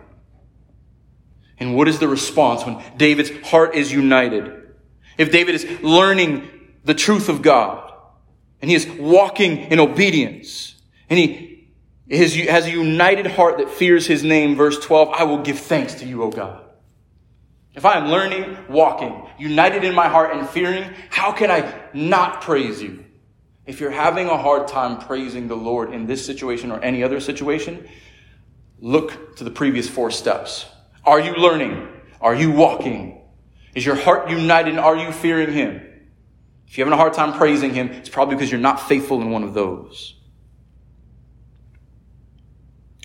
And 1.60 1.76
what 1.76 1.88
is 1.88 2.00
the 2.00 2.08
response 2.08 2.66
when 2.66 2.84
David's 2.98 3.32
heart 3.48 3.76
is 3.76 3.92
united? 3.92 4.57
If 5.18 5.32
David 5.32 5.56
is 5.56 5.66
learning 5.82 6.50
the 6.84 6.94
truth 6.94 7.30
of 7.30 7.42
God, 7.42 7.92
And 8.62 8.70
he 8.70 8.76
is 8.76 8.88
walking 8.88 9.72
in 9.72 9.80
obedience. 9.80 10.76
And 11.10 11.20
he 11.20 11.70
has 12.10 12.66
a 12.66 12.72
united 12.72 13.28
heart 13.28 13.60
that 13.60 13.70
fears 13.70 14.08
his 14.08 14.24
name. 14.24 14.56
Verse 14.56 14.80
12, 14.80 15.10
I 15.10 15.24
will 15.24 15.40
give 15.44 15.60
thanks 15.60 15.96
to 15.96 16.06
you, 16.06 16.24
O 16.24 16.32
God. 16.32 16.64
If 17.76 17.86
I 17.86 17.98
am 17.98 18.08
learning, 18.08 18.58
walking, 18.70 19.28
united 19.38 19.84
in 19.84 19.94
my 19.94 20.08
heart 20.08 20.36
and 20.36 20.50
fearing, 20.50 20.92
how 21.10 21.32
can 21.32 21.52
I 21.52 21.72
not 21.94 22.42
praise 22.42 22.82
you? 22.82 23.06
If 23.68 23.80
you're 23.80 23.92
having 23.92 24.28
a 24.28 24.38
hard 24.38 24.68
time 24.68 24.98
praising 24.98 25.48
the 25.48 25.56
Lord 25.56 25.94
in 25.94 26.08
this 26.08 26.26
situation 26.26 26.72
or 26.72 26.82
any 26.82 27.04
other 27.04 27.20
situation, 27.20 27.88
look 28.80 29.36
to 29.36 29.44
the 29.44 29.52
previous 29.52 29.88
four 29.88 30.10
steps. 30.10 30.66
Are 31.06 31.20
you 31.20 31.34
learning? 31.34 31.88
Are 32.20 32.34
you 32.34 32.52
walking? 32.52 33.22
Is 33.78 33.86
your 33.86 33.96
heart 33.96 34.28
united? 34.28 34.72
and 34.72 34.80
Are 34.80 34.96
you 34.96 35.12
fearing 35.12 35.54
Him? 35.54 35.84
If 36.68 36.80
you're 36.80 36.88
having 36.88 36.98
a 36.98 37.00
hard 37.00 37.14
time 37.14 37.38
praising 37.38 37.76
Him, 37.76 37.90
it's 37.90 38.10
probably 38.10 38.34
because 38.34 38.52
you're 38.52 38.60
not 38.60 38.82
faithful 38.82 39.22
in 39.22 39.30
one 39.30 39.44
of 39.44 39.54
those. 39.54 40.16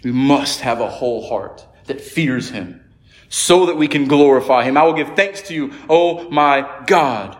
We 0.02 0.12
must 0.12 0.62
have 0.62 0.80
a 0.80 0.88
whole 0.88 1.28
heart 1.28 1.66
that 1.88 2.00
fears 2.00 2.48
Him 2.48 2.82
so 3.28 3.66
that 3.66 3.76
we 3.76 3.86
can 3.86 4.06
glorify 4.06 4.64
Him. 4.64 4.78
I 4.78 4.84
will 4.84 4.94
give 4.94 5.14
thanks 5.14 5.42
to 5.42 5.54
you, 5.54 5.74
oh 5.90 6.30
my 6.30 6.66
God, 6.86 7.36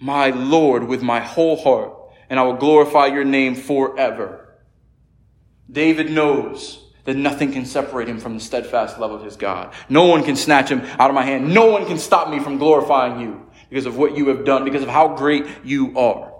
my 0.00 0.30
Lord, 0.30 0.88
with 0.88 1.02
my 1.02 1.20
whole 1.20 1.54
heart, 1.54 1.96
and 2.28 2.40
I 2.40 2.42
will 2.42 2.54
glorify 2.56 3.06
your 3.06 3.24
name 3.24 3.54
forever. 3.54 4.58
David 5.70 6.10
knows 6.10 6.84
that 7.04 7.16
nothing 7.16 7.52
can 7.52 7.64
separate 7.64 8.08
him 8.08 8.18
from 8.18 8.34
the 8.34 8.40
steadfast 8.40 8.98
love 8.98 9.12
of 9.12 9.24
his 9.24 9.36
God. 9.36 9.72
No 9.88 10.06
one 10.06 10.22
can 10.22 10.36
snatch 10.36 10.70
him 10.70 10.80
out 10.98 11.10
of 11.10 11.14
my 11.14 11.24
hand. 11.24 11.52
No 11.52 11.66
one 11.66 11.86
can 11.86 11.98
stop 11.98 12.28
me 12.28 12.40
from 12.40 12.58
glorifying 12.58 13.20
you 13.20 13.50
because 13.68 13.86
of 13.86 13.96
what 13.96 14.16
you 14.16 14.28
have 14.28 14.44
done, 14.44 14.64
because 14.64 14.82
of 14.82 14.88
how 14.88 15.16
great 15.16 15.46
you 15.64 15.98
are. 15.98 16.32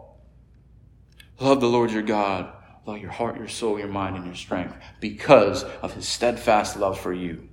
Love 1.39 1.61
the 1.61 1.69
Lord 1.69 1.91
your 1.91 2.03
God 2.03 2.53
with 2.81 2.89
all 2.89 2.99
your 2.99 3.11
heart, 3.11 3.39
your 3.39 3.49
soul, 3.49 3.79
your 3.79 3.89
mind, 3.89 4.17
and 4.17 4.27
your 4.27 4.35
strength 4.35 4.77
because 5.01 5.65
of 5.65 5.95
his 5.95 6.07
steadfast 6.07 6.77
love 6.77 7.01
for 7.01 7.13
you. 7.13 7.49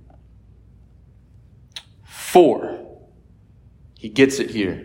Four, 2.04 2.98
he 3.96 4.08
gets 4.08 4.38
it 4.38 4.50
here. 4.50 4.84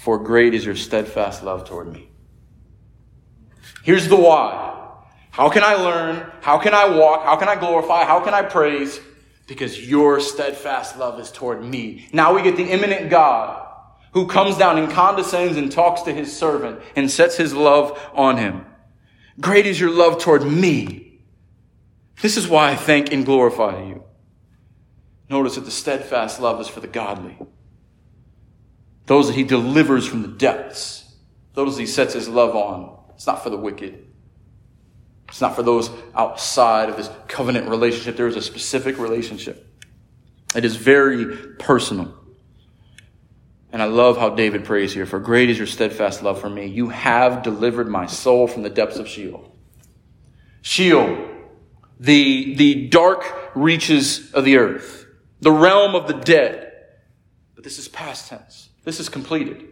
For 0.00 0.18
great 0.18 0.52
is 0.52 0.66
your 0.66 0.76
steadfast 0.76 1.42
love 1.42 1.66
toward 1.66 1.90
me. 1.90 2.10
Here's 3.82 4.08
the 4.08 4.16
why. 4.16 4.83
How 5.34 5.48
can 5.48 5.64
I 5.64 5.74
learn? 5.74 6.30
How 6.42 6.58
can 6.58 6.74
I 6.74 6.96
walk? 6.96 7.24
How 7.24 7.34
can 7.34 7.48
I 7.48 7.56
glorify? 7.56 8.04
How 8.04 8.20
can 8.20 8.34
I 8.34 8.42
praise? 8.42 9.00
Because 9.48 9.90
your 9.90 10.20
steadfast 10.20 10.96
love 10.96 11.18
is 11.18 11.32
toward 11.32 11.60
me. 11.60 12.06
Now 12.12 12.36
we 12.36 12.42
get 12.42 12.56
the 12.56 12.70
immanent 12.70 13.10
God 13.10 13.66
who 14.12 14.28
comes 14.28 14.56
down 14.56 14.78
and 14.78 14.92
condescends 14.92 15.56
and 15.56 15.72
talks 15.72 16.02
to 16.02 16.14
his 16.14 16.34
servant 16.38 16.80
and 16.94 17.10
sets 17.10 17.36
his 17.36 17.52
love 17.52 18.00
on 18.14 18.36
him. 18.36 18.64
Great 19.40 19.66
is 19.66 19.80
your 19.80 19.90
love 19.90 20.22
toward 20.22 20.44
me. 20.44 21.20
This 22.22 22.36
is 22.36 22.46
why 22.46 22.70
I 22.70 22.76
thank 22.76 23.12
and 23.12 23.26
glorify 23.26 23.82
you. 23.82 24.04
Notice 25.28 25.56
that 25.56 25.64
the 25.64 25.72
steadfast 25.72 26.38
love 26.38 26.60
is 26.60 26.68
for 26.68 26.78
the 26.78 26.86
godly. 26.86 27.36
Those 29.06 29.26
that 29.26 29.34
he 29.34 29.42
delivers 29.42 30.06
from 30.06 30.22
the 30.22 30.28
depths. 30.28 31.12
Those 31.54 31.76
he 31.76 31.86
sets 31.86 32.14
his 32.14 32.28
love 32.28 32.54
on. 32.54 33.00
It's 33.16 33.26
not 33.26 33.42
for 33.42 33.50
the 33.50 33.56
wicked. 33.56 34.03
It's 35.34 35.40
not 35.40 35.56
for 35.56 35.64
those 35.64 35.90
outside 36.14 36.88
of 36.88 36.96
this 36.96 37.10
covenant 37.26 37.68
relationship. 37.68 38.16
There 38.16 38.28
is 38.28 38.36
a 38.36 38.40
specific 38.40 38.98
relationship. 38.98 39.66
It 40.54 40.64
is 40.64 40.76
very 40.76 41.56
personal. 41.58 42.14
And 43.72 43.82
I 43.82 43.86
love 43.86 44.16
how 44.16 44.30
David 44.30 44.64
prays 44.64 44.94
here, 44.94 45.06
for 45.06 45.18
great 45.18 45.50
is 45.50 45.58
your 45.58 45.66
steadfast 45.66 46.22
love 46.22 46.40
for 46.40 46.48
me. 46.48 46.66
You 46.66 46.90
have 46.90 47.42
delivered 47.42 47.88
my 47.88 48.06
soul 48.06 48.46
from 48.46 48.62
the 48.62 48.70
depths 48.70 48.96
of 48.96 49.08
Sheol. 49.08 49.52
Sheol, 50.62 51.28
the, 51.98 52.54
the 52.54 52.86
dark 52.86 53.50
reaches 53.56 54.32
of 54.34 54.44
the 54.44 54.58
earth, 54.58 55.04
the 55.40 55.50
realm 55.50 55.96
of 55.96 56.06
the 56.06 56.14
dead. 56.14 56.72
But 57.56 57.64
this 57.64 57.80
is 57.80 57.88
past 57.88 58.28
tense. 58.28 58.68
This 58.84 59.00
is 59.00 59.08
completed. 59.08 59.64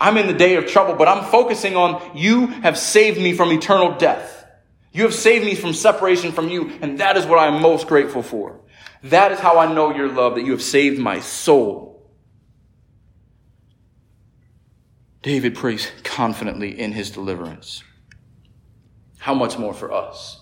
I'm 0.00 0.16
in 0.16 0.26
the 0.26 0.32
day 0.32 0.56
of 0.56 0.66
trouble, 0.66 0.96
but 0.96 1.06
I'm 1.06 1.30
focusing 1.30 1.76
on 1.76 2.16
you 2.16 2.48
have 2.48 2.76
saved 2.76 3.20
me 3.20 3.34
from 3.34 3.52
eternal 3.52 3.96
death. 3.96 4.38
You 4.92 5.04
have 5.04 5.14
saved 5.14 5.44
me 5.44 5.54
from 5.54 5.72
separation 5.72 6.32
from 6.32 6.48
you, 6.48 6.72
and 6.80 6.98
that 6.98 7.16
is 7.16 7.26
what 7.26 7.38
I 7.38 7.46
am 7.46 7.62
most 7.62 7.86
grateful 7.86 8.22
for. 8.22 8.60
That 9.04 9.32
is 9.32 9.38
how 9.38 9.58
I 9.58 9.72
know 9.72 9.94
your 9.94 10.08
love, 10.08 10.34
that 10.34 10.44
you 10.44 10.52
have 10.52 10.62
saved 10.62 10.98
my 10.98 11.20
soul. 11.20 11.90
David 15.22 15.54
prays 15.54 15.90
confidently 16.02 16.78
in 16.78 16.92
his 16.92 17.10
deliverance. 17.10 17.84
How 19.18 19.34
much 19.34 19.58
more 19.58 19.74
for 19.74 19.92
us? 19.92 20.40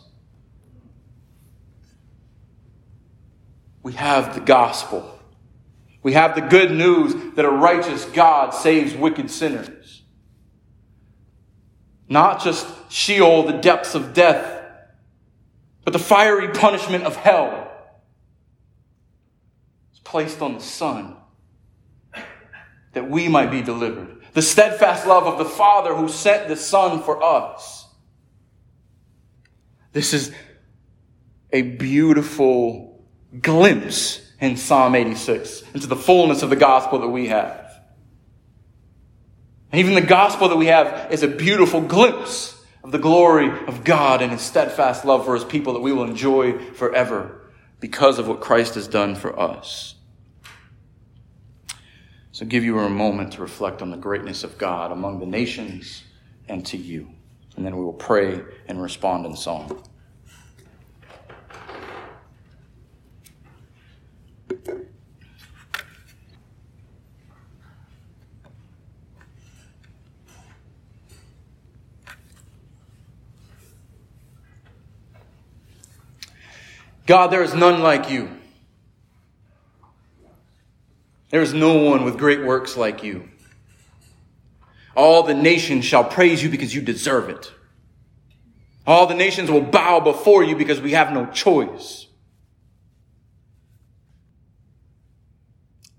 We 3.82 3.92
have 3.94 4.34
the 4.34 4.40
gospel. 4.40 5.18
We 6.02 6.12
have 6.12 6.34
the 6.34 6.40
good 6.40 6.70
news 6.70 7.14
that 7.34 7.44
a 7.44 7.50
righteous 7.50 8.04
God 8.04 8.50
saves 8.50 8.94
wicked 8.94 9.30
sinners. 9.30 9.97
Not 12.08 12.42
just 12.42 12.66
Sheol, 12.90 13.44
the 13.44 13.52
depths 13.52 13.94
of 13.94 14.14
death, 14.14 14.62
but 15.84 15.92
the 15.92 15.98
fiery 15.98 16.48
punishment 16.48 17.04
of 17.04 17.16
hell 17.16 17.70
is 19.92 20.00
placed 20.00 20.40
on 20.40 20.54
the 20.54 20.60
Son 20.60 21.16
that 22.92 23.10
we 23.10 23.28
might 23.28 23.50
be 23.50 23.62
delivered. 23.62 24.22
The 24.32 24.42
steadfast 24.42 25.06
love 25.06 25.24
of 25.24 25.38
the 25.38 25.44
Father 25.44 25.94
who 25.94 26.08
sent 26.08 26.48
the 26.48 26.56
Son 26.56 27.02
for 27.02 27.22
us. 27.22 27.86
This 29.92 30.14
is 30.14 30.32
a 31.52 31.62
beautiful 31.62 33.04
glimpse 33.40 34.20
in 34.40 34.56
Psalm 34.56 34.94
86 34.94 35.62
into 35.74 35.86
the 35.86 35.96
fullness 35.96 36.42
of 36.42 36.50
the 36.50 36.56
gospel 36.56 37.00
that 37.00 37.08
we 37.08 37.28
have. 37.28 37.67
And 39.70 39.80
even 39.80 39.94
the 39.94 40.00
gospel 40.00 40.48
that 40.48 40.56
we 40.56 40.66
have 40.66 41.12
is 41.12 41.22
a 41.22 41.28
beautiful 41.28 41.80
glimpse 41.80 42.62
of 42.82 42.92
the 42.92 42.98
glory 42.98 43.50
of 43.66 43.84
God 43.84 44.22
and 44.22 44.32
his 44.32 44.40
steadfast 44.40 45.04
love 45.04 45.24
for 45.24 45.34
his 45.34 45.44
people 45.44 45.74
that 45.74 45.80
we 45.80 45.92
will 45.92 46.04
enjoy 46.04 46.58
forever 46.72 47.50
because 47.80 48.18
of 48.18 48.28
what 48.28 48.40
Christ 48.40 48.74
has 48.76 48.88
done 48.88 49.14
for 49.14 49.38
us. 49.38 49.94
So 52.32 52.46
give 52.46 52.64
you 52.64 52.78
a 52.78 52.88
moment 52.88 53.32
to 53.32 53.42
reflect 53.42 53.82
on 53.82 53.90
the 53.90 53.96
greatness 53.96 54.44
of 54.44 54.58
God 54.58 54.92
among 54.92 55.18
the 55.18 55.26
nations 55.26 56.04
and 56.48 56.64
to 56.66 56.76
you. 56.76 57.10
And 57.56 57.66
then 57.66 57.76
we 57.76 57.84
will 57.84 57.92
pray 57.92 58.40
and 58.68 58.80
respond 58.80 59.26
in 59.26 59.36
song. 59.36 59.82
God, 77.08 77.28
there 77.28 77.42
is 77.42 77.54
none 77.54 77.80
like 77.80 78.10
you. 78.10 78.28
There 81.30 81.40
is 81.40 81.54
no 81.54 81.78
one 81.78 82.04
with 82.04 82.18
great 82.18 82.44
works 82.44 82.76
like 82.76 83.02
you. 83.02 83.30
All 84.94 85.22
the 85.22 85.32
nations 85.32 85.86
shall 85.86 86.04
praise 86.04 86.42
you 86.42 86.50
because 86.50 86.74
you 86.74 86.82
deserve 86.82 87.30
it. 87.30 87.50
All 88.86 89.06
the 89.06 89.14
nations 89.14 89.50
will 89.50 89.62
bow 89.62 90.00
before 90.00 90.44
you 90.44 90.54
because 90.54 90.82
we 90.82 90.92
have 90.92 91.10
no 91.10 91.24
choice. 91.24 92.06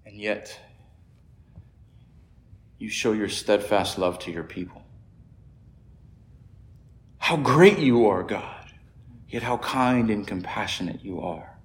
And 0.06 0.22
yet, 0.22 0.60
you 2.78 2.90
show 2.90 3.14
your 3.14 3.30
steadfast 3.30 3.98
love 3.98 4.20
to 4.20 4.32
your 4.32 4.44
people. 4.44 4.84
How 7.18 7.36
great 7.36 7.80
you 7.80 8.10
are, 8.10 8.22
God 8.22 8.59
yet 9.30 9.44
how 9.44 9.58
kind 9.58 10.10
and 10.10 10.26
compassionate 10.26 11.04
you 11.04 11.22
are. 11.22 11.58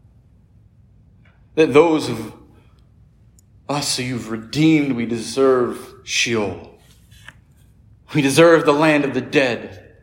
That 1.54 1.72
those 1.72 2.08
of 2.08 2.34
us 3.68 3.96
who 3.96 4.02
you've 4.02 4.30
redeemed, 4.30 4.92
we 4.92 5.06
deserve 5.06 5.94
Sheol. 6.04 6.78
We 8.14 8.22
deserve 8.22 8.66
the 8.66 8.72
land 8.72 9.04
of 9.04 9.14
the 9.14 9.20
dead. 9.20 9.96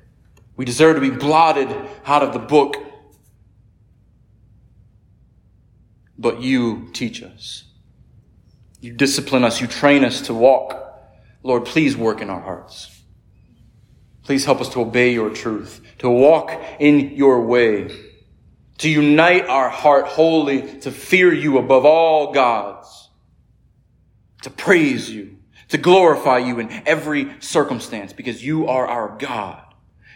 We 0.56 0.66
deserve 0.66 0.96
to 0.96 1.02
be 1.02 1.12
blotted 1.12 1.70
out 2.06 2.24
of 2.24 2.34
the 2.34 2.40
book. 2.40 2.76
But 6.18 6.42
you 6.42 6.90
teach 6.94 7.22
us. 7.24 7.66
You 8.80 8.94
discipline 8.94 9.44
us. 9.44 9.62
You 9.62 9.68
train 9.68 10.04
us 10.04 10.22
to 10.22 10.34
walk. 10.34 10.78
Lord, 11.44 11.66
please 11.66 11.96
work 11.96 12.22
in 12.22 12.30
our 12.30 12.42
hearts. 12.42 12.91
Please 14.24 14.46
help 14.46 14.62
us 14.62 14.70
to 14.70 14.82
obey 14.82 15.14
your 15.14 15.30
truth, 15.30 15.82
to 16.00 16.10
walk 16.10 16.52
in 16.80 17.12
your 17.16 17.42
way, 17.42 17.90
to 18.78 18.90
unite 18.90 19.48
our 19.48 19.70
heart 19.70 20.08
wholly, 20.08 20.80
to 20.80 20.92
fear 20.92 21.34
you 21.34 21.58
above 21.58 21.86
all 21.86 22.32
gods, 22.32 23.10
to 24.44 24.50
praise 24.50 25.10
you, 25.10 25.38
to 25.70 25.78
glorify 25.78 26.38
you 26.38 26.60
in 26.60 26.70
every 26.86 27.34
circumstance 27.40 28.14
because 28.14 28.44
you 28.44 28.68
are 28.68 28.86
our 28.86 29.18
God. 29.18 29.64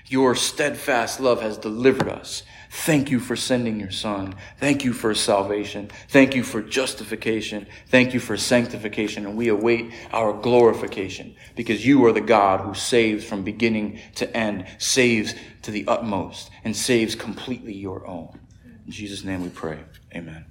Your 0.08 0.36
steadfast 0.36 1.20
love 1.20 1.42
has 1.42 1.58
delivered 1.58 2.10
us. 2.10 2.44
Thank 2.84 3.10
you 3.10 3.20
for 3.20 3.36
sending 3.36 3.80
your 3.80 3.90
son. 3.90 4.36
Thank 4.60 4.84
you 4.84 4.92
for 4.92 5.16
salvation. 5.16 5.90
Thank 6.10 6.36
you 6.36 6.44
for 6.44 6.62
justification. 6.62 7.68
Thank 7.88 8.14
you 8.14 8.20
for 8.20 8.36
sanctification. 8.36 9.26
And 9.26 9.38
we 9.38 9.48
await 9.48 9.92
our 10.12 10.34
glorification 10.34 11.36
because 11.56 11.86
you 11.86 12.06
are 12.06 12.12
the 12.12 12.22
God 12.22 12.60
who 12.60 12.74
saves 12.74 13.24
from 13.24 13.44
beginning 13.44 14.00
to 14.16 14.38
end, 14.38 14.68
saves 14.78 15.34
to 15.64 15.72
the 15.72 15.88
utmost, 15.88 16.52
and 16.64 16.76
saves 16.76 17.16
completely 17.16 17.74
your 17.74 18.06
own. 18.06 18.40
In 18.86 18.92
Jesus' 18.92 19.24
name 19.24 19.42
we 19.42 19.50
pray. 19.50 19.80
Amen. 20.14 20.46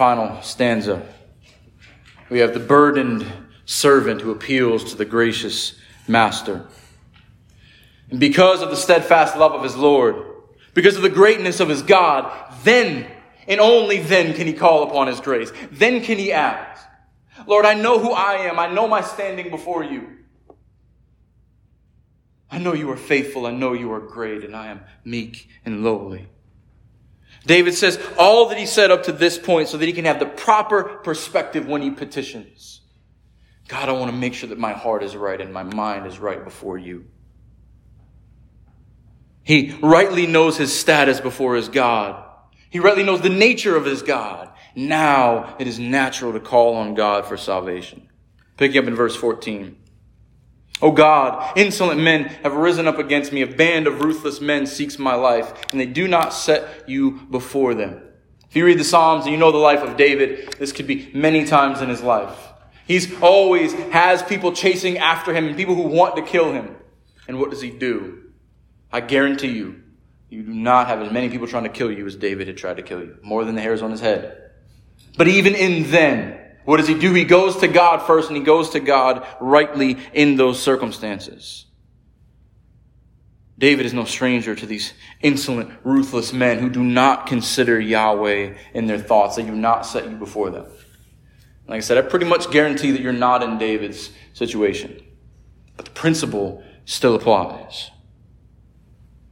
Final 0.00 0.40
stanza, 0.40 1.06
we 2.30 2.38
have 2.38 2.54
the 2.54 2.58
burdened 2.58 3.30
servant 3.66 4.22
who 4.22 4.30
appeals 4.30 4.82
to 4.82 4.96
the 4.96 5.04
gracious 5.04 5.78
master. 6.08 6.66
And 8.08 8.18
because 8.18 8.62
of 8.62 8.70
the 8.70 8.76
steadfast 8.76 9.36
love 9.36 9.52
of 9.52 9.62
his 9.62 9.76
Lord, 9.76 10.16
because 10.72 10.96
of 10.96 11.02
the 11.02 11.10
greatness 11.10 11.60
of 11.60 11.68
his 11.68 11.82
God, 11.82 12.32
then 12.64 13.10
and 13.46 13.60
only 13.60 13.98
then 13.98 14.32
can 14.32 14.46
he 14.46 14.54
call 14.54 14.84
upon 14.84 15.06
his 15.06 15.20
grace. 15.20 15.52
Then 15.70 16.02
can 16.02 16.16
he 16.16 16.32
ask, 16.32 16.82
Lord, 17.46 17.66
I 17.66 17.74
know 17.74 17.98
who 17.98 18.12
I 18.12 18.46
am. 18.46 18.58
I 18.58 18.72
know 18.72 18.88
my 18.88 19.02
standing 19.02 19.50
before 19.50 19.84
you. 19.84 20.08
I 22.50 22.56
know 22.56 22.72
you 22.72 22.90
are 22.90 22.96
faithful. 22.96 23.44
I 23.44 23.50
know 23.50 23.74
you 23.74 23.92
are 23.92 24.00
great, 24.00 24.44
and 24.44 24.56
I 24.56 24.68
am 24.68 24.80
meek 25.04 25.50
and 25.66 25.84
lowly. 25.84 26.26
David 27.46 27.74
says 27.74 27.98
all 28.18 28.48
that 28.48 28.58
he 28.58 28.66
said 28.66 28.90
up 28.90 29.04
to 29.04 29.12
this 29.12 29.38
point 29.38 29.68
so 29.68 29.76
that 29.78 29.86
he 29.86 29.92
can 29.92 30.04
have 30.04 30.18
the 30.18 30.26
proper 30.26 30.84
perspective 30.84 31.66
when 31.66 31.82
he 31.82 31.90
petitions. 31.90 32.82
God, 33.68 33.88
I 33.88 33.92
want 33.92 34.10
to 34.10 34.16
make 34.16 34.34
sure 34.34 34.48
that 34.48 34.58
my 34.58 34.72
heart 34.72 35.02
is 35.02 35.16
right 35.16 35.40
and 35.40 35.52
my 35.52 35.62
mind 35.62 36.06
is 36.06 36.18
right 36.18 36.42
before 36.42 36.76
you. 36.76 37.06
He 39.42 39.76
rightly 39.82 40.26
knows 40.26 40.56
his 40.56 40.78
status 40.78 41.20
before 41.20 41.56
his 41.56 41.68
God. 41.68 42.24
He 42.68 42.78
rightly 42.78 43.02
knows 43.02 43.20
the 43.20 43.30
nature 43.30 43.76
of 43.76 43.84
his 43.84 44.02
God. 44.02 44.50
Now 44.76 45.56
it 45.58 45.66
is 45.66 45.78
natural 45.78 46.32
to 46.32 46.40
call 46.40 46.76
on 46.76 46.94
God 46.94 47.26
for 47.26 47.36
salvation. 47.36 48.08
Picking 48.56 48.78
up 48.78 48.86
in 48.86 48.94
verse 48.94 49.16
14. 49.16 49.76
O 50.82 50.90
God, 50.90 51.56
insolent 51.56 52.00
men 52.00 52.24
have 52.42 52.54
risen 52.54 52.88
up 52.88 52.98
against 52.98 53.32
me. 53.32 53.42
A 53.42 53.46
band 53.46 53.86
of 53.86 54.02
ruthless 54.02 54.40
men 54.40 54.66
seeks 54.66 54.98
my 54.98 55.14
life, 55.14 55.52
and 55.70 55.80
they 55.80 55.86
do 55.86 56.08
not 56.08 56.32
set 56.32 56.88
you 56.88 57.20
before 57.30 57.74
them. 57.74 58.02
If 58.48 58.56
you 58.56 58.64
read 58.64 58.80
the 58.80 58.84
Psalms 58.84 59.24
and 59.24 59.32
you 59.32 59.38
know 59.38 59.52
the 59.52 59.58
life 59.58 59.82
of 59.82 59.96
David, 59.96 60.54
this 60.58 60.72
could 60.72 60.86
be 60.86 61.10
many 61.14 61.44
times 61.44 61.82
in 61.82 61.88
his 61.88 62.02
life. 62.02 62.48
He's 62.86 63.20
always 63.20 63.72
has 63.90 64.22
people 64.22 64.52
chasing 64.52 64.98
after 64.98 65.32
him 65.32 65.46
and 65.46 65.56
people 65.56 65.76
who 65.76 65.82
want 65.82 66.16
to 66.16 66.22
kill 66.22 66.52
him. 66.52 66.74
And 67.28 67.38
what 67.38 67.50
does 67.50 67.60
he 67.60 67.70
do? 67.70 68.30
I 68.90 69.00
guarantee 69.00 69.52
you, 69.52 69.82
you 70.28 70.42
do 70.42 70.52
not 70.52 70.88
have 70.88 71.00
as 71.00 71.12
many 71.12 71.28
people 71.28 71.46
trying 71.46 71.62
to 71.62 71.68
kill 71.68 71.92
you 71.92 72.04
as 72.06 72.16
David 72.16 72.48
had 72.48 72.56
tried 72.56 72.78
to 72.78 72.82
kill 72.82 73.00
you. 73.00 73.18
More 73.22 73.44
than 73.44 73.54
the 73.54 73.60
hairs 73.60 73.82
on 73.82 73.92
his 73.92 74.00
head. 74.00 74.50
But 75.16 75.28
even 75.28 75.54
in 75.54 75.90
then, 75.90 76.39
what 76.64 76.76
does 76.76 76.88
he 76.88 76.94
do? 76.94 77.12
He 77.14 77.24
goes 77.24 77.56
to 77.58 77.68
God 77.68 78.06
first 78.06 78.28
and 78.28 78.36
he 78.36 78.42
goes 78.42 78.70
to 78.70 78.80
God 78.80 79.26
rightly 79.40 79.98
in 80.12 80.36
those 80.36 80.60
circumstances. 80.60 81.66
David 83.58 83.84
is 83.84 83.92
no 83.92 84.04
stranger 84.04 84.54
to 84.54 84.64
these 84.64 84.94
insolent, 85.20 85.70
ruthless 85.84 86.32
men 86.32 86.58
who 86.60 86.70
do 86.70 86.82
not 86.82 87.26
consider 87.26 87.78
Yahweh 87.78 88.54
in 88.72 88.86
their 88.86 88.98
thoughts. 88.98 89.36
They 89.36 89.42
do 89.42 89.54
not 89.54 89.84
set 89.84 90.08
you 90.08 90.16
before 90.16 90.48
them. 90.48 90.66
Like 91.66 91.76
I 91.76 91.80
said, 91.80 91.98
I 91.98 92.02
pretty 92.02 92.24
much 92.24 92.50
guarantee 92.50 92.90
that 92.90 93.02
you're 93.02 93.12
not 93.12 93.42
in 93.42 93.58
David's 93.58 94.10
situation. 94.32 95.02
But 95.76 95.84
the 95.84 95.90
principle 95.92 96.64
still 96.86 97.14
applies. 97.14 97.90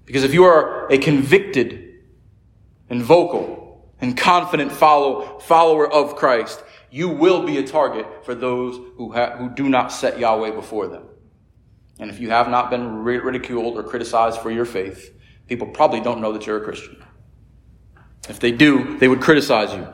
Because 0.05 0.25
if 0.25 0.35
you 0.35 0.45
are 0.45 0.91
a 0.91 0.99
convicted 0.99 1.97
and 2.89 3.03
vocal 3.03 3.93
and 4.01 4.17
confident 4.17 4.73
follow, 4.73 5.39
follower 5.41 5.91
of 5.91 6.17
Christ, 6.17 6.63
you 6.91 7.09
will 7.09 7.45
be 7.45 7.59
a 7.59 7.67
target 7.67 8.25
for 8.25 8.35
those 8.35 8.77
who, 8.97 9.13
ha- 9.13 9.37
who 9.37 9.51
do 9.51 9.69
not 9.69 9.93
set 9.93 10.19
Yahweh 10.19 10.53
before 10.53 10.87
them. 10.87 11.05
And 11.99 12.11
if 12.11 12.21
you 12.21 12.31
have 12.31 12.49
not 12.49 12.71
been 12.71 13.03
ridiculed 13.03 13.77
or 13.77 13.83
criticized 13.83 14.41
for 14.41 14.51
your 14.51 14.65
faith, 14.65 15.13
people 15.49 15.69
probably 15.69 16.01
don't 16.01 16.21
know 16.21 16.33
that 16.33 16.47
you're 16.47 16.59
a 16.59 16.65
Christian. 16.65 17.03
If 18.29 18.41
they 18.41 18.53
do, 18.53 18.99
they 18.99 19.09
would 19.09 19.21
criticize 19.21 19.73
you. 19.73 19.87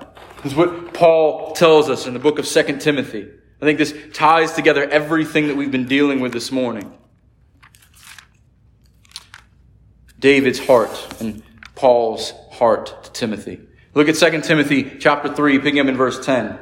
This 0.42 0.52
is 0.52 0.54
what 0.54 0.92
Paul 0.92 1.52
tells 1.52 1.88
us 1.88 2.06
in 2.06 2.12
the 2.12 2.18
book 2.18 2.38
of 2.38 2.46
2 2.46 2.78
Timothy. 2.78 3.28
I 3.60 3.64
think 3.64 3.78
this 3.78 3.94
ties 4.12 4.52
together 4.52 4.84
everything 4.84 5.48
that 5.48 5.56
we've 5.56 5.70
been 5.70 5.86
dealing 5.86 6.20
with 6.20 6.32
this 6.32 6.52
morning. 6.52 6.98
David's 10.18 10.58
heart 10.58 10.90
and 11.20 11.42
Paul's 11.74 12.32
heart 12.52 13.04
to 13.04 13.12
Timothy. 13.12 13.60
Look 13.94 14.08
at 14.08 14.16
2 14.16 14.40
Timothy 14.40 14.98
chapter 14.98 15.32
3, 15.32 15.60
picking 15.60 15.80
up 15.80 15.86
in 15.86 15.96
verse 15.96 16.24
10. 16.24 16.58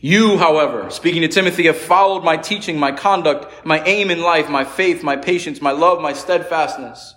You, 0.00 0.38
however, 0.38 0.90
speaking 0.90 1.22
to 1.22 1.28
Timothy, 1.28 1.66
have 1.66 1.76
followed 1.76 2.22
my 2.22 2.36
teaching, 2.36 2.78
my 2.78 2.92
conduct, 2.92 3.66
my 3.66 3.82
aim 3.82 4.10
in 4.10 4.20
life, 4.20 4.48
my 4.48 4.64
faith, 4.64 5.02
my 5.02 5.16
patience, 5.16 5.60
my 5.60 5.72
love, 5.72 6.00
my 6.00 6.12
steadfastness. 6.12 7.14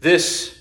This 0.00 0.54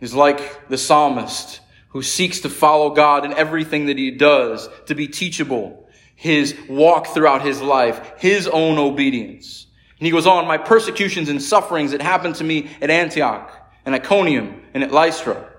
is 0.00 0.14
like 0.14 0.68
the 0.68 0.78
psalmist 0.78 1.60
who 1.88 2.02
seeks 2.02 2.40
to 2.40 2.48
follow 2.48 2.90
God 2.90 3.24
in 3.24 3.32
everything 3.32 3.86
that 3.86 3.98
he 3.98 4.12
does, 4.12 4.68
to 4.86 4.94
be 4.94 5.08
teachable, 5.08 5.88
his 6.14 6.56
walk 6.68 7.08
throughout 7.08 7.42
his 7.42 7.60
life, 7.60 8.12
his 8.18 8.46
own 8.46 8.78
obedience. 8.78 9.66
And 9.98 10.06
he 10.06 10.12
goes 10.12 10.28
on, 10.28 10.46
my 10.46 10.58
persecutions 10.58 11.28
and 11.28 11.42
sufferings 11.42 11.90
that 11.90 12.02
happened 12.02 12.36
to 12.36 12.44
me 12.44 12.70
at 12.80 12.90
Antioch 12.90 13.50
and 13.84 13.96
Iconium 13.96 14.62
and 14.74 14.84
at 14.84 14.92
Lystra, 14.92 15.50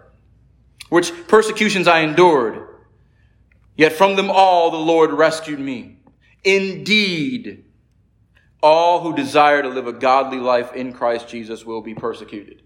which 0.88 1.12
persecutions 1.28 1.90
I 1.90 2.00
endured, 2.00 2.68
Yet 3.80 3.94
from 3.94 4.18
them 4.18 4.30
all 4.30 4.72
the 4.72 4.78
Lord 4.78 5.14
rescued 5.14 5.62
me. 5.62 6.00
Indeed, 6.44 7.64
all 8.62 9.00
who 9.00 9.16
desire 9.16 9.62
to 9.62 9.70
live 9.70 9.88
a 9.88 9.94
godly 9.94 10.38
life 10.38 10.74
in 10.74 10.92
Christ 10.92 11.30
Jesus 11.30 11.66
will 11.66 11.80
be 11.80 11.96
persecuted. 11.96 12.62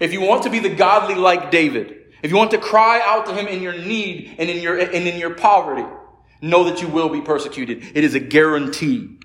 If 0.00 0.14
you 0.14 0.22
want 0.22 0.44
to 0.44 0.50
be 0.50 0.58
the 0.58 0.74
godly 0.74 1.14
like 1.14 1.50
David, 1.50 2.14
if 2.22 2.30
you 2.30 2.38
want 2.38 2.52
to 2.52 2.58
cry 2.58 3.02
out 3.04 3.26
to 3.26 3.34
him 3.34 3.46
in 3.46 3.60
your 3.60 3.74
need 3.74 4.34
and 4.38 4.48
in 4.48 4.62
your, 4.62 4.78
and 4.78 5.06
in 5.06 5.18
your 5.18 5.34
poverty, 5.34 5.84
know 6.40 6.64
that 6.64 6.80
you 6.80 6.88
will 6.88 7.10
be 7.10 7.20
persecuted. 7.20 7.84
It 7.94 8.02
is 8.02 8.14
a 8.14 8.20
guarantee. 8.20 9.18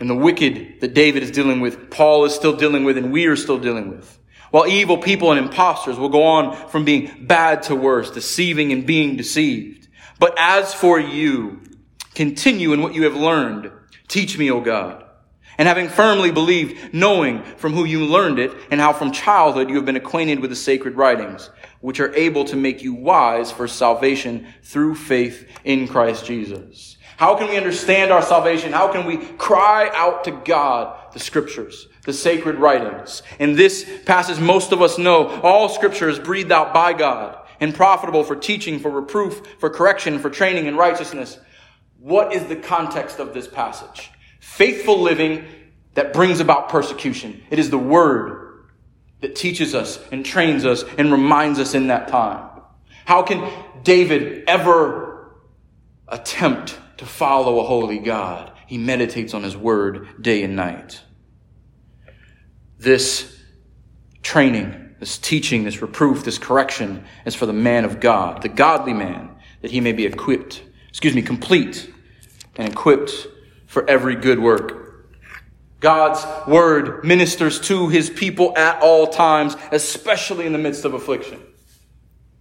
And 0.00 0.10
the 0.10 0.16
wicked 0.16 0.80
that 0.80 0.94
David 0.94 1.22
is 1.22 1.30
dealing 1.30 1.60
with, 1.60 1.92
Paul 1.92 2.24
is 2.24 2.34
still 2.34 2.56
dealing 2.56 2.82
with, 2.82 2.98
and 2.98 3.12
we 3.12 3.26
are 3.26 3.36
still 3.36 3.58
dealing 3.58 3.88
with. 3.88 4.18
While 4.52 4.66
evil 4.66 4.98
people 4.98 5.32
and 5.32 5.40
impostors 5.40 5.98
will 5.98 6.10
go 6.10 6.24
on 6.24 6.68
from 6.68 6.84
being 6.84 7.10
bad 7.22 7.62
to 7.64 7.74
worse, 7.74 8.10
deceiving 8.10 8.70
and 8.70 8.86
being 8.86 9.16
deceived. 9.16 9.88
But 10.18 10.34
as 10.38 10.74
for 10.74 11.00
you, 11.00 11.62
continue 12.14 12.74
in 12.74 12.82
what 12.82 12.94
you 12.94 13.04
have 13.04 13.16
learned. 13.16 13.72
Teach 14.08 14.36
me, 14.36 14.50
O 14.50 14.60
God. 14.60 15.04
And 15.56 15.66
having 15.66 15.88
firmly 15.88 16.32
believed, 16.32 16.92
knowing 16.92 17.42
from 17.56 17.72
who 17.72 17.86
you 17.86 18.04
learned 18.04 18.38
it, 18.38 18.52
and 18.70 18.78
how 18.78 18.92
from 18.92 19.10
childhood 19.10 19.70
you 19.70 19.76
have 19.76 19.86
been 19.86 19.96
acquainted 19.96 20.40
with 20.40 20.50
the 20.50 20.56
sacred 20.56 20.96
writings, 20.96 21.48
which 21.80 21.98
are 21.98 22.14
able 22.14 22.44
to 22.44 22.56
make 22.56 22.82
you 22.82 22.92
wise 22.92 23.50
for 23.50 23.66
salvation 23.66 24.46
through 24.62 24.96
faith 24.96 25.48
in 25.64 25.88
Christ 25.88 26.26
Jesus. 26.26 26.98
How 27.16 27.36
can 27.36 27.48
we 27.48 27.56
understand 27.56 28.10
our 28.10 28.22
salvation? 28.22 28.72
How 28.72 28.92
can 28.92 29.06
we 29.06 29.16
cry 29.16 29.90
out 29.94 30.24
to 30.24 30.30
God? 30.30 31.12
The 31.14 31.20
scriptures 31.20 31.88
the 32.04 32.12
sacred 32.12 32.56
writings. 32.56 33.22
In 33.38 33.54
this 33.54 33.88
passage, 34.04 34.40
most 34.40 34.72
of 34.72 34.82
us 34.82 34.98
know 34.98 35.28
all 35.42 35.68
scripture 35.68 36.08
is 36.08 36.18
breathed 36.18 36.52
out 36.52 36.74
by 36.74 36.92
God 36.92 37.38
and 37.60 37.74
profitable 37.74 38.24
for 38.24 38.34
teaching, 38.34 38.80
for 38.80 38.90
reproof, 38.90 39.42
for 39.58 39.70
correction, 39.70 40.18
for 40.18 40.30
training 40.30 40.66
in 40.66 40.76
righteousness. 40.76 41.38
What 41.98 42.32
is 42.32 42.44
the 42.46 42.56
context 42.56 43.20
of 43.20 43.32
this 43.32 43.46
passage? 43.46 44.10
Faithful 44.40 45.00
living 45.00 45.44
that 45.94 46.12
brings 46.12 46.40
about 46.40 46.68
persecution. 46.68 47.42
It 47.50 47.60
is 47.60 47.70
the 47.70 47.78
word 47.78 48.64
that 49.20 49.36
teaches 49.36 49.74
us 49.74 50.00
and 50.10 50.26
trains 50.26 50.64
us 50.64 50.84
and 50.98 51.12
reminds 51.12 51.60
us 51.60 51.74
in 51.74 51.86
that 51.86 52.08
time. 52.08 52.48
How 53.04 53.22
can 53.22 53.48
David 53.84 54.44
ever 54.48 55.36
attempt 56.08 56.76
to 56.96 57.06
follow 57.06 57.60
a 57.60 57.64
holy 57.64 58.00
God? 58.00 58.50
He 58.66 58.78
meditates 58.78 59.34
on 59.34 59.44
his 59.44 59.56
word 59.56 60.20
day 60.20 60.42
and 60.42 60.56
night 60.56 61.02
this 62.82 63.40
training, 64.22 64.94
this 65.00 65.18
teaching, 65.18 65.64
this 65.64 65.80
reproof, 65.80 66.24
this 66.24 66.38
correction 66.38 67.04
is 67.24 67.34
for 67.34 67.46
the 67.46 67.52
man 67.52 67.84
of 67.84 68.00
God, 68.00 68.42
the 68.42 68.48
godly 68.48 68.92
man, 68.92 69.30
that 69.60 69.70
he 69.70 69.80
may 69.80 69.92
be 69.92 70.04
equipped, 70.04 70.62
excuse 70.88 71.14
me, 71.14 71.22
complete 71.22 71.92
and 72.56 72.70
equipped 72.70 73.26
for 73.66 73.88
every 73.88 74.16
good 74.16 74.38
work. 74.38 75.10
God's 75.80 76.24
word 76.46 77.04
ministers 77.04 77.60
to 77.62 77.88
his 77.88 78.08
people 78.10 78.56
at 78.56 78.80
all 78.82 79.06
times, 79.08 79.56
especially 79.72 80.46
in 80.46 80.52
the 80.52 80.58
midst 80.58 80.84
of 80.84 80.94
affliction. 80.94 81.40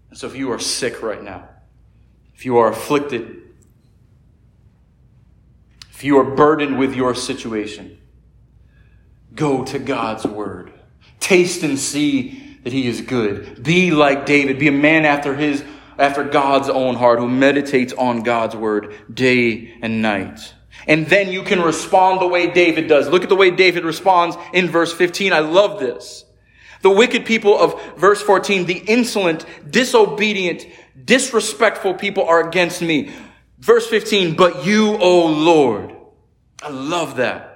And 0.10 0.18
so 0.18 0.28
if 0.28 0.36
you 0.36 0.52
are 0.52 0.60
sick 0.60 1.02
right 1.02 1.24
now, 1.24 1.50
if 2.36 2.46
you 2.46 2.58
are 2.58 2.72
afflicted, 2.72 3.38
if 5.92 6.04
you 6.04 6.18
are 6.20 6.36
burdened 6.36 6.78
with 6.78 6.96
your 6.96 7.16
situation, 7.16 7.98
Go 9.34 9.64
to 9.66 9.80
God's 9.80 10.26
word. 10.26 10.74
Taste 11.20 11.64
and 11.64 11.78
see 11.78 12.58
that 12.64 12.74
he 12.74 12.88
is 12.88 13.02
good. 13.02 13.64
Be 13.64 13.92
like 13.92 14.26
David. 14.26 14.60
Be 14.60 14.68
a 14.68 14.74
man 14.74 15.06
after 15.06 15.36
his, 15.36 15.64
after 15.98 16.24
God's 16.24 16.70
own 16.70 16.96
heart 16.96 17.20
who 17.20 17.28
meditates 17.28 17.94
on 17.94 18.24
God's 18.24 18.56
word 18.56 18.96
day 19.14 19.78
and 19.82 20.02
night. 20.02 20.54
And 20.88 21.06
then 21.08 21.32
you 21.32 21.44
can 21.44 21.62
respond 21.62 22.22
the 22.22 22.28
way 22.28 22.50
David 22.52 22.88
does. 22.88 23.08
Look 23.08 23.24
at 23.24 23.30
the 23.30 23.36
way 23.36 23.52
David 23.52 23.86
responds 23.86 24.36
in 24.54 24.68
verse 24.68 24.94
15. 24.94 25.34
I 25.34 25.40
love 25.40 25.80
this. 25.80 26.26
The 26.82 26.90
wicked 26.90 27.26
people 27.26 27.58
of 27.58 27.80
verse 27.98 28.22
14, 28.22 28.66
the 28.66 28.80
insolent, 28.80 29.46
disobedient, 29.70 30.66
disrespectful 31.04 31.94
people 31.94 32.26
are 32.26 32.48
against 32.48 32.82
me. 32.82 33.12
Verse 33.60 33.88
15, 33.88 34.36
but 34.36 34.66
you, 34.66 34.98
O 34.98 35.28
Lord. 35.28 35.96
I 36.64 36.70
love 36.70 37.18
that. 37.18 37.51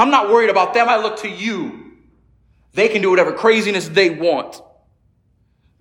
I'm 0.00 0.10
not 0.10 0.30
worried 0.30 0.48
about 0.48 0.72
them. 0.72 0.88
I 0.88 0.96
look 0.96 1.18
to 1.18 1.28
you. 1.28 1.92
They 2.72 2.88
can 2.88 3.02
do 3.02 3.10
whatever 3.10 3.32
craziness 3.32 3.86
they 3.86 4.08
want. 4.08 4.62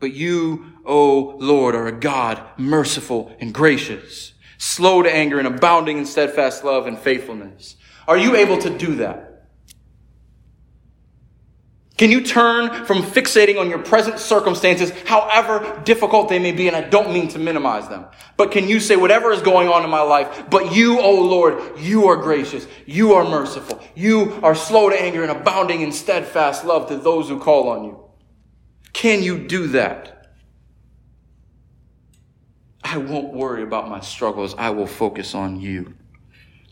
But 0.01 0.13
you, 0.13 0.74
O 0.86 1.38
Lord, 1.39 1.74
are 1.74 1.88
a 1.88 1.97
God 1.97 2.43
merciful 2.57 3.34
and 3.39 3.53
gracious, 3.53 4.34
slow 4.57 5.01
to 5.03 5.09
anger 5.09 5.39
and 5.39 5.47
abounding 5.47 5.99
in 5.99 6.05
steadfast 6.05 6.65
love 6.65 6.86
and 6.86 6.99
faithfulness. 6.99 7.78
Are 8.09 8.17
you 8.17 8.36
able 8.36 8.57
to 8.57 8.78
do 8.78 8.95
that? 8.95 9.28
Can 11.99 12.11
you 12.11 12.21
turn 12.21 12.85
from 12.85 13.03
fixating 13.03 13.59
on 13.59 13.69
your 13.69 13.79
present 13.79 14.19
circumstances, 14.19 14.91
however 15.03 15.81
difficult 15.83 16.29
they 16.29 16.39
may 16.39 16.53
be, 16.53 16.69
and 16.69 16.77
I 16.77 16.79
don't 16.79 17.11
mean 17.11 17.27
to 17.27 17.39
minimize 17.39 17.89
them, 17.89 18.05
but 18.37 18.51
can 18.51 18.69
you 18.69 18.79
say 18.79 18.95
whatever 18.95 19.33
is 19.33 19.41
going 19.41 19.67
on 19.67 19.83
in 19.83 19.89
my 19.89 19.99
life, 19.99 20.45
but 20.49 20.73
you, 20.73 21.01
O 21.01 21.15
Lord, 21.15 21.77
you 21.77 22.07
are 22.07 22.15
gracious, 22.15 22.65
you 22.85 23.15
are 23.15 23.25
merciful, 23.25 23.83
you 23.95 24.39
are 24.41 24.55
slow 24.55 24.89
to 24.89 24.95
anger 24.95 25.23
and 25.23 25.31
abounding 25.31 25.81
in 25.81 25.91
steadfast 25.91 26.63
love 26.63 26.87
to 26.87 26.95
those 26.95 27.27
who 27.27 27.37
call 27.37 27.67
on 27.67 27.83
you. 27.83 28.01
Can 28.93 29.21
you 29.21 29.45
do 29.45 29.67
that? 29.67 30.31
I 32.81 32.95
won't 32.95 33.33
worry 33.33 33.61
about 33.61 33.89
my 33.89 33.99
struggles. 33.99 34.55
I 34.57 34.69
will 34.69 34.87
focus 34.87 35.35
on 35.35 35.59
you. 35.59 35.95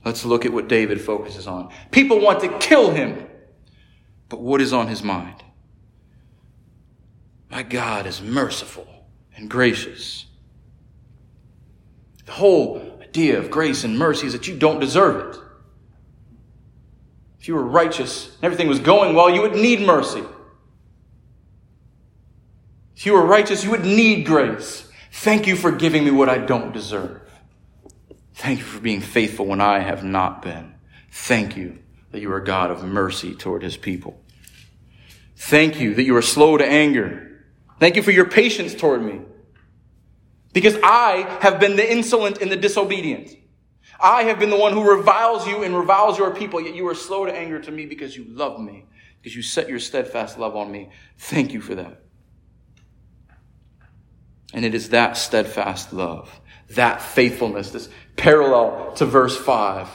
Let's 0.05 0.23
look 0.23 0.45
at 0.45 0.53
what 0.53 0.69
David 0.69 1.01
focuses 1.01 1.47
on. 1.47 1.69
People 1.91 2.21
want 2.21 2.39
to 2.39 2.57
kill 2.59 2.91
him. 2.91 3.26
But 4.30 4.41
what 4.41 4.61
is 4.61 4.73
on 4.73 4.88
his 4.88 5.03
mind? 5.03 5.43
My 7.49 7.63
God 7.63 8.05
is 8.05 8.21
merciful 8.21 8.88
and 9.36 9.49
gracious. 9.49 10.25
The 12.25 12.34
whole 12.34 12.99
idea 13.01 13.39
of 13.39 13.49
grace 13.49 13.84
and 13.84 13.97
mercy 13.97 14.28
is 14.28 14.34
that 14.34 14.47
you 14.47 14.57
don't 14.57 14.80
deserve 14.80 15.36
it. 15.36 15.41
If 17.39 17.47
you 17.47 17.55
were 17.55 17.63
righteous 17.63 18.36
and 18.36 18.43
everything 18.43 18.67
was 18.67 18.80
going 18.80 19.15
well, 19.15 19.34
you 19.34 19.41
would 19.41 19.55
need 19.55 19.80
mercy. 19.82 20.23
If 22.97 23.05
you 23.05 23.13
were 23.13 23.25
righteous, 23.25 23.63
you 23.63 23.71
would 23.71 23.86
need 23.86 24.25
grace. 24.25 24.89
Thank 25.11 25.47
you 25.47 25.55
for 25.55 25.71
giving 25.71 26.03
me 26.03 26.11
what 26.11 26.30
I 26.30 26.39
don't 26.39 26.73
deserve. 26.73 27.21
Thank 28.34 28.59
you 28.59 28.65
for 28.65 28.82
being 28.82 29.01
faithful 29.01 29.45
when 29.45 29.61
I 29.61 29.80
have 29.80 30.03
not 30.03 30.41
been. 30.41 30.75
Thank 31.11 31.55
you 31.55 31.80
that 32.12 32.22
you 32.22 32.32
are 32.32 32.38
a 32.38 32.43
God 32.43 32.72
of 32.72 32.84
mercy 32.84 33.36
toward 33.36 33.64
his 33.64 33.78
people. 33.78 34.22
Thank 35.36 35.80
you 35.80 35.93
that 35.95 36.03
you 36.03 36.16
are 36.16 36.22
slow 36.22 36.58
to 36.58 36.66
anger. 36.66 37.45
Thank 37.80 37.95
you 37.95 38.03
for 38.03 38.12
your 38.12 38.26
patience 38.26 38.74
toward 38.74 39.01
me. 39.01 39.22
Because 40.53 40.78
I 40.82 41.38
have 41.41 41.60
been 41.60 41.76
the 41.76 41.91
insolent 41.91 42.41
and 42.41 42.51
the 42.51 42.55
disobedient. 42.55 43.36
I 43.99 44.24
have 44.24 44.39
been 44.39 44.49
the 44.49 44.58
one 44.58 44.74
who 44.74 44.89
reviles 44.89 45.47
you 45.47 45.64
and 45.64 45.76
reviles 45.76 46.18
your 46.18 46.34
people, 46.34 46.62
yet 46.62 46.76
you 46.76 46.88
are 46.88 46.95
slow 46.95 47.26
to 47.26 47.36
anger 47.36 47.60
to 47.60 47.72
me 47.72 47.86
because 47.86 48.16
you 48.16 48.26
love 48.30 48.60
me, 48.60 48.86
because 49.22 49.36
you 49.36 49.41
set 49.41 49.70
your 49.70 49.80
steadfast 49.80 50.38
love 50.38 50.55
on 50.55 50.72
me. 50.72 50.89
Thank 51.18 51.53
you 51.53 51.62
for 51.62 51.76
that. 51.76 52.01
And 54.53 54.64
it 54.66 54.74
is 54.74 54.89
that 54.89 55.18
steadfast 55.18 55.93
love, 55.93 56.39
that 56.70 57.01
faithfulness, 57.01 57.72
this 57.72 57.89
parallel 58.16 58.93
to 58.93 59.05
verse 59.05 59.38
5 59.38 59.89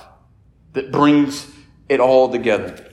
that 0.74 0.92
brings 0.92 1.44
it 1.93 2.01
all 2.01 2.30
together. 2.30 2.88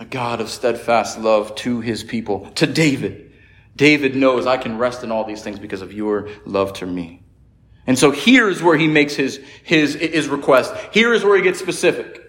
A 0.00 0.04
God 0.04 0.40
of 0.40 0.48
steadfast 0.48 1.18
love 1.18 1.54
to 1.56 1.80
his 1.80 2.04
people, 2.04 2.50
to 2.56 2.66
David. 2.66 3.32
David 3.74 4.16
knows 4.16 4.46
I 4.46 4.56
can 4.56 4.78
rest 4.78 5.04
in 5.04 5.10
all 5.12 5.24
these 5.24 5.42
things 5.42 5.58
because 5.58 5.82
of 5.82 5.92
your 5.92 6.28
love 6.44 6.72
to 6.74 6.86
me. 6.86 7.22
And 7.86 7.98
so 7.98 8.10
here's 8.10 8.62
where 8.62 8.76
he 8.76 8.86
makes 8.86 9.14
his, 9.14 9.40
his, 9.62 9.94
his 9.94 10.28
request. 10.28 10.74
Here 10.92 11.14
is 11.14 11.24
where 11.24 11.36
he 11.36 11.42
gets 11.42 11.58
specific. 11.58 12.20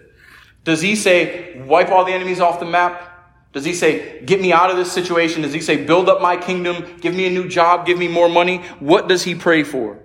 Does 0.64 0.80
he 0.80 0.96
say, 0.96 1.60
wipe 1.66 1.90
all 1.90 2.04
the 2.04 2.12
enemies 2.12 2.40
off 2.40 2.60
the 2.60 2.66
map? 2.66 3.08
Does 3.52 3.64
he 3.64 3.74
say, 3.74 4.22
get 4.24 4.40
me 4.40 4.52
out 4.52 4.70
of 4.70 4.76
this 4.76 4.92
situation? 4.92 5.42
Does 5.42 5.52
he 5.52 5.60
say, 5.60 5.84
build 5.84 6.08
up 6.08 6.22
my 6.22 6.36
kingdom? 6.36 6.98
Give 7.00 7.14
me 7.14 7.26
a 7.26 7.30
new 7.30 7.48
job? 7.48 7.84
Give 7.84 7.98
me 7.98 8.08
more 8.08 8.28
money? 8.28 8.58
What 8.78 9.08
does 9.08 9.24
he 9.24 9.34
pray 9.34 9.64
for? 9.64 10.02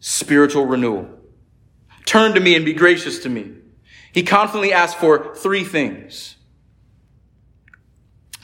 Spiritual 0.00 0.66
renewal. 0.66 1.08
Turn 2.06 2.34
to 2.34 2.40
me 2.40 2.56
and 2.56 2.64
be 2.64 2.72
gracious 2.72 3.20
to 3.20 3.28
me. 3.28 3.52
He 4.12 4.22
confidently 4.22 4.72
asks 4.72 4.98
for 5.00 5.34
three 5.34 5.64
things. 5.64 6.36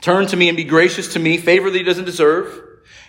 Turn 0.01 0.27
to 0.27 0.37
me 0.37 0.49
and 0.49 0.57
be 0.57 0.65
gracious 0.65 1.13
to 1.13 1.19
me, 1.19 1.37
favor 1.37 1.71
that 1.71 1.77
he 1.77 1.85
doesn't 1.85 2.05
deserve. 2.05 2.61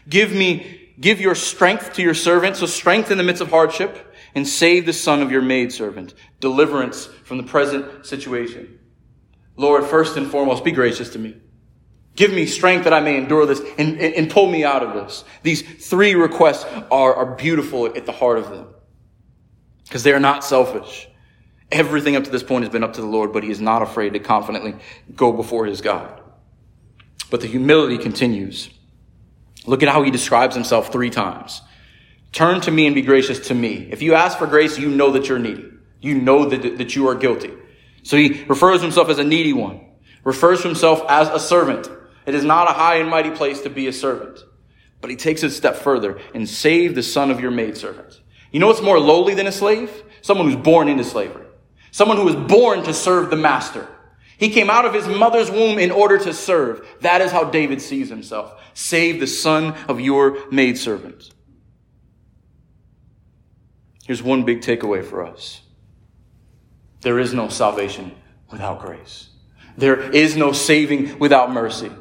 Give 0.07 0.34
me, 0.34 0.93
give 0.99 1.22
your 1.22 1.36
strength 1.36 1.93
to 1.93 2.01
your 2.01 2.14
servant, 2.14 2.57
so 2.57 2.66
strength 2.66 3.12
in 3.12 3.18
the 3.18 3.24
midst 3.24 3.41
of 3.41 3.49
hardship, 3.49 4.14
and 4.36 4.47
save 4.47 4.86
the 4.86 4.93
son 4.93 5.22
of 5.22 5.32
your 5.32 5.41
maidservant. 5.41 6.14
Deliverance 6.39 7.05
from 7.05 7.38
the 7.38 7.43
present 7.43 8.05
situation. 8.05 8.80
Lord, 9.55 9.86
first 9.86 10.18
and 10.18 10.30
foremost, 10.30 10.64
be 10.64 10.72
gracious 10.72 11.10
to 11.12 11.20
me. 11.20 11.38
Give 12.16 12.34
me 12.34 12.45
strength 12.45 12.84
that 12.86 12.93
I 12.93 13.01
may 13.01 13.18
endure 13.18 13.45
this 13.45 13.62
and, 13.78 13.99
and, 13.99 14.14
and 14.14 14.32
pull 14.32 14.49
me 14.49 14.64
out 14.64 14.84
of 14.84 14.93
this. 14.93 15.24
These 15.43 15.88
three 15.88 16.16
requests 16.16 16.66
are, 16.91 17.14
are 17.14 17.36
beautiful 17.36 17.86
at 17.86 18.05
the 18.05 18.12
heart 18.12 18.38
of 18.38 18.49
them. 18.49 18.68
Because 19.84 20.03
they 20.03 20.14
are 20.14 20.20
not 20.20 20.43
selfish. 20.43 21.09
Everything 21.72 22.15
up 22.15 22.24
to 22.24 22.32
this 22.32 22.43
point 22.43 22.63
has 22.63 22.72
been 22.72 22.84
up 22.84 22.93
to 22.93 23.01
the 23.01 23.07
Lord, 23.07 23.32
but 23.32 23.43
he 23.43 23.51
is 23.51 23.61
not 23.61 23.82
afraid 23.82 24.13
to 24.13 24.20
confidently 24.20 24.76
go 25.15 25.32
before 25.32 25.65
his 25.65 25.82
God. 25.82 26.22
But 27.30 27.41
the 27.41 27.47
humility 27.47 27.97
continues. 27.97 28.70
Look 29.67 29.84
at 29.84 29.89
how 29.89 30.01
he 30.01 30.09
describes 30.09 30.55
himself 30.55 30.91
three 30.91 31.11
times. 31.11 31.61
Turn 32.32 32.61
to 32.61 32.72
me 32.72 32.86
and 32.86 32.95
be 32.95 33.01
gracious 33.01 33.47
to 33.47 33.55
me. 33.55 33.88
If 33.91 34.01
you 34.01 34.15
ask 34.15 34.38
for 34.38 34.47
grace, 34.47 34.78
you 34.78 34.89
know 34.89 35.11
that 35.11 35.28
you're 35.28 35.39
needy. 35.39 35.65
You 36.01 36.15
know 36.15 36.45
that, 36.45 36.78
that 36.78 36.95
you 36.95 37.07
are 37.07 37.15
guilty. 37.15 37.53
So 38.03 38.17
he 38.17 38.43
refers 38.45 38.80
to 38.80 38.84
himself 38.84 39.09
as 39.09 39.20
a 39.20 39.24
needy 39.24 39.53
one, 39.53 39.82
refers 40.24 40.61
to 40.61 40.67
himself 40.67 41.03
as 41.09 41.28
a 41.30 41.39
servant. 41.39 41.89
It 42.26 42.36
is 42.36 42.43
not 42.43 42.70
a 42.70 42.74
high 42.74 42.95
and 42.95 43.09
mighty 43.09 43.32
place 43.32 43.61
to 43.61 43.70
be 43.70 43.88
a 43.88 43.93
servant. 43.93 44.39
But 45.01 45.09
he 45.09 45.15
takes 45.15 45.43
it 45.43 45.47
a 45.47 45.51
step 45.51 45.76
further 45.76 46.20
and 46.34 46.47
save 46.47 46.95
the 46.95 47.03
son 47.03 47.32
of 47.32 47.39
your 47.39 47.51
maidservant. 47.51 48.22
You 48.51 48.59
know 48.59 48.67
what's 48.67 48.82
more 48.82 48.99
lowly 48.99 49.36
than 49.36 49.47
a 49.47 49.51
slave? 49.51 49.91
Someone 50.22 50.47
who's 50.47 50.61
born 50.61 50.88
into 50.88 51.03
slavery. 51.03 51.45
Someone 51.91 52.17
who 52.17 52.25
was 52.25 52.35
born 52.35 52.83
to 52.83 52.93
serve 52.93 53.29
the 53.29 53.35
master. 53.35 53.87
He 54.37 54.49
came 54.49 54.69
out 54.69 54.85
of 54.85 54.93
his 54.93 55.07
mother's 55.07 55.51
womb 55.51 55.77
in 55.79 55.91
order 55.91 56.17
to 56.17 56.33
serve. 56.33 56.87
That 57.01 57.21
is 57.21 57.31
how 57.31 57.45
David 57.45 57.81
sees 57.81 58.09
himself. 58.09 58.53
Save 58.73 59.19
the 59.19 59.27
son 59.27 59.73
of 59.89 59.99
your 59.99 60.49
maidservant. 60.49 61.31
Here's 64.05 64.23
one 64.23 64.43
big 64.43 64.61
takeaway 64.61 65.03
for 65.03 65.25
us. 65.25 65.61
There 67.01 67.19
is 67.19 67.33
no 67.33 67.49
salvation 67.49 68.15
without 68.49 68.79
grace. 68.79 69.29
There 69.77 69.99
is 69.99 70.35
no 70.35 70.51
saving 70.51 71.19
without 71.19 71.51
mercy. 71.51 71.91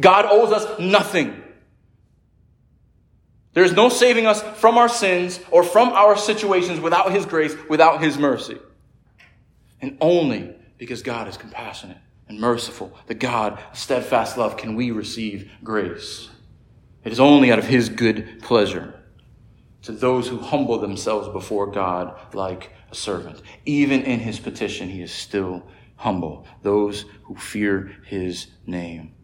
God 0.00 0.26
owes 0.26 0.52
us 0.52 0.78
nothing. 0.78 1.42
There 3.52 3.64
is 3.64 3.72
no 3.72 3.88
saving 3.88 4.26
us 4.26 4.42
from 4.60 4.78
our 4.78 4.88
sins 4.88 5.40
or 5.50 5.64
from 5.64 5.88
our 5.90 6.16
situations 6.16 6.78
without 6.80 7.12
His 7.12 7.26
grace, 7.26 7.56
without 7.68 8.00
His 8.02 8.16
mercy. 8.16 8.58
And 9.80 9.96
only 10.00 10.54
because 10.76 11.02
God 11.02 11.28
is 11.28 11.36
compassionate 11.36 11.98
and 12.28 12.38
merciful, 12.38 12.96
the 13.06 13.14
God 13.14 13.60
of 13.70 13.78
steadfast 13.78 14.36
love, 14.36 14.56
can 14.56 14.74
we 14.74 14.90
receive 14.90 15.50
grace. 15.62 16.28
It 17.04 17.12
is 17.12 17.20
only 17.20 17.50
out 17.50 17.58
of 17.58 17.66
His 17.66 17.88
good 17.88 18.40
pleasure 18.42 18.94
to 19.82 19.92
those 19.92 20.28
who 20.28 20.38
humble 20.38 20.78
themselves 20.78 21.28
before 21.28 21.66
God 21.66 22.18
like 22.34 22.72
a 22.90 22.94
servant. 22.94 23.40
Even 23.64 24.02
in 24.02 24.20
His 24.20 24.38
petition, 24.38 24.88
He 24.88 25.02
is 25.02 25.12
still 25.12 25.66
humble. 25.96 26.46
Those 26.62 27.04
who 27.24 27.36
fear 27.36 27.96
His 28.04 28.48
name. 28.66 29.14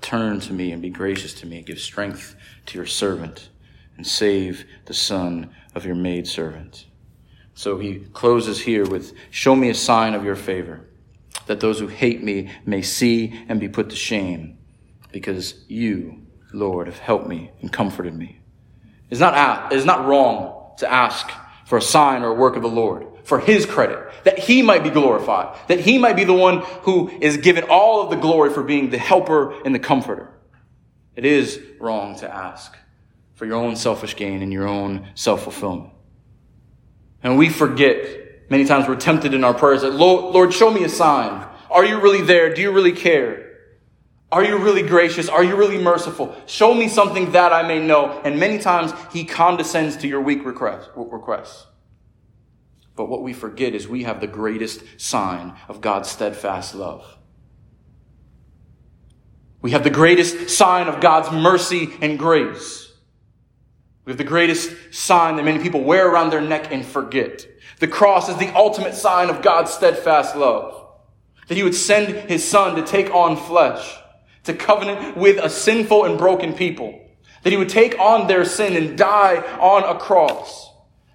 Turn 0.00 0.40
to 0.40 0.52
me 0.52 0.72
and 0.72 0.82
be 0.82 0.90
gracious 0.90 1.32
to 1.34 1.46
me. 1.46 1.58
and 1.58 1.66
Give 1.66 1.78
strength 1.78 2.34
to 2.66 2.78
your 2.78 2.86
servant 2.86 3.50
and 3.96 4.06
save 4.06 4.64
the 4.86 4.94
son 4.94 5.54
of 5.74 5.86
your 5.86 5.94
maidservant. 5.94 6.86
So 7.54 7.78
he 7.78 8.00
closes 8.12 8.60
here 8.60 8.86
with, 8.86 9.12
Show 9.30 9.54
me 9.54 9.68
a 9.70 9.74
sign 9.74 10.14
of 10.14 10.24
your 10.24 10.36
favor, 10.36 10.86
that 11.46 11.60
those 11.60 11.78
who 11.78 11.86
hate 11.86 12.22
me 12.22 12.50
may 12.64 12.82
see 12.82 13.44
and 13.48 13.60
be 13.60 13.68
put 13.68 13.90
to 13.90 13.96
shame, 13.96 14.58
because 15.10 15.64
you, 15.68 16.26
Lord, 16.52 16.86
have 16.86 16.98
helped 16.98 17.26
me 17.26 17.50
and 17.60 17.72
comforted 17.72 18.14
me. 18.14 18.40
It's 19.10 19.20
not, 19.20 19.72
it's 19.72 19.84
not 19.84 20.06
wrong 20.06 20.72
to 20.78 20.90
ask 20.90 21.30
for 21.66 21.78
a 21.78 21.82
sign 21.82 22.22
or 22.22 22.28
a 22.28 22.34
work 22.34 22.56
of 22.56 22.62
the 22.62 22.68
Lord, 22.68 23.06
for 23.24 23.38
his 23.38 23.66
credit, 23.66 23.98
that 24.24 24.38
he 24.38 24.62
might 24.62 24.82
be 24.82 24.90
glorified, 24.90 25.56
that 25.68 25.80
he 25.80 25.98
might 25.98 26.16
be 26.16 26.24
the 26.24 26.32
one 26.32 26.58
who 26.82 27.08
is 27.20 27.36
given 27.36 27.64
all 27.64 28.02
of 28.02 28.10
the 28.10 28.16
glory 28.16 28.50
for 28.50 28.62
being 28.62 28.90
the 28.90 28.98
helper 28.98 29.52
and 29.64 29.74
the 29.74 29.78
comforter. 29.78 30.30
It 31.14 31.24
is 31.24 31.60
wrong 31.78 32.16
to 32.18 32.34
ask 32.34 32.74
for 33.34 33.46
your 33.46 33.56
own 33.56 33.76
selfish 33.76 34.16
gain 34.16 34.42
and 34.42 34.52
your 34.52 34.66
own 34.66 35.08
self 35.14 35.42
fulfillment. 35.42 35.92
And 37.22 37.38
we 37.38 37.48
forget 37.48 38.22
Many 38.52 38.66
times 38.66 38.86
we're 38.86 38.96
tempted 38.96 39.32
in 39.32 39.44
our 39.44 39.54
prayers 39.54 39.80
that, 39.80 39.94
Lord, 39.94 40.52
show 40.52 40.70
me 40.70 40.84
a 40.84 40.88
sign. 40.90 41.42
Are 41.70 41.86
you 41.86 41.98
really 42.02 42.20
there? 42.20 42.52
Do 42.54 42.60
you 42.60 42.70
really 42.70 42.92
care? 42.92 43.60
Are 44.30 44.44
you 44.44 44.58
really 44.58 44.82
gracious? 44.82 45.30
Are 45.30 45.42
you 45.42 45.56
really 45.56 45.78
merciful? 45.78 46.36
Show 46.44 46.74
me 46.74 46.88
something 46.88 47.32
that 47.32 47.54
I 47.54 47.66
may 47.66 47.80
know. 47.82 48.20
And 48.26 48.38
many 48.38 48.58
times 48.58 48.92
he 49.10 49.24
condescends 49.24 49.96
to 49.96 50.06
your 50.06 50.20
weak 50.20 50.44
request, 50.44 50.90
requests. 50.94 51.64
But 52.94 53.06
what 53.06 53.22
we 53.22 53.32
forget 53.32 53.74
is 53.74 53.88
we 53.88 54.02
have 54.02 54.20
the 54.20 54.26
greatest 54.26 54.82
sign 55.00 55.54
of 55.66 55.80
God's 55.80 56.10
steadfast 56.10 56.74
love. 56.74 57.06
We 59.62 59.70
have 59.70 59.82
the 59.82 59.88
greatest 59.88 60.50
sign 60.50 60.88
of 60.88 61.00
God's 61.00 61.30
mercy 61.32 61.88
and 62.02 62.18
grace. 62.18 62.81
We 64.04 64.10
have 64.10 64.18
the 64.18 64.24
greatest 64.24 64.72
sign 64.92 65.36
that 65.36 65.44
many 65.44 65.62
people 65.62 65.82
wear 65.82 66.08
around 66.08 66.30
their 66.30 66.40
neck 66.40 66.72
and 66.72 66.84
forget. 66.84 67.46
The 67.78 67.86
cross 67.86 68.28
is 68.28 68.36
the 68.36 68.54
ultimate 68.56 68.94
sign 68.94 69.30
of 69.30 69.42
God's 69.42 69.72
steadfast 69.72 70.34
love. 70.34 70.88
That 71.48 71.56
he 71.56 71.62
would 71.62 71.74
send 71.74 72.30
his 72.30 72.46
son 72.48 72.76
to 72.76 72.82
take 72.82 73.10
on 73.14 73.36
flesh, 73.36 73.96
to 74.44 74.54
covenant 74.54 75.16
with 75.16 75.38
a 75.38 75.48
sinful 75.48 76.04
and 76.04 76.18
broken 76.18 76.52
people. 76.52 76.98
That 77.42 77.50
he 77.50 77.56
would 77.56 77.68
take 77.68 77.98
on 77.98 78.26
their 78.26 78.44
sin 78.44 78.76
and 78.76 78.98
die 78.98 79.36
on 79.58 79.84
a 79.84 79.98
cross. 79.98 80.70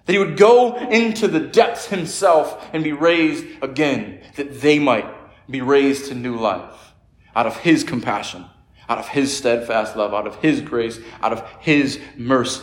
That 0.06 0.12
he 0.14 0.18
would 0.18 0.38
go 0.38 0.76
into 0.76 1.28
the 1.28 1.40
depths 1.40 1.86
himself 1.88 2.70
and 2.72 2.82
be 2.82 2.92
raised 2.92 3.44
again, 3.62 4.22
that 4.36 4.60
they 4.60 4.78
might 4.78 5.06
be 5.50 5.60
raised 5.60 6.06
to 6.06 6.14
new 6.14 6.36
life 6.36 6.94
out 7.36 7.46
of 7.46 7.58
his 7.58 7.84
compassion, 7.84 8.46
out 8.88 8.98
of 8.98 9.08
his 9.08 9.36
steadfast 9.36 9.96
love, 9.96 10.14
out 10.14 10.26
of 10.26 10.36
his 10.36 10.60
grace, 10.60 10.98
out 11.22 11.32
of 11.32 11.46
his 11.60 12.00
mercy, 12.16 12.62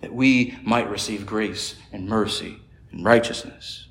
that 0.00 0.12
we 0.12 0.56
might 0.62 0.90
receive 0.90 1.26
grace 1.26 1.76
and 1.92 2.08
mercy 2.08 2.60
and 2.92 3.04
righteousness. 3.04 3.88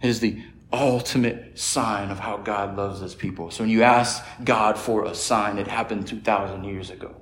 It 0.00 0.08
is 0.08 0.20
the 0.20 0.42
ultimate 0.72 1.58
sign 1.58 2.10
of 2.10 2.18
how 2.18 2.38
God 2.38 2.76
loves 2.76 3.00
his 3.00 3.14
people. 3.14 3.50
So 3.50 3.62
when 3.62 3.70
you 3.70 3.82
ask 3.82 4.24
God 4.42 4.78
for 4.78 5.04
a 5.04 5.14
sign, 5.14 5.58
it 5.58 5.66
happened 5.66 6.08
2,000 6.08 6.64
years 6.64 6.90
ago. 6.90 7.14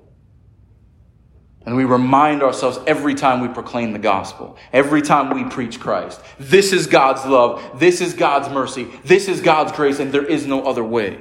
And 1.66 1.76
we 1.76 1.84
remind 1.84 2.42
ourselves 2.42 2.78
every 2.86 3.14
time 3.14 3.40
we 3.40 3.48
proclaim 3.48 3.92
the 3.92 3.98
gospel, 3.98 4.56
every 4.72 5.02
time 5.02 5.34
we 5.34 5.44
preach 5.44 5.78
Christ. 5.78 6.22
This 6.38 6.72
is 6.72 6.86
God's 6.86 7.26
love. 7.26 7.78
This 7.78 8.00
is 8.00 8.14
God's 8.14 8.48
mercy. 8.48 8.84
This 9.04 9.28
is 9.28 9.42
God's 9.42 9.72
grace, 9.72 9.98
and 9.98 10.10
there 10.10 10.24
is 10.24 10.46
no 10.46 10.62
other 10.64 10.84
way. 10.84 11.20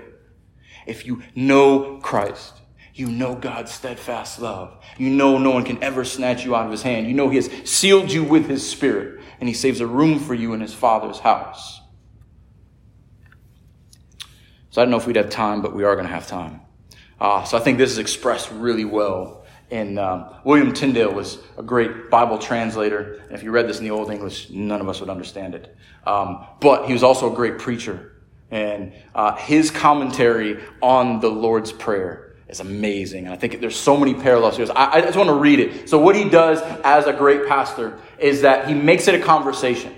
If 0.88 1.06
you 1.06 1.24
know 1.36 1.98
Christ, 1.98 2.54
you 3.00 3.08
know 3.08 3.36
God's 3.36 3.72
steadfast 3.72 4.40
love. 4.40 4.78
You 4.98 5.10
know 5.10 5.38
no 5.38 5.52
one 5.52 5.64
can 5.64 5.82
ever 5.84 6.04
snatch 6.04 6.46
you 6.46 6.56
out 6.56 6.66
of 6.66 6.72
his 6.72 6.82
hand. 6.82 7.08
You 7.08 7.14
know 7.14 7.30
he 7.30 7.38
has 7.38 7.50
sealed 7.64 8.12
you 8.12 8.24
with 8.24 8.48
his 8.48 8.70
spirit, 8.70 9.22
and 9.40 9.48
he 9.48 9.56
saves 9.56 9.80
a 9.80 9.88
room 9.88 10.20
for 10.20 10.34
you 10.34 10.54
in 10.54 10.62
his 10.62 10.74
father's 10.74 11.20
house. 11.20 11.80
So 14.72 14.82
I 14.82 14.86
don't 14.86 14.92
know 14.92 14.98
if 14.98 15.08
we'd 15.08 15.16
have 15.16 15.30
time, 15.30 15.62
but 15.62 15.74
we 15.74 15.84
are 15.84 15.96
going 15.96 16.08
to 16.08 16.14
have 16.14 16.28
time. 16.28 16.62
Uh, 17.20 17.44
so 17.44 17.58
I 17.58 17.62
think 17.62 17.78
this 17.78 17.92
is 17.92 17.98
expressed 17.98 18.52
really 18.52 18.86
well 18.86 19.40
and 19.72 20.00
um, 20.00 20.34
William 20.44 20.74
Tyndale 20.74 21.14
was 21.14 21.38
a 21.58 21.64
great 21.64 22.10
Bible 22.10 22.40
translator. 22.40 23.22
And 23.28 23.34
if 23.34 23.44
you 23.44 23.52
read 23.52 23.68
this 23.68 23.78
in 23.78 23.84
the 23.84 23.92
Old 23.92 24.10
English, 24.10 24.50
none 24.50 24.82
of 24.82 24.90
us 24.90 25.00
would 25.00 25.10
understand 25.10 25.54
it. 25.54 25.76
Um, 26.08 26.46
but 26.60 26.88
he 26.88 26.94
was 26.94 27.04
also 27.04 27.32
a 27.32 27.36
great 27.36 27.60
preacher. 27.60 28.14
And 28.50 28.94
uh, 29.14 29.36
his 29.36 29.70
commentary 29.70 30.64
on 30.82 31.20
the 31.20 31.30
Lord's 31.30 31.72
Prayer 31.72 32.29
is 32.50 32.60
amazing. 32.60 33.26
And 33.26 33.34
I 33.34 33.38
think 33.38 33.60
there's 33.62 33.76
so 33.76 33.96
many 33.96 34.14
parallels 34.14 34.58
here. 34.58 34.68
I, 34.76 34.98
I 34.98 35.02
just 35.02 35.18
want 35.18 35.30
to 35.30 35.36
read 35.36 35.60
it. 35.60 35.90
So 35.90 36.00
what 36.00 36.16
he 36.16 36.28
does 36.28 36.62
as 36.84 37.06
a 37.06 37.14
great 37.14 37.48
pastor 37.48 38.00
is 38.18 38.42
that 38.42 38.68
he 38.68 38.74
makes 38.74 39.08
it 39.08 39.16
a 39.16 39.20
conversation 39.20 39.94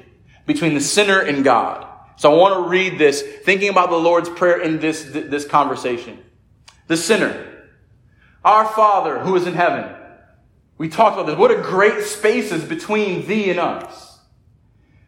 between 0.45 0.73
the 0.73 0.81
sinner 0.81 1.19
and 1.19 1.43
God. 1.43 1.87
So 2.17 2.31
I 2.31 2.37
want 2.37 2.63
to 2.63 2.69
read 2.69 2.99
this, 2.99 3.21
thinking 3.21 3.69
about 3.69 3.89
the 3.89 3.97
Lord's 3.97 4.29
Prayer 4.29 4.61
in 4.61 4.79
this, 4.79 5.03
this 5.03 5.45
conversation. 5.45 6.19
The 6.87 6.97
sinner, 6.97 7.47
our 8.43 8.65
Father 8.65 9.19
who 9.19 9.35
is 9.35 9.47
in 9.47 9.53
heaven. 9.53 9.95
We 10.77 10.89
talked 10.89 11.15
about 11.15 11.27
this. 11.27 11.37
What 11.37 11.51
a 11.51 11.61
great 11.61 12.03
space 12.03 12.51
is 12.51 12.63
between 12.63 13.27
thee 13.27 13.49
and 13.49 13.59
us. 13.59 14.19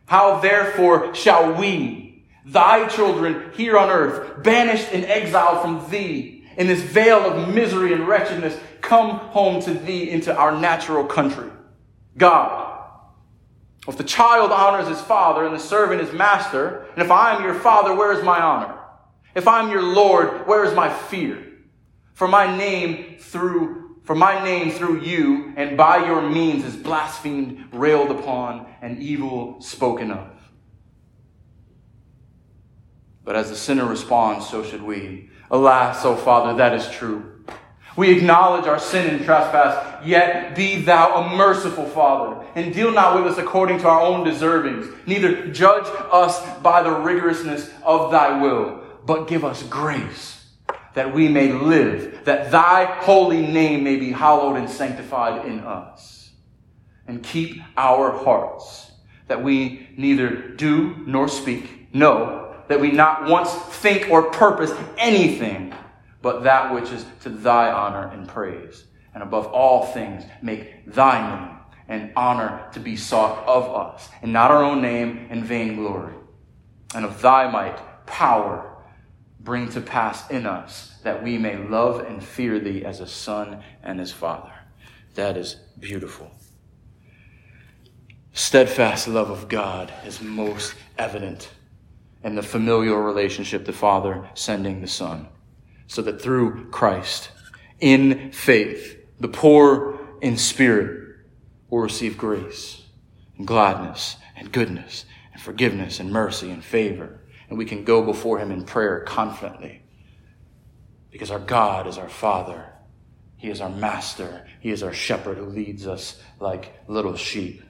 How 0.06 0.40
therefore 0.40 1.14
shall 1.16 1.54
we, 1.54 2.26
thy 2.46 2.88
children 2.88 3.52
here 3.54 3.78
on 3.78 3.90
earth, 3.90 4.44
banished 4.44 4.92
in 4.92 5.04
exile 5.06 5.62
from 5.62 5.90
thee, 5.90 6.43
in 6.58 6.68
this 6.68 6.82
vale 6.82 7.20
of 7.20 7.54
misery 7.54 7.94
and 7.94 8.08
wretchedness, 8.08 8.58
come 8.82 9.12
home 9.12 9.62
to 9.64 9.74
thee 9.74 10.10
into 10.10 10.36
our 10.36 10.58
natural 10.58 11.06
country? 11.06 11.50
God. 12.18 12.72
If 13.88 13.98
the 13.98 14.04
child 14.04 14.52
honors 14.52 14.88
his 14.88 15.02
father 15.02 15.46
and 15.46 15.54
the 15.54 15.60
servant 15.60 16.02
his 16.02 16.14
master, 16.14 16.86
and 16.94 17.04
if 17.04 17.12
I 17.12 17.36
am 17.36 17.44
your 17.44 17.56
father, 17.56 17.94
where 17.94 18.14
is 18.14 18.24
my 18.24 18.40
honor? 18.40 18.78
If 19.36 19.48
I 19.48 19.62
am 19.62 19.70
your 19.70 19.82
Lord, 19.82 20.48
where 20.48 20.64
is 20.64 20.74
my 20.74 20.94
fear? 20.94 21.44
For 22.14 22.28
my 22.28 22.56
name 22.56 23.18
through, 23.20 23.98
for 24.04 24.16
my 24.16 24.44
name 24.44 24.72
through 24.72 25.02
you 25.02 25.54
and 25.58 25.76
by 25.76 26.06
your 26.06 26.22
means 26.22 26.64
is 26.64 26.76
blasphemed, 26.76 27.66
railed 27.74 28.12
upon, 28.12 28.68
and 28.82 29.00
evil 29.00 29.60
spoken 29.62 30.12
of. 30.12 30.30
But 33.24 33.36
as 33.36 33.50
the 33.50 33.56
sinner 33.56 33.86
responds, 33.86 34.48
so 34.48 34.64
should 34.64 34.84
we. 34.84 35.30
Alas, 35.54 36.04
O 36.04 36.16
Father, 36.16 36.56
that 36.58 36.74
is 36.74 36.90
true. 36.90 37.32
We 37.96 38.18
acknowledge 38.18 38.66
our 38.66 38.80
sin 38.80 39.08
and 39.14 39.24
trespass, 39.24 40.04
yet 40.04 40.56
be 40.56 40.82
thou 40.82 41.22
a 41.22 41.36
merciful 41.38 41.86
Father, 41.86 42.44
and 42.56 42.74
deal 42.74 42.92
not 42.92 43.16
with 43.16 43.32
us 43.32 43.38
according 43.38 43.78
to 43.80 43.88
our 43.88 44.02
own 44.02 44.26
deservings, 44.26 44.92
neither 45.06 45.48
judge 45.50 45.86
us 46.12 46.44
by 46.62 46.82
the 46.82 46.90
rigorousness 46.90 47.72
of 47.84 48.12
thy 48.12 48.42
will, 48.42 48.82
but 49.06 49.28
give 49.28 49.46
us 49.46 49.62
grace 49.64 50.44
that 50.96 51.14
we 51.14 51.28
may 51.28 51.52
live, 51.52 52.26
that 52.26 52.52
thy 52.52 52.86
holy 52.86 53.42
name 53.42 53.84
may 53.84 53.96
be 53.96 54.12
hallowed 54.12 54.58
and 54.58 54.70
sanctified 54.70 55.46
in 55.46 55.60
us. 55.60 56.32
And 57.08 57.24
keep 57.24 57.62
our 57.78 58.12
hearts, 58.12 58.92
that 59.28 59.44
we 59.44 59.90
neither 59.98 60.50
do 60.50 60.96
nor 61.06 61.28
speak, 61.28 61.94
no, 61.94 62.43
that 62.74 62.82
we 62.82 62.92
not 62.92 63.30
once 63.30 63.54
think 63.54 64.10
or 64.10 64.32
purpose 64.32 64.74
anything 64.98 65.72
but 66.24 66.44
that 66.44 66.74
which 66.74 66.90
is 66.92 67.06
to 67.22 67.30
thy 67.30 67.72
honor 67.72 68.10
and 68.12 68.28
praise. 68.28 68.86
And 69.14 69.22
above 69.22 69.46
all 69.48 69.86
things, 69.86 70.24
make 70.42 70.92
thy 70.92 71.22
name 71.30 71.60
and 71.88 72.14
honor 72.16 72.66
to 72.72 72.80
be 72.80 72.96
sought 72.96 73.46
of 73.46 73.70
us, 73.76 74.10
and 74.24 74.34
not 74.34 74.50
our 74.50 74.64
own 74.64 74.82
name 74.82 75.28
and 75.30 75.44
vain 75.44 75.76
glory. 75.76 76.14
And 76.96 77.06
of 77.06 77.22
thy 77.22 77.52
might, 77.52 77.78
power, 78.08 78.74
bring 79.40 79.70
to 79.72 79.82
pass 79.82 80.32
in 80.32 80.48
us 80.48 80.96
that 81.04 81.22
we 81.22 81.38
may 81.38 81.58
love 81.58 82.00
and 82.00 82.24
fear 82.24 82.58
thee 82.58 82.86
as 82.86 83.02
a 83.02 83.08
son 83.08 83.62
and 83.84 84.00
as 84.00 84.12
father. 84.12 84.54
That 85.16 85.36
is 85.38 85.58
beautiful. 85.78 86.32
Steadfast 88.32 89.08
love 89.08 89.30
of 89.30 89.50
God 89.50 89.94
is 90.06 90.22
most 90.22 90.74
evident 90.98 91.50
in 92.24 92.36
the 92.36 92.44
familial 92.44 92.98
relationship, 92.98 93.66
the 93.66 93.74
Father 93.74 94.30
sending 94.34 94.82
the 94.82 94.88
Son, 94.88 95.28
so 95.88 96.02
that 96.02 96.22
through 96.22 96.70
Christ, 96.70 97.30
in 97.80 98.32
faith, 98.32 98.98
the 99.20 99.28
poor 99.28 100.00
in 100.22 100.38
spirit 100.38 101.18
will 101.70 101.80
receive 101.80 102.18
grace 102.18 102.84
and 103.38 103.46
gladness 103.46 104.18
and 104.38 104.52
goodness 104.52 105.06
and 105.34 105.42
forgiveness 105.42 106.00
and 106.00 106.12
mercy 106.12 106.50
and 106.50 106.64
favor 106.64 107.20
and 107.54 107.58
we 107.60 107.66
can 107.66 107.84
go 107.84 108.02
before 108.02 108.40
Him 108.40 108.52
in 108.52 108.64
prayer 108.64 109.02
confidently. 109.02 109.84
Because 111.12 111.30
our 111.30 111.38
God 111.38 111.86
is 111.86 112.00
our 112.00 112.10
Father. 112.10 112.66
He 113.38 113.50
is 113.52 113.62
our 113.62 113.70
Master. 113.70 114.48
He 114.60 114.72
is 114.72 114.82
our 114.82 114.92
shepherd 114.92 115.38
who 115.38 115.46
leads 115.46 115.86
us 115.86 116.20
like 116.40 116.74
little 116.88 117.16
sheep 117.16 117.62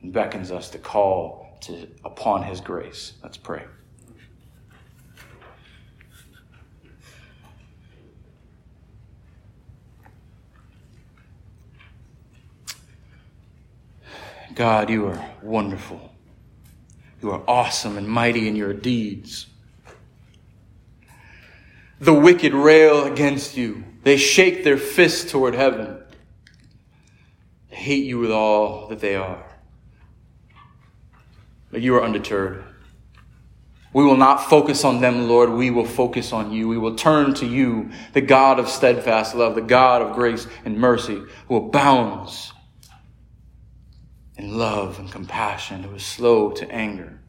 and 0.00 0.12
beckons 0.12 0.52
us 0.52 0.70
to 0.70 0.78
call 0.78 1.58
to, 1.62 1.88
upon 2.04 2.44
His 2.44 2.60
grace. 2.60 3.14
Let's 3.24 3.36
pray. 3.36 3.64
God, 14.54 14.88
you 14.88 15.06
are 15.06 15.30
wonderful. 15.42 16.12
You 17.20 17.32
are 17.32 17.42
awesome 17.48 17.96
and 17.96 18.08
mighty 18.08 18.46
in 18.46 18.54
your 18.54 18.72
deeds. 18.72 19.46
The 22.00 22.14
wicked 22.14 22.54
rail 22.54 23.04
against 23.04 23.56
you. 23.56 23.84
They 24.02 24.16
shake 24.16 24.62
their 24.62 24.76
fists 24.76 25.30
toward 25.30 25.54
heaven. 25.54 26.02
They 27.70 27.76
hate 27.76 28.04
you 28.04 28.18
with 28.18 28.30
all 28.30 28.88
that 28.88 29.00
they 29.00 29.16
are. 29.16 29.44
But 31.70 31.80
you 31.80 31.96
are 31.96 32.04
undeterred. 32.04 32.64
We 33.92 34.04
will 34.04 34.16
not 34.16 34.44
focus 34.50 34.84
on 34.84 35.00
them, 35.00 35.28
Lord. 35.28 35.50
We 35.50 35.70
will 35.70 35.86
focus 35.86 36.32
on 36.32 36.52
you. 36.52 36.68
We 36.68 36.78
will 36.78 36.96
turn 36.96 37.32
to 37.34 37.46
you, 37.46 37.90
the 38.12 38.20
God 38.20 38.58
of 38.58 38.68
steadfast 38.68 39.34
love, 39.34 39.54
the 39.54 39.62
God 39.62 40.02
of 40.02 40.14
grace 40.14 40.46
and 40.64 40.76
mercy, 40.76 41.22
who 41.48 41.56
abounds 41.56 42.52
in 44.36 44.58
love 44.58 44.98
and 44.98 45.10
compassion, 45.10 45.82
who 45.82 45.94
is 45.94 46.04
slow 46.04 46.50
to 46.52 46.70
anger. 46.70 47.20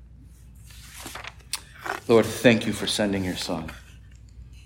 Lord, 2.08 2.26
thank 2.26 2.66
you 2.66 2.74
for 2.74 2.88
sending 2.88 3.24
your 3.24 3.36
Son. 3.36 3.72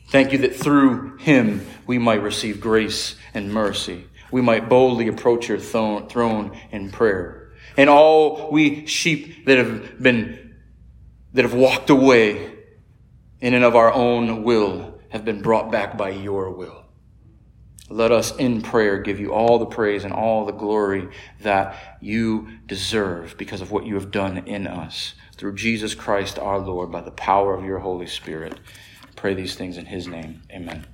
Thank 0.10 0.32
you 0.32 0.40
that 0.40 0.56
through 0.56 1.18
him 1.18 1.66
we 1.86 1.98
might 1.98 2.24
receive 2.24 2.60
grace 2.60 3.16
and 3.34 3.54
mercy. 3.54 4.08
We 4.32 4.42
might 4.42 4.70
boldly 4.70 5.08
approach 5.08 5.50
your 5.50 5.60
throne 5.60 6.58
in 6.72 6.92
prayer. 6.92 7.52
And 7.78 7.90
all 7.90 8.50
we 8.52 8.86
sheep 8.88 9.46
that 9.46 9.58
have 9.58 10.02
been, 10.02 10.56
that 11.34 11.44
have 11.44 11.54
walked 11.54 11.90
away 11.90 12.56
in 13.40 13.54
and 13.54 13.64
of 13.64 13.76
our 13.76 13.94
own 13.94 14.44
will 14.44 15.00
have 15.10 15.26
been 15.26 15.42
brought 15.42 15.72
back 15.72 15.98
by 15.98 16.10
your 16.10 16.52
will. 16.52 16.86
Let 17.90 18.12
us 18.12 18.36
in 18.36 18.62
prayer 18.62 19.00
give 19.00 19.20
you 19.20 19.34
all 19.34 19.58
the 19.58 19.66
praise 19.66 20.04
and 20.04 20.14
all 20.14 20.46
the 20.46 20.52
glory 20.52 21.10
that 21.42 21.98
you 22.02 22.48
deserve 22.68 23.36
because 23.38 23.62
of 23.62 23.72
what 23.72 23.86
you 23.86 23.96
have 23.96 24.12
done 24.12 24.38
in 24.48 24.68
us 24.68 25.16
through 25.36 25.56
Jesus 25.56 25.96
Christ 25.96 26.38
our 26.38 26.60
Lord 26.60 26.92
by 26.92 27.02
the 27.02 27.12
power 27.12 27.56
of 27.56 27.66
your 27.66 27.80
Holy 27.80 28.08
Spirit. 28.08 28.60
Pray 29.16 29.34
these 29.34 29.56
things 29.56 29.78
in 29.78 29.86
his 29.86 30.08
name. 30.08 30.44
Amen. 30.52 30.86